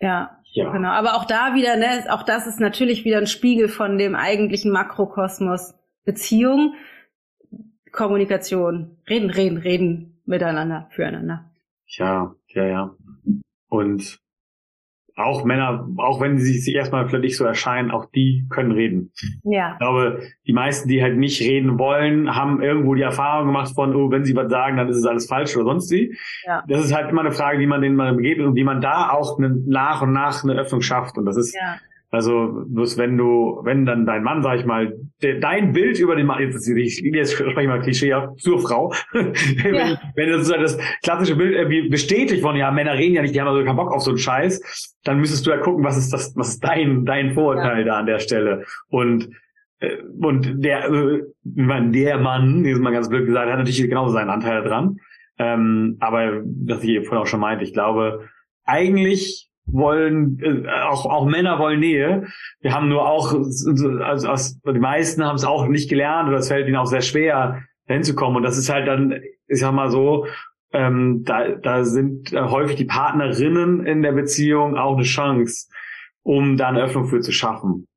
Ja, 0.00 0.38
ja, 0.52 0.70
genau. 0.70 0.90
Aber 0.90 1.14
auch 1.14 1.24
da 1.24 1.54
wieder, 1.54 1.76
ne, 1.76 2.04
auch 2.10 2.22
das 2.22 2.46
ist 2.46 2.60
natürlich 2.60 3.04
wieder 3.04 3.18
ein 3.18 3.26
Spiegel 3.26 3.68
von 3.68 3.98
dem 3.98 4.14
eigentlichen 4.14 4.70
Makrokosmos 4.70 5.74
Beziehung, 6.04 6.74
Kommunikation, 7.92 8.96
reden, 9.08 9.30
reden, 9.30 9.58
reden 9.58 10.22
miteinander, 10.24 10.88
füreinander. 10.90 11.50
Ja, 11.86 12.34
ja, 12.48 12.64
ja. 12.64 12.96
Und 13.68 14.20
auch 15.16 15.44
Männer, 15.44 15.88
auch 15.98 16.20
wenn 16.20 16.38
sie 16.38 16.58
sich 16.58 16.74
erstmal 16.74 17.08
vielleicht 17.08 17.24
nicht 17.24 17.36
so 17.36 17.44
erscheinen, 17.44 17.90
auch 17.90 18.06
die 18.06 18.46
können 18.50 18.72
reden. 18.72 19.12
Ja. 19.44 19.72
Ich 19.72 19.78
glaube, 19.78 20.20
die 20.46 20.52
meisten, 20.52 20.88
die 20.88 21.02
halt 21.02 21.16
nicht 21.16 21.40
reden 21.40 21.78
wollen, 21.78 22.34
haben 22.34 22.62
irgendwo 22.62 22.94
die 22.94 23.02
Erfahrung 23.02 23.46
gemacht 23.46 23.74
von, 23.74 23.94
oh, 23.94 24.10
wenn 24.10 24.24
sie 24.24 24.36
was 24.36 24.50
sagen, 24.50 24.76
dann 24.76 24.88
ist 24.88 24.96
es 24.96 25.06
alles 25.06 25.26
falsch 25.26 25.56
oder 25.56 25.66
sonst 25.66 25.90
wie. 25.90 26.16
Ja. 26.46 26.62
Das 26.68 26.84
ist 26.84 26.94
halt 26.94 27.10
immer 27.10 27.20
eine 27.20 27.32
Frage, 27.32 27.58
die 27.58 27.66
man 27.66 27.80
denen 27.82 27.96
mal 27.96 28.14
begegnet 28.14 28.46
und 28.46 28.54
wie 28.54 28.64
man 28.64 28.80
da 28.80 29.10
auch 29.10 29.38
nach 29.38 30.02
und 30.02 30.12
nach 30.12 30.42
eine 30.42 30.54
Öffnung 30.54 30.80
schafft. 30.80 31.18
Und 31.18 31.26
das 31.26 31.36
ist, 31.36 31.54
ja. 31.54 31.76
Also 32.12 32.64
bloß 32.66 32.98
wenn 32.98 33.16
du, 33.16 33.60
wenn 33.62 33.86
dann 33.86 34.04
dein 34.04 34.24
Mann, 34.24 34.42
sag 34.42 34.58
ich 34.58 34.66
mal, 34.66 34.92
de, 35.22 35.38
dein 35.38 35.72
Bild 35.72 35.98
über 36.00 36.16
den 36.16 36.26
Mann, 36.26 36.42
jetzt, 36.42 36.68
ich, 36.68 37.00
jetzt 37.00 37.34
spreche 37.34 37.60
ich 37.60 37.68
mal 37.68 37.80
Klischee 37.80 38.12
ab, 38.12 38.38
zur 38.40 38.60
Frau, 38.60 38.92
ja. 39.14 39.22
wenn, 39.62 39.98
wenn 40.16 40.30
das, 40.30 40.48
das 40.48 40.78
klassische 41.04 41.36
Bild 41.36 41.54
irgendwie 41.54 41.88
bestätigt 41.88 42.42
von, 42.42 42.56
ja, 42.56 42.72
Männer 42.72 42.94
reden 42.94 43.14
ja 43.14 43.22
nicht, 43.22 43.34
die 43.34 43.40
haben 43.40 43.46
also 43.46 43.64
keinen 43.64 43.76
Bock 43.76 43.92
auf 43.92 44.02
so 44.02 44.10
einen 44.10 44.18
Scheiß, 44.18 44.98
dann 45.04 45.20
müsstest 45.20 45.46
du 45.46 45.50
ja 45.50 45.58
gucken, 45.58 45.84
was 45.84 45.96
ist 45.96 46.12
das, 46.12 46.34
was 46.36 46.48
ist 46.48 46.64
dein, 46.64 47.04
dein 47.04 47.34
Vorurteil 47.34 47.80
ja. 47.80 47.84
da 47.84 47.98
an 47.98 48.06
der 48.06 48.18
Stelle. 48.18 48.64
Und 48.88 49.30
äh, 49.80 49.96
und 50.20 50.64
der, 50.64 50.90
äh, 50.90 51.22
der 51.44 52.18
Mann, 52.18 52.64
wie 52.64 52.74
mal 52.74 52.92
ganz 52.92 53.08
blöd 53.08 53.26
gesagt, 53.26 53.50
hat 53.50 53.58
natürlich 53.58 53.88
genauso 53.88 54.12
seinen 54.12 54.30
Anteil 54.30 54.62
dran. 54.62 54.96
Ähm, 55.38 55.96
aber 56.00 56.42
was 56.44 56.82
ich 56.82 57.06
vorhin 57.06 57.22
auch 57.22 57.26
schon 57.26 57.40
meinte, 57.40 57.64
ich 57.64 57.72
glaube, 57.72 58.28
eigentlich 58.64 59.49
wollen, 59.72 60.38
äh, 60.40 60.68
auch, 60.88 61.06
auch 61.06 61.26
Männer 61.26 61.58
wollen 61.58 61.80
Nähe. 61.80 62.26
Wir 62.60 62.74
haben 62.74 62.88
nur 62.88 63.08
auch, 63.08 63.32
also, 63.32 63.88
also 63.98 64.60
die 64.66 64.78
meisten 64.78 65.24
haben 65.24 65.36
es 65.36 65.44
auch 65.44 65.66
nicht 65.66 65.88
gelernt 65.88 66.28
oder 66.28 66.38
es 66.38 66.48
fällt 66.48 66.66
ihnen 66.66 66.76
auch 66.76 66.86
sehr 66.86 67.02
schwer, 67.02 67.62
hinzukommen. 67.86 68.36
Und 68.36 68.42
das 68.42 68.58
ist 68.58 68.70
halt 68.70 68.86
dann, 68.86 69.20
ich 69.48 69.60
sag 69.60 69.72
mal 69.72 69.90
so, 69.90 70.26
ähm, 70.72 71.24
da, 71.24 71.48
da 71.48 71.84
sind 71.84 72.32
äh, 72.32 72.42
häufig 72.42 72.76
die 72.76 72.84
Partnerinnen 72.84 73.84
in 73.84 74.02
der 74.02 74.12
Beziehung 74.12 74.76
auch 74.76 74.94
eine 74.94 75.04
Chance, 75.04 75.68
um 76.22 76.56
da 76.56 76.68
eine 76.68 76.82
Öffnung 76.82 77.06
für 77.06 77.20
zu 77.20 77.32
schaffen. 77.32 77.88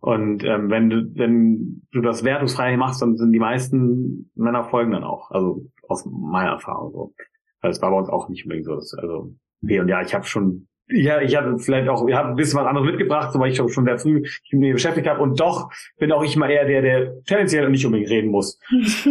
Und 0.00 0.44
ähm, 0.44 0.70
wenn 0.70 0.88
du 0.88 1.10
wenn 1.14 1.82
du 1.92 2.00
das 2.00 2.24
wertungsfrei 2.24 2.76
machst, 2.76 3.02
dann 3.02 3.16
sind 3.16 3.32
die 3.32 3.38
meisten 3.38 4.30
Männer 4.34 4.64
folgen 4.64 4.92
dann 4.92 5.04
auch. 5.04 5.30
Also 5.30 5.66
aus 5.88 6.06
meiner 6.06 6.52
Erfahrung 6.52 6.92
so. 6.92 7.14
Das 7.60 7.82
war 7.82 7.90
bei 7.90 7.98
uns 7.98 8.08
auch 8.08 8.28
nicht 8.30 8.44
unbedingt 8.44 8.64
so. 8.64 8.74
Also 8.74 9.34
okay, 9.62 9.80
und 9.80 9.88
ja, 9.88 10.00
ich 10.00 10.14
habe 10.14 10.24
schon 10.24 10.68
ja, 10.90 11.20
ich 11.20 11.36
habe 11.36 11.58
vielleicht 11.58 11.88
auch, 11.88 12.06
ich 12.06 12.14
habe 12.14 12.30
ein 12.30 12.36
bisschen 12.36 12.58
was 12.58 12.66
anderes 12.66 12.88
mitgebracht, 12.88 13.30
weil 13.34 13.50
ich 13.50 13.56
schon 13.56 13.68
sehr 13.68 13.98
früh 13.98 14.20
mich 14.20 14.40
mit 14.52 14.60
mir 14.60 14.72
beschäftigt 14.74 15.08
habe. 15.08 15.20
Und 15.20 15.38
doch 15.40 15.70
bin 15.98 16.12
auch 16.12 16.22
ich 16.22 16.36
mal 16.36 16.50
eher 16.50 16.64
der, 16.64 16.82
der 16.82 17.24
tendenziell 17.24 17.68
nicht 17.70 17.84
unbedingt 17.84 18.10
reden 18.10 18.30
muss. 18.30 18.58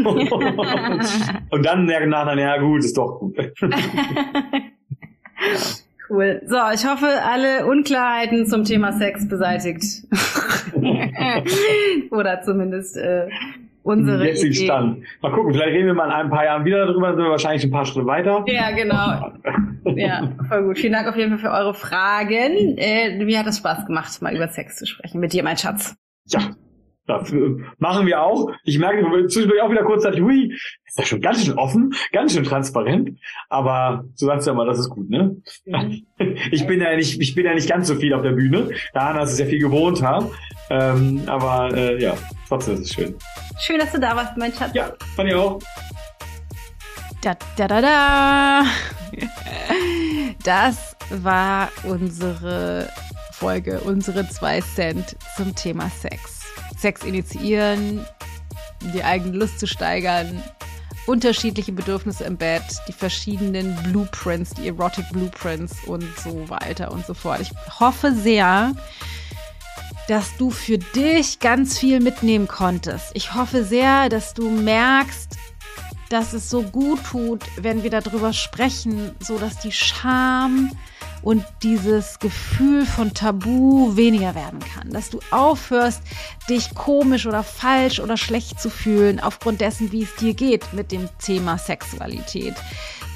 und 1.50 1.66
dann 1.66 1.86
merke 1.86 2.08
nach, 2.08 2.26
na 2.26 2.40
ja 2.40 2.58
gut, 2.58 2.80
ist 2.80 2.98
doch 2.98 3.20
gut. 3.20 3.38
Cool. 6.10 6.42
So, 6.48 6.58
ich 6.74 6.88
hoffe, 6.88 7.08
alle 7.24 7.68
Unklarheiten 7.68 8.48
zum 8.48 8.64
Thema 8.64 8.94
Sex 8.94 9.28
beseitigt. 9.28 9.84
Oder 12.12 12.42
zumindest 12.42 12.98
äh, 12.98 13.28
unsere 13.84 14.26
jetzigen 14.26 14.54
Stand. 14.54 15.04
Mal 15.22 15.32
gucken, 15.32 15.54
vielleicht 15.54 15.74
reden 15.74 15.88
wir 15.88 15.94
mal 15.94 16.06
in 16.06 16.12
ein 16.12 16.30
paar 16.30 16.46
Jahren 16.46 16.66
wieder 16.66 16.86
darüber, 16.86 17.14
sind 17.14 17.24
wir 17.24 17.32
wahrscheinlich 17.32 17.64
ein 17.64 17.72
paar 17.72 17.86
Schritte 17.86 18.06
weiter. 18.06 18.44
Ja, 18.48 18.72
genau. 18.72 19.34
Ja, 19.96 20.34
voll 20.50 20.66
gut. 20.66 20.78
Vielen 20.78 20.94
Dank 20.94 21.08
auf 21.08 21.16
jeden 21.16 21.32
Fall 21.32 21.40
für 21.40 21.58
eure 21.58 21.74
Fragen. 21.74 22.78
Äh, 22.78 23.24
mir 23.24 23.40
hat 23.40 23.48
es 23.48 23.58
Spaß 23.58 23.86
gemacht, 23.88 24.22
mal 24.22 24.36
über 24.36 24.48
Sex 24.50 24.76
zu 24.76 24.86
sprechen. 24.86 25.20
Mit 25.20 25.32
dir, 25.34 25.42
mein 25.42 25.58
Schatz. 25.58 25.96
Ja, 26.28 26.52
das 27.10 27.34
machen 27.80 28.06
wir 28.06 28.22
auch. 28.22 28.52
Ich 28.66 28.78
merke 28.78 29.04
zwischendurch 29.28 29.62
auch 29.62 29.72
wieder 29.72 29.84
kurzzeitig, 29.84 30.22
hui, 30.22 30.54
ist 30.86 31.00
ja 31.00 31.06
schon 31.06 31.22
ganz 31.22 31.44
schön 31.44 31.58
offen, 31.58 31.92
ganz 32.12 32.34
schön 32.34 32.44
transparent. 32.44 33.18
Aber 33.50 34.06
so 34.14 34.28
sagst 34.28 34.46
du 34.46 34.52
ja 34.52 34.56
mal, 34.56 34.68
das 34.68 34.78
ist 34.80 34.90
gut, 34.90 35.10
ne? 35.10 35.38
Mhm. 35.66 36.06
Ich 36.52 36.68
bin 36.68 36.82
ja 36.82 36.96
nicht, 36.96 37.20
ich 37.20 37.34
bin 37.34 37.46
ja 37.46 37.54
nicht 37.56 37.70
ganz 37.70 37.88
so 37.88 37.96
viel 37.96 38.14
auf 38.14 38.22
der 38.22 38.34
Bühne. 38.34 38.70
Da 38.94 39.20
ist 39.24 39.32
es 39.32 39.40
ja 39.40 39.46
viel 39.46 39.60
gewohnt 39.60 40.04
haben. 40.04 40.28
Ähm, 40.70 41.24
aber 41.28 41.76
äh, 41.76 42.02
ja, 42.02 42.16
trotzdem 42.48 42.76
ist 42.76 42.82
es 42.82 42.94
schön. 42.94 43.16
Schön, 43.60 43.80
dass 43.80 43.92
du 43.92 44.00
da 44.00 44.16
warst, 44.16 44.38
mein 44.38 44.54
Schatz. 44.54 44.72
Ja, 44.74 44.92
fand 45.16 45.30
ich 45.30 45.36
auch. 45.36 45.60
Da, 47.22 47.36
da, 47.58 47.68
da, 47.68 47.82
da. 47.82 48.64
Das 50.44 50.96
war 51.10 51.70
unsere 51.84 52.90
Folge, 53.34 53.80
unsere 53.82 54.28
zwei 54.30 54.62
Cent 54.62 55.16
zum 55.36 55.56
Thema 55.56 55.90
Sex. 55.90 56.42
Sex 56.78 57.04
initiieren, 57.04 58.06
die 58.94 59.04
eigene 59.04 59.38
Lust 59.38 59.60
zu 59.60 59.68
steigern, 59.68 60.42
unterschiedliche 61.08 61.72
Bedürfnisse 61.72 62.24
im 62.24 62.38
Bett, 62.38 62.64
die 62.88 62.94
verschiedenen 62.94 63.76
Blueprints, 63.84 64.54
die 64.54 64.68
Erotic 64.68 65.10
Blueprints 65.12 65.76
und 65.88 66.06
so 66.20 66.48
weiter 66.50 66.92
und 66.92 67.06
so 67.06 67.14
fort. 67.14 67.42
Ich 67.42 67.52
hoffe 67.80 68.14
sehr, 68.14 68.74
dass 70.10 70.36
du 70.38 70.50
für 70.50 70.80
dich 70.80 71.40
ganz 71.40 71.78
viel 71.78 72.00
mitnehmen 72.00 72.48
konntest. 72.48 73.12
Ich 73.14 73.36
hoffe 73.36 73.64
sehr, 73.64 74.10
dass 74.10 74.34
du 74.34 74.50
merkst, 74.50 75.38
dass 76.10 76.34
es 76.34 76.50
so 76.50 76.64
gut 76.64 77.04
tut, 77.04 77.44
wenn 77.58 77.84
wir 77.84 77.92
darüber 77.92 78.34
sprechen, 78.34 79.12
so 79.20 79.38
dass 79.38 79.60
die 79.60 79.72
Scham 79.72 80.72
und 81.22 81.46
dieses 81.62 82.18
Gefühl 82.18 82.88
von 82.88 83.14
Tabu 83.14 83.96
weniger 83.96 84.34
werden 84.34 84.60
kann. 84.60 84.90
Dass 84.90 85.12
du 85.12 85.20
aufhörst, 85.30 86.02
dich 86.50 86.74
komisch 86.74 87.28
oder 87.28 87.44
falsch 87.44 88.00
oder 88.00 88.18
schlecht 88.18 88.60
zu 88.60 88.72
fühlen 88.72 89.20
aufgrund 89.20 89.62
dessen, 89.62 89.92
wie 89.92 90.04
es 90.04 90.16
dir 90.16 90.34
geht 90.34 90.74
mit 90.74 90.92
dem 90.92 91.08
Thema 91.20 91.60
Sexualität 91.60 92.56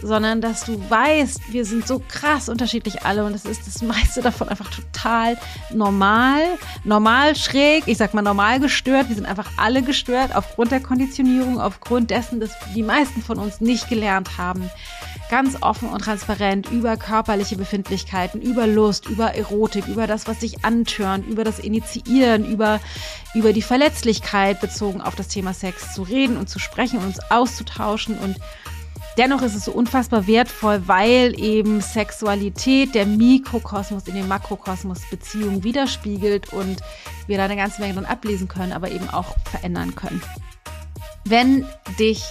sondern 0.03 0.41
dass 0.41 0.65
du 0.65 0.77
weißt, 0.89 1.51
wir 1.51 1.65
sind 1.65 1.87
so 1.87 2.01
krass 2.07 2.49
unterschiedlich 2.49 3.03
alle 3.03 3.25
und 3.25 3.33
es 3.33 3.45
ist 3.45 3.65
das 3.65 3.81
meiste 3.81 4.21
davon 4.21 4.49
einfach 4.49 4.69
total 4.69 5.37
normal, 5.73 6.41
normal 6.83 7.35
schräg, 7.35 7.83
ich 7.87 7.97
sag 7.97 8.13
mal 8.13 8.21
normal 8.21 8.59
gestört. 8.59 9.09
Wir 9.09 9.15
sind 9.15 9.25
einfach 9.25 9.49
alle 9.57 9.81
gestört 9.81 10.35
aufgrund 10.35 10.71
der 10.71 10.81
Konditionierung, 10.81 11.59
aufgrund 11.59 12.11
dessen, 12.11 12.39
dass 12.39 12.51
die 12.75 12.83
meisten 12.83 13.21
von 13.21 13.39
uns 13.39 13.61
nicht 13.61 13.89
gelernt 13.89 14.37
haben, 14.37 14.69
ganz 15.29 15.57
offen 15.61 15.89
und 15.89 16.01
transparent 16.01 16.69
über 16.71 16.97
körperliche 16.97 17.55
Befindlichkeiten, 17.55 18.41
über 18.41 18.67
Lust, 18.67 19.07
über 19.07 19.33
Erotik, 19.33 19.87
über 19.87 20.05
das, 20.05 20.27
was 20.27 20.41
sich 20.41 20.63
antörnt, 20.63 21.25
über 21.25 21.43
das 21.43 21.59
Initiieren, 21.59 22.45
über, 22.45 22.79
über 23.33 23.53
die 23.53 23.61
Verletzlichkeit 23.61 24.61
bezogen 24.61 25.01
auf 25.01 25.15
das 25.15 25.29
Thema 25.29 25.53
Sex 25.53 25.93
zu 25.93 26.03
reden 26.03 26.37
und 26.37 26.49
zu 26.49 26.59
sprechen 26.59 26.99
und 26.99 27.05
uns 27.05 27.19
auszutauschen 27.31 28.17
und 28.17 28.37
Dennoch 29.17 29.43
ist 29.43 29.55
es 29.55 29.65
so 29.65 29.71
unfassbar 29.71 30.25
wertvoll, 30.25 30.87
weil 30.87 31.39
eben 31.39 31.81
Sexualität 31.81 32.95
der 32.95 33.05
Mikrokosmos 33.05 34.07
in 34.07 34.15
den 34.15 34.27
Makrokosmos 34.27 35.01
Beziehungen 35.11 35.63
widerspiegelt 35.63 36.51
und 36.51 36.81
wir 37.27 37.37
da 37.37 37.45
eine 37.45 37.55
ganze 37.55 37.79
Menge 37.81 37.93
dran 37.93 38.05
ablesen 38.05 38.47
können, 38.47 38.71
aber 38.71 38.89
eben 38.89 39.09
auch 39.09 39.35
verändern 39.51 39.93
können. 39.93 40.21
Wenn 41.25 41.67
dich 41.99 42.23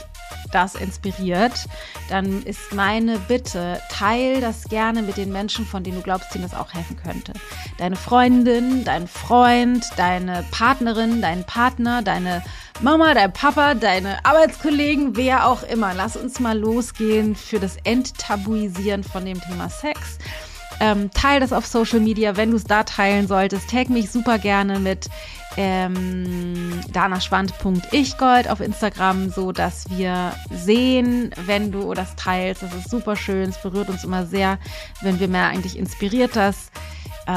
das 0.50 0.74
inspiriert, 0.74 1.66
dann 2.08 2.42
ist 2.42 2.72
meine 2.72 3.18
Bitte, 3.18 3.80
teil 3.90 4.40
das 4.40 4.64
gerne 4.64 5.02
mit 5.02 5.16
den 5.16 5.32
Menschen, 5.32 5.66
von 5.66 5.84
denen 5.84 5.98
du 5.98 6.02
glaubst, 6.02 6.34
denen 6.34 6.44
das 6.44 6.54
auch 6.54 6.72
helfen 6.72 6.96
könnte. 6.96 7.32
Deine 7.78 7.96
Freundin, 7.96 8.84
dein 8.84 9.08
Freund, 9.08 9.84
deine 9.96 10.44
Partnerin, 10.50 11.22
dein 11.22 11.44
Partner, 11.44 12.02
deine 12.02 12.42
Mama, 12.80 13.14
dein 13.14 13.32
Papa, 13.32 13.74
deine 13.74 14.24
Arbeitskollegen, 14.24 15.16
wer 15.16 15.46
auch 15.46 15.62
immer. 15.62 15.94
Lass 15.94 16.16
uns 16.16 16.40
mal 16.40 16.58
losgehen 16.58 17.36
für 17.36 17.60
das 17.60 17.76
Enttabuisieren 17.84 19.04
von 19.04 19.24
dem 19.24 19.40
Thema 19.40 19.68
Sex. 19.68 20.18
Ähm, 20.80 21.10
teil 21.12 21.38
das 21.38 21.52
auf 21.52 21.64
Social 21.64 22.00
Media, 22.00 22.36
wenn 22.36 22.50
du 22.50 22.56
es 22.56 22.64
da 22.64 22.82
teilen 22.82 23.28
solltest. 23.28 23.70
Tag 23.70 23.88
mich 23.88 24.10
super 24.10 24.38
gerne 24.38 24.80
mit 24.80 25.08
ähm, 25.56 26.80
danaschwand.ichgold 26.92 28.48
auf 28.48 28.60
Instagram, 28.60 29.30
so 29.30 29.52
dass 29.52 29.90
wir 29.90 30.32
sehen, 30.50 31.30
wenn 31.46 31.72
du 31.72 31.94
das 31.94 32.16
teilst. 32.16 32.62
Das 32.62 32.74
ist 32.74 32.90
super 32.90 33.16
schön. 33.16 33.50
Es 33.50 33.60
berührt 33.60 33.88
uns 33.88 34.04
immer 34.04 34.26
sehr, 34.26 34.58
wenn 35.02 35.20
wir 35.20 35.28
mehr 35.28 35.48
eigentlich 35.48 35.78
inspiriert 35.78 36.36
das. 36.36 36.70
Äh, 37.26 37.30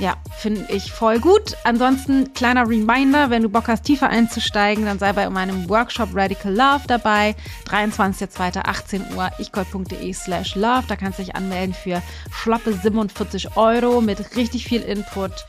ja, 0.00 0.16
finde 0.36 0.66
ich 0.68 0.90
voll 0.90 1.20
gut. 1.20 1.56
Ansonsten 1.62 2.34
kleiner 2.34 2.68
Reminder, 2.68 3.30
wenn 3.30 3.42
du 3.42 3.48
Bock 3.48 3.68
hast, 3.68 3.84
tiefer 3.84 4.08
einzusteigen, 4.08 4.84
dann 4.84 4.98
sei 4.98 5.12
bei 5.12 5.28
meinem 5.30 5.68
Workshop 5.68 6.08
Radical 6.12 6.52
Love 6.52 6.82
dabei. 6.88 7.36
23.02.18 7.68 9.14
Uhr, 9.14 9.30
ichgold.de 9.38 10.12
slash 10.12 10.56
love. 10.56 10.84
Da 10.88 10.96
kannst 10.96 11.20
du 11.20 11.22
dich 11.24 11.36
anmelden 11.36 11.72
für 11.74 12.02
schlappe 12.32 12.72
47 12.72 13.56
Euro 13.56 14.00
mit 14.00 14.34
richtig 14.34 14.64
viel 14.64 14.82
Input, 14.82 15.46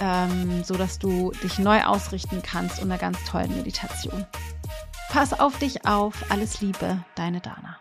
ähm, 0.00 0.64
so 0.64 0.74
dass 0.74 0.98
du 0.98 1.32
dich 1.42 1.58
neu 1.58 1.82
ausrichten 1.84 2.42
kannst 2.42 2.78
und 2.78 2.90
einer 2.90 2.98
ganz 2.98 3.22
tollen 3.24 3.54
Meditation. 3.56 4.26
Pass 5.10 5.38
auf 5.38 5.58
dich 5.58 5.86
auf. 5.86 6.14
Alles 6.30 6.60
Liebe, 6.60 7.04
deine 7.14 7.40
Dana. 7.40 7.78